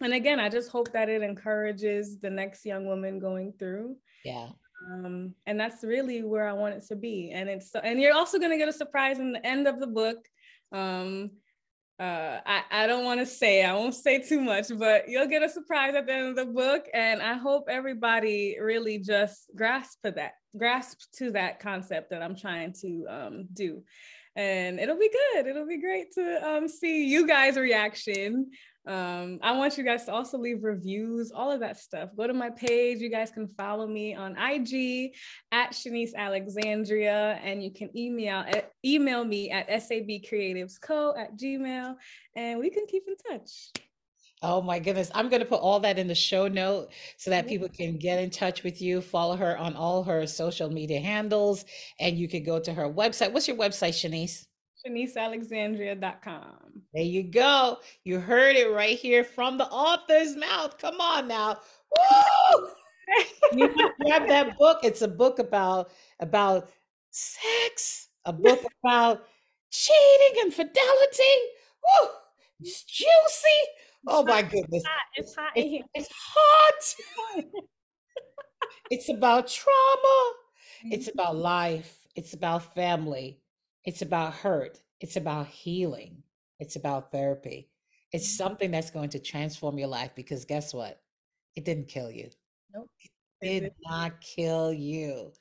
and 0.00 0.12
again, 0.12 0.40
I 0.40 0.48
just 0.48 0.70
hope 0.70 0.92
that 0.92 1.08
it 1.08 1.22
encourages 1.22 2.18
the 2.18 2.30
next 2.30 2.64
young 2.64 2.86
woman 2.86 3.18
going 3.18 3.52
through. 3.58 3.96
Yeah. 4.24 4.48
Um, 4.90 5.34
and 5.46 5.58
that's 5.58 5.82
really 5.82 6.22
where 6.22 6.46
I 6.46 6.52
want 6.52 6.74
it 6.74 6.84
to 6.88 6.96
be. 6.96 7.30
And 7.32 7.48
it's 7.48 7.72
and 7.74 8.00
you're 8.00 8.14
also 8.14 8.38
gonna 8.38 8.58
get 8.58 8.68
a 8.68 8.72
surprise 8.72 9.18
in 9.18 9.32
the 9.32 9.46
end 9.46 9.66
of 9.66 9.80
the 9.80 9.86
book. 9.86 10.18
Um, 10.72 11.30
uh, 11.98 12.40
I, 12.44 12.62
I 12.70 12.86
don't 12.86 13.04
want 13.04 13.20
to 13.20 13.26
say, 13.26 13.64
I 13.64 13.72
won't 13.72 13.94
say 13.94 14.20
too 14.20 14.40
much, 14.40 14.66
but 14.78 15.08
you'll 15.08 15.28
get 15.28 15.42
a 15.42 15.48
surprise 15.48 15.94
at 15.94 16.06
the 16.06 16.12
end 16.12 16.28
of 16.28 16.36
the 16.36 16.52
book. 16.52 16.86
And 16.92 17.22
I 17.22 17.34
hope 17.34 17.68
everybody 17.70 18.56
really 18.60 18.98
just 18.98 19.50
grasp 19.56 20.02
to 20.04 20.10
that, 20.12 20.32
grasp 20.56 21.00
to 21.18 21.30
that 21.32 21.58
concept 21.60 22.10
that 22.10 22.22
I'm 22.22 22.36
trying 22.36 22.74
to 22.82 23.06
um, 23.08 23.48
do. 23.52 23.82
And 24.36 24.78
it'll 24.78 24.98
be 24.98 25.10
good. 25.10 25.46
It'll 25.46 25.66
be 25.66 25.80
great 25.80 26.12
to 26.12 26.46
um, 26.46 26.68
see 26.68 27.06
you 27.06 27.26
guys' 27.26 27.56
reaction 27.56 28.50
um, 28.86 29.40
I 29.42 29.50
want 29.52 29.76
you 29.76 29.82
guys 29.82 30.04
to 30.04 30.12
also 30.12 30.38
leave 30.38 30.62
reviews, 30.62 31.32
all 31.32 31.50
of 31.50 31.58
that 31.60 31.76
stuff. 31.76 32.10
Go 32.16 32.26
to 32.28 32.32
my 32.32 32.50
page. 32.50 33.00
You 33.00 33.10
guys 33.10 33.32
can 33.32 33.48
follow 33.48 33.86
me 33.86 34.14
on 34.14 34.36
IG 34.36 35.12
at 35.50 35.72
Shanice 35.72 36.14
Alexandria, 36.14 37.40
and 37.42 37.62
you 37.62 37.72
can 37.72 37.90
email 37.96 38.44
email 38.84 39.24
me 39.24 39.50
at 39.50 39.68
sabcreativesco 39.68 41.18
at 41.18 41.36
gmail, 41.36 41.96
and 42.36 42.60
we 42.60 42.70
can 42.70 42.86
keep 42.86 43.04
in 43.08 43.16
touch. 43.16 43.72
Oh 44.48 44.62
my 44.62 44.78
goodness. 44.78 45.10
I'm 45.12 45.28
going 45.28 45.40
to 45.40 45.46
put 45.46 45.60
all 45.60 45.80
that 45.80 45.98
in 45.98 46.06
the 46.06 46.14
show 46.14 46.46
note 46.46 46.92
so 47.16 47.30
that 47.30 47.48
people 47.48 47.66
mm-hmm. 47.66 47.82
can 47.82 47.96
get 47.98 48.20
in 48.20 48.30
touch 48.30 48.62
with 48.62 48.80
you, 48.80 49.00
follow 49.00 49.34
her 49.34 49.58
on 49.58 49.74
all 49.74 50.04
her 50.04 50.24
social 50.24 50.70
media 50.70 51.00
handles, 51.00 51.64
and 51.98 52.16
you 52.16 52.28
can 52.28 52.44
go 52.44 52.60
to 52.60 52.72
her 52.72 52.88
website. 52.88 53.32
What's 53.32 53.48
your 53.48 53.56
website, 53.56 53.90
Shanice? 53.90 54.46
ShaniceAlexandria.com. 54.86 56.82
There 56.94 57.02
you 57.02 57.24
go. 57.24 57.78
You 58.04 58.20
heard 58.20 58.54
it 58.54 58.70
right 58.70 58.96
here 58.96 59.24
from 59.24 59.58
the 59.58 59.66
author's 59.66 60.36
mouth. 60.36 60.78
Come 60.78 61.00
on 61.00 61.26
now. 61.26 61.58
Woo! 61.98 62.68
you 63.52 63.68
grab 64.00 64.28
that 64.28 64.56
book. 64.56 64.78
It's 64.84 65.02
a 65.02 65.08
book 65.08 65.40
about 65.40 65.90
about 66.20 66.68
sex, 67.10 68.10
a 68.24 68.32
book 68.32 68.64
about 68.84 69.24
cheating 69.72 70.42
and 70.42 70.54
fidelity. 70.54 71.34
Woo! 71.82 72.10
It's 72.60 72.84
juicy. 72.84 73.85
Oh 74.06 74.24
my 74.24 74.42
goodness. 74.42 74.82
It's 75.16 75.34
hot 75.34 75.52
It's, 75.54 75.70
here. 75.70 75.82
it's 75.94 76.08
hot. 76.12 77.44
It's 78.90 79.08
about 79.08 79.48
trauma. 79.48 80.32
It's 80.84 81.08
about 81.08 81.32
mm-hmm. 81.32 81.42
life. 81.42 82.06
It's 82.14 82.34
about 82.34 82.74
family. 82.74 83.40
It's 83.84 84.02
about 84.02 84.34
hurt. 84.34 84.80
It's 85.00 85.16
about 85.16 85.48
healing. 85.48 86.22
It's 86.60 86.76
about 86.76 87.10
therapy. 87.10 87.68
It's 88.12 88.28
mm-hmm. 88.28 88.44
something 88.44 88.70
that's 88.70 88.90
going 88.90 89.10
to 89.10 89.18
transform 89.18 89.78
your 89.78 89.88
life 89.88 90.12
because 90.14 90.44
guess 90.44 90.72
what? 90.72 91.00
It 91.56 91.64
didn't 91.64 91.88
kill 91.88 92.10
you. 92.10 92.30
Nope. 92.74 92.90
It 93.40 93.60
did 93.60 93.72
not 93.84 94.20
kill 94.20 94.72
you. 94.72 95.32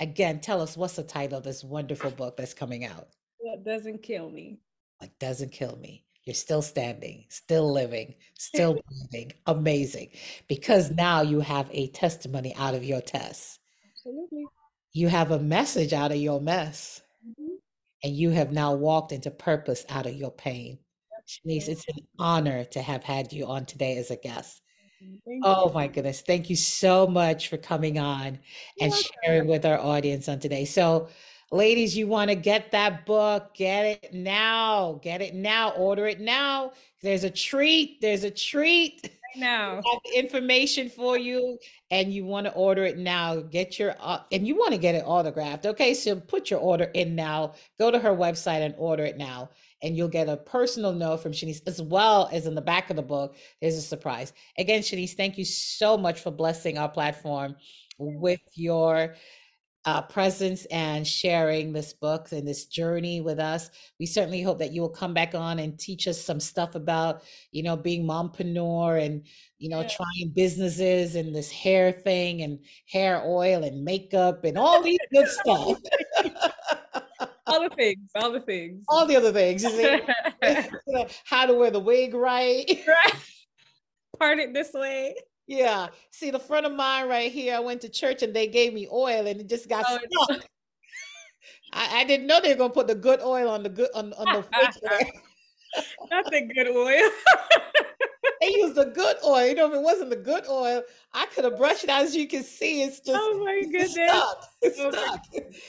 Again, 0.00 0.40
tell 0.40 0.60
us 0.60 0.76
what's 0.76 0.96
the 0.96 1.02
title 1.02 1.38
of 1.38 1.44
this 1.44 1.64
wonderful 1.64 2.10
book 2.10 2.36
that's 2.36 2.54
coming 2.54 2.84
out? 2.84 3.08
What 3.38 3.64
doesn't 3.64 4.02
kill 4.02 4.30
me? 4.30 4.58
What 4.98 5.10
doesn't 5.18 5.52
kill 5.52 5.76
me? 5.76 6.04
You're 6.28 6.34
still 6.34 6.60
standing, 6.60 7.24
still 7.30 7.72
living, 7.72 8.14
still 8.38 8.74
breathing. 9.10 9.32
Amazing. 9.46 10.10
Because 10.46 10.90
now 10.90 11.22
you 11.22 11.40
have 11.40 11.70
a 11.72 11.88
testimony 11.88 12.54
out 12.56 12.74
of 12.74 12.84
your 12.84 13.00
test. 13.00 13.60
Absolutely. 13.90 14.44
You 14.92 15.08
have 15.08 15.30
a 15.30 15.38
message 15.38 15.94
out 15.94 16.12
of 16.12 16.18
your 16.18 16.38
mess. 16.38 17.00
Mhm. 17.26 17.56
And 18.04 18.14
you 18.14 18.28
have 18.28 18.52
now 18.52 18.74
walked 18.74 19.12
into 19.12 19.30
purpose 19.30 19.86
out 19.88 20.04
of 20.04 20.16
your 20.16 20.30
pain. 20.30 20.80
Shanice, 21.26 21.66
it's 21.68 21.88
an 21.88 22.06
honor 22.18 22.64
to 22.72 22.82
have 22.82 23.04
had 23.04 23.32
you 23.32 23.46
on 23.46 23.64
today 23.64 23.96
as 23.96 24.10
a 24.10 24.16
guest. 24.16 24.60
Thank 25.24 25.44
Oh 25.46 25.68
you. 25.68 25.74
my 25.74 25.86
goodness. 25.88 26.20
Thank 26.20 26.50
you 26.50 26.56
so 26.56 27.06
much 27.06 27.48
for 27.48 27.56
coming 27.56 27.98
on 27.98 28.38
and 28.78 28.92
sharing 28.92 29.46
with 29.48 29.64
our 29.64 29.78
audience 29.78 30.28
on 30.28 30.40
today. 30.40 30.66
So, 30.66 31.08
ladies, 31.50 31.96
you 31.96 32.06
want 32.06 32.30
to 32.30 32.36
get 32.36 32.70
that 32.72 33.06
book, 33.06 33.54
get 33.54 33.84
it 34.04 34.14
now. 34.14 35.00
Get 35.02 35.22
it 35.22 35.34
now. 35.34 35.70
Order 35.70 36.06
it 36.06 36.20
now. 36.20 36.72
There's 37.02 37.24
a 37.24 37.30
treat. 37.30 38.00
There's 38.00 38.24
a 38.24 38.30
treat. 38.30 39.10
Right 39.36 39.40
now. 39.40 39.74
have 39.74 40.00
information 40.14 40.88
for 40.88 41.18
you 41.18 41.58
and 41.90 42.10
you 42.10 42.24
want 42.24 42.46
to 42.46 42.52
order 42.54 42.84
it 42.84 42.96
now 42.96 43.36
get 43.36 43.78
your 43.78 43.94
uh, 44.00 44.20
and 44.32 44.46
you 44.46 44.56
want 44.56 44.72
to 44.72 44.78
get 44.78 44.94
it 44.94 45.04
autographed 45.04 45.66
okay 45.66 45.92
so 45.92 46.16
put 46.16 46.50
your 46.50 46.60
order 46.60 46.84
in 46.94 47.14
now 47.14 47.52
go 47.78 47.90
to 47.90 47.98
her 47.98 48.12
website 48.12 48.64
and 48.64 48.74
order 48.78 49.04
it 49.04 49.18
now 49.18 49.50
and 49.82 49.98
you'll 49.98 50.08
get 50.08 50.30
a 50.30 50.36
personal 50.38 50.92
note 50.94 51.18
from 51.18 51.32
Shanice 51.32 51.60
as 51.66 51.82
well 51.82 52.30
as 52.32 52.46
in 52.46 52.54
the 52.54 52.62
back 52.62 52.88
of 52.88 52.96
the 52.96 53.02
book 53.02 53.36
there's 53.60 53.76
a 53.76 53.82
surprise 53.82 54.32
again 54.56 54.80
Shanice 54.80 55.12
thank 55.12 55.36
you 55.36 55.44
so 55.44 55.98
much 55.98 56.20
for 56.20 56.30
blessing 56.30 56.78
our 56.78 56.88
platform 56.88 57.54
with 57.98 58.40
your 58.54 59.14
uh, 59.88 60.02
presence 60.02 60.66
and 60.66 61.06
sharing 61.06 61.72
this 61.72 61.94
book 61.94 62.30
and 62.32 62.46
this 62.46 62.66
journey 62.66 63.22
with 63.22 63.38
us. 63.38 63.70
We 63.98 64.04
certainly 64.04 64.42
hope 64.42 64.58
that 64.58 64.70
you 64.72 64.82
will 64.82 64.90
come 64.90 65.14
back 65.14 65.34
on 65.34 65.58
and 65.58 65.78
teach 65.78 66.06
us 66.06 66.20
some 66.20 66.40
stuff 66.40 66.74
about, 66.74 67.22
you 67.52 67.62
know, 67.62 67.74
being 67.74 68.04
mompreneur 68.04 69.02
and, 69.02 69.24
you 69.56 69.70
know, 69.70 69.80
Yeah. 69.80 69.88
trying 69.88 70.32
businesses 70.34 71.14
and 71.14 71.34
this 71.34 71.50
hair 71.50 71.90
thing 71.90 72.42
and 72.42 72.58
hair 72.86 73.22
oil 73.24 73.64
and 73.64 73.82
makeup 73.82 74.44
and 74.44 74.58
all 74.58 74.82
these 74.82 74.98
good 75.10 75.26
stuff. 75.26 75.78
all 77.46 77.62
the 77.66 77.74
things. 77.74 78.10
All 78.14 78.30
the 78.30 78.40
things. 78.40 78.84
all 78.90 79.06
the 79.06 79.16
other 79.16 79.32
things. 79.32 79.64
You 80.42 80.92
know, 80.94 81.06
how 81.24 81.46
to 81.46 81.54
wear 81.54 81.70
the 81.70 81.80
wig 81.80 82.12
right. 82.12 82.66
right. 82.86 83.14
Part 84.18 84.38
it 84.38 84.52
this 84.52 84.74
way. 84.74 85.14
Yeah. 85.48 85.88
See, 86.10 86.30
the 86.30 86.38
front 86.38 86.66
of 86.66 86.72
mine 86.72 87.08
right 87.08 87.32
here, 87.32 87.56
I 87.56 87.60
went 87.60 87.80
to 87.80 87.88
church 87.88 88.22
and 88.22 88.34
they 88.36 88.46
gave 88.46 88.74
me 88.74 88.86
oil 88.92 89.26
and 89.26 89.40
it 89.40 89.48
just 89.48 89.68
got 89.68 89.86
Oh, 89.88 89.98
stuck. 90.28 90.44
I, 91.72 92.00
I 92.00 92.04
didn't 92.04 92.26
know 92.26 92.40
they 92.40 92.52
were 92.52 92.58
gonna 92.58 92.72
put 92.72 92.86
the 92.86 92.94
good 92.94 93.20
oil 93.20 93.48
on 93.48 93.62
the 93.62 93.68
good 93.70 93.88
on, 93.94 94.12
on 94.12 94.26
the 94.26 94.44
hair. 94.52 95.00
Not 96.10 96.30
the 96.30 96.42
good 96.54 96.68
oil. 96.68 97.10
They 98.40 98.54
used 98.54 98.76
the 98.76 98.84
good 98.84 99.16
oil. 99.24 99.46
You 99.48 99.54
know, 99.56 99.68
if 99.68 99.74
it 99.74 99.82
wasn't 99.82 100.10
the 100.10 100.16
good 100.16 100.44
oil, 100.48 100.82
I 101.12 101.26
could 101.26 101.42
have 101.42 101.56
brushed 101.56 101.82
it 101.82 101.90
out. 101.90 102.02
As 102.04 102.14
you 102.14 102.28
can 102.28 102.44
see, 102.44 102.82
it's 102.82 103.00
just 103.00 103.20
oh 103.20 103.42
my 103.44 103.60
it's 103.64 103.94
goodness. 103.94 104.10
stuck. 104.10 104.44
It's 104.62 104.78
Oh 104.80 104.92
stuck. 104.92 105.20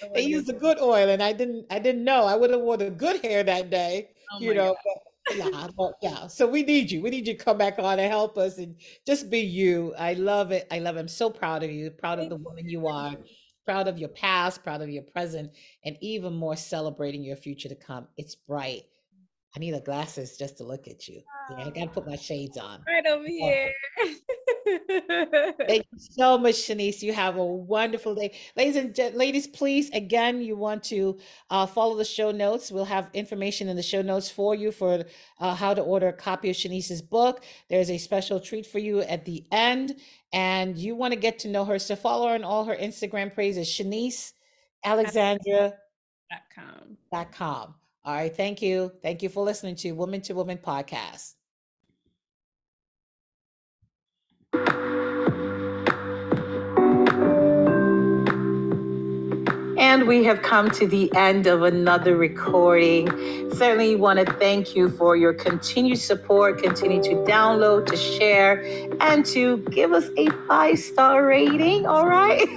Oh 0.03 0.11
They 0.13 0.21
used 0.21 0.45
the 0.45 0.53
good 0.53 0.80
oil, 0.80 1.09
and 1.09 1.21
I 1.23 1.34
didn't. 1.34 1.65
I 1.71 1.80
didn't 1.80 2.03
know. 2.03 2.25
I 2.25 2.36
would 2.36 2.51
have 2.51 2.61
wore 2.61 2.77
the 2.77 2.91
good 2.91 3.23
hair 3.25 3.41
that 3.43 3.71
day. 3.71 4.09
Oh 4.32 4.39
you 4.39 4.53
know. 4.53 4.75
But, 4.86 5.03
yeah, 5.36 5.67
but 5.77 5.93
yeah. 6.01 6.27
So 6.27 6.47
we 6.47 6.63
need 6.63 6.91
you. 6.91 7.01
We 7.01 7.09
need 7.09 7.27
you 7.27 7.38
to 7.38 7.43
come 7.43 7.57
back 7.57 7.80
on 7.80 7.99
and 7.99 8.11
help 8.11 8.38
us 8.38 8.57
and 8.57 8.75
just 9.05 9.30
be 9.30 9.39
you. 9.39 9.93
I 9.97 10.13
love 10.13 10.51
it. 10.51 10.67
I 10.71 10.80
love 10.80 10.97
it. 10.97 10.99
I'm 10.99 11.07
so 11.07 11.30
proud 11.30 11.63
of 11.63 11.71
you. 11.71 11.91
Proud 11.91 12.19
of 12.19 12.30
the 12.30 12.36
woman 12.36 12.67
you 12.67 12.88
are. 12.88 13.15
Proud 13.65 13.88
of 13.88 13.97
your 13.99 14.09
past. 14.09 14.63
Proud 14.63 14.82
of 14.82 14.89
your 14.89 15.03
present, 15.03 15.51
and 15.86 15.97
even 16.01 16.34
more 16.34 16.55
celebrating 16.55 17.23
your 17.23 17.36
future 17.36 17.69
to 17.69 17.75
come. 17.75 18.07
It's 18.17 18.36
bright. 18.36 18.84
I 19.56 19.60
need 19.60 19.72
the 19.72 19.80
glasses 19.80 20.38
just 20.38 20.58
to 20.58 20.64
look 20.64 20.88
at 20.88 21.08
you. 21.08 21.22
Yeah, 21.50 21.66
I 21.66 21.70
gotta 21.72 21.88
put 21.88 22.06
my 22.06 22.16
shades 22.16 22.58
on. 22.58 22.84
Right 22.88 23.06
over 23.08 23.28
here. 23.28 23.72
Thank 25.68 25.88
you 25.91 25.97
so 25.97 26.38
much, 26.38 26.56
Shanice. 26.56 27.02
You 27.02 27.14
have 27.14 27.38
a 27.38 27.43
wonderful 27.43 28.14
day. 28.14 28.38
Ladies 28.56 28.76
and 28.76 28.93
gen- 28.93 29.18
ladies, 29.18 29.47
please, 29.47 29.89
again, 29.89 30.41
you 30.41 30.56
want 30.56 30.84
to 30.86 31.18
uh, 31.50 31.66
follow 31.66 31.95
the 31.95 32.06
show 32.06 32.30
notes. 32.30 32.72
We'll 32.72 32.86
have 32.86 33.10
information 33.14 33.70
in 33.70 33.76
the 33.76 33.82
show 33.82 34.04
notes 34.04 34.30
for 34.30 34.54
you 34.54 34.72
for 34.72 35.04
uh, 35.39 35.56
how 35.56 35.74
to 35.74 35.82
order 35.82 36.10
a 36.10 36.14
copy 36.14 36.52
of 36.52 36.56
Shanice's 36.56 37.02
book. 37.02 37.43
There's 37.70 37.89
a 37.89 37.97
special 37.97 38.39
treat 38.39 38.68
for 38.68 38.78
you 38.78 39.02
at 39.02 39.26
the 39.26 39.43
end, 39.52 39.95
and 40.32 40.78
you 40.78 40.95
want 40.95 41.14
to 41.14 41.20
get 41.20 41.39
to 41.39 41.47
know 41.47 41.66
her. 41.66 41.80
So 41.80 41.95
follow 41.95 42.28
her 42.28 42.36
on 42.36 42.43
all 42.43 42.66
her 42.66 42.76
Instagram 42.76 43.36
pages, 43.36 43.68
Shanice 43.68 44.34
Alexandria.com. 44.84 46.97
Dot 47.12 47.32
com. 47.32 47.78
All 48.04 48.14
right, 48.14 48.36
thank 48.36 48.62
you. 48.62 48.91
Thank 49.02 49.22
you 49.24 49.30
for 49.30 49.43
listening 49.43 49.76
to 49.78 49.91
Woman 49.91 50.22
to 50.22 50.34
Woman 50.34 50.58
podcast. 50.58 51.36
And 59.90 60.08
we 60.08 60.24
have 60.26 60.44
come 60.44 60.70
to 60.70 60.86
the 60.86 61.12
end 61.16 61.48
of 61.48 61.64
another 61.64 62.16
recording. 62.16 63.08
Certainly 63.56 63.96
want 63.96 64.20
to 64.20 64.26
thank 64.34 64.76
you 64.76 64.88
for 64.88 65.16
your 65.16 65.34
continued 65.34 65.98
support. 65.98 66.62
Continue 66.62 67.02
to 67.02 67.16
download, 67.26 67.88
to 67.88 67.98
share, 67.98 68.62
and 69.02 69.26
to 69.26 69.58
give 69.72 69.92
us 69.92 70.08
a 70.16 70.30
five 70.48 70.78
star 70.78 71.26
rating. 71.26 71.88
All 71.88 72.08
right. 72.08 72.44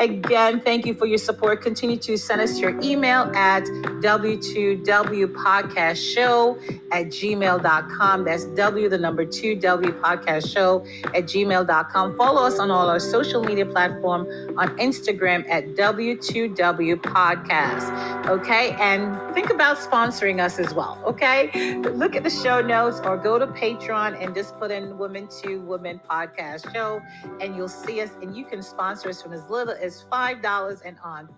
Again, 0.00 0.60
thank 0.62 0.84
you 0.84 0.94
for 0.94 1.06
your 1.06 1.18
support. 1.18 1.62
Continue 1.62 1.98
to 1.98 2.18
send 2.18 2.40
us 2.40 2.58
your 2.58 2.76
email 2.82 3.30
at 3.36 3.62
w2wpodcastshow 4.02 6.80
at 6.90 7.06
gmail.com. 7.06 8.24
That's 8.24 8.46
W, 8.46 8.88
the 8.88 8.98
number 8.98 9.24
two, 9.24 9.54
W 9.54 9.92
podcast 9.92 10.52
show 10.52 10.84
at 11.14 11.26
gmail.com. 11.26 12.16
Follow 12.16 12.42
us 12.42 12.58
on 12.58 12.72
all 12.72 12.88
our 12.88 12.98
social 12.98 13.44
media 13.44 13.66
platform 13.66 14.26
on 14.58 14.76
Instagram 14.78 15.48
at 15.48 15.76
W2W 16.16 16.96
Podcast. 16.96 18.26
Okay. 18.28 18.76
And 18.78 19.34
think 19.34 19.50
about 19.50 19.78
sponsoring 19.78 20.40
us 20.40 20.58
as 20.58 20.74
well. 20.74 21.00
Okay. 21.04 21.76
Look 21.78 22.16
at 22.16 22.22
the 22.22 22.30
show 22.30 22.60
notes 22.60 23.00
or 23.00 23.16
go 23.16 23.38
to 23.38 23.46
Patreon 23.46 24.22
and 24.22 24.34
just 24.34 24.56
put 24.58 24.70
in 24.70 24.98
Women 24.98 25.28
to 25.42 25.58
Women 25.60 26.00
Podcast 26.08 26.72
Show 26.72 27.00
and 27.40 27.56
you'll 27.56 27.68
see 27.68 28.00
us. 28.00 28.10
And 28.22 28.36
you 28.36 28.44
can 28.44 28.62
sponsor 28.62 29.08
us 29.10 29.22
from 29.22 29.32
as 29.32 29.48
little 29.48 29.74
as 29.74 30.04
$5 30.10 30.82
and 30.84 30.96
on. 31.04 31.28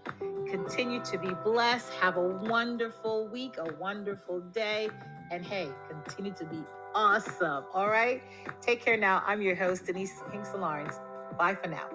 Continue 0.49 1.03
to 1.05 1.19
be 1.19 1.31
blessed. 1.45 1.93
Have 1.95 2.17
a 2.17 2.27
wonderful 2.27 3.29
week, 3.29 3.57
a 3.59 3.73
wonderful 3.75 4.41
day. 4.41 4.89
And 5.31 5.45
hey, 5.45 5.69
continue 5.89 6.33
to 6.35 6.45
be 6.45 6.63
awesome. 6.95 7.65
All 7.75 7.89
right. 7.89 8.23
Take 8.61 8.83
care 8.85 8.97
now. 8.97 9.23
I'm 9.27 9.43
your 9.43 9.55
host, 9.55 9.87
Denise 9.87 10.23
Hinkson 10.33 10.61
Lawrence. 10.61 11.01
Bye 11.37 11.55
for 11.55 11.69
now. 11.69 11.89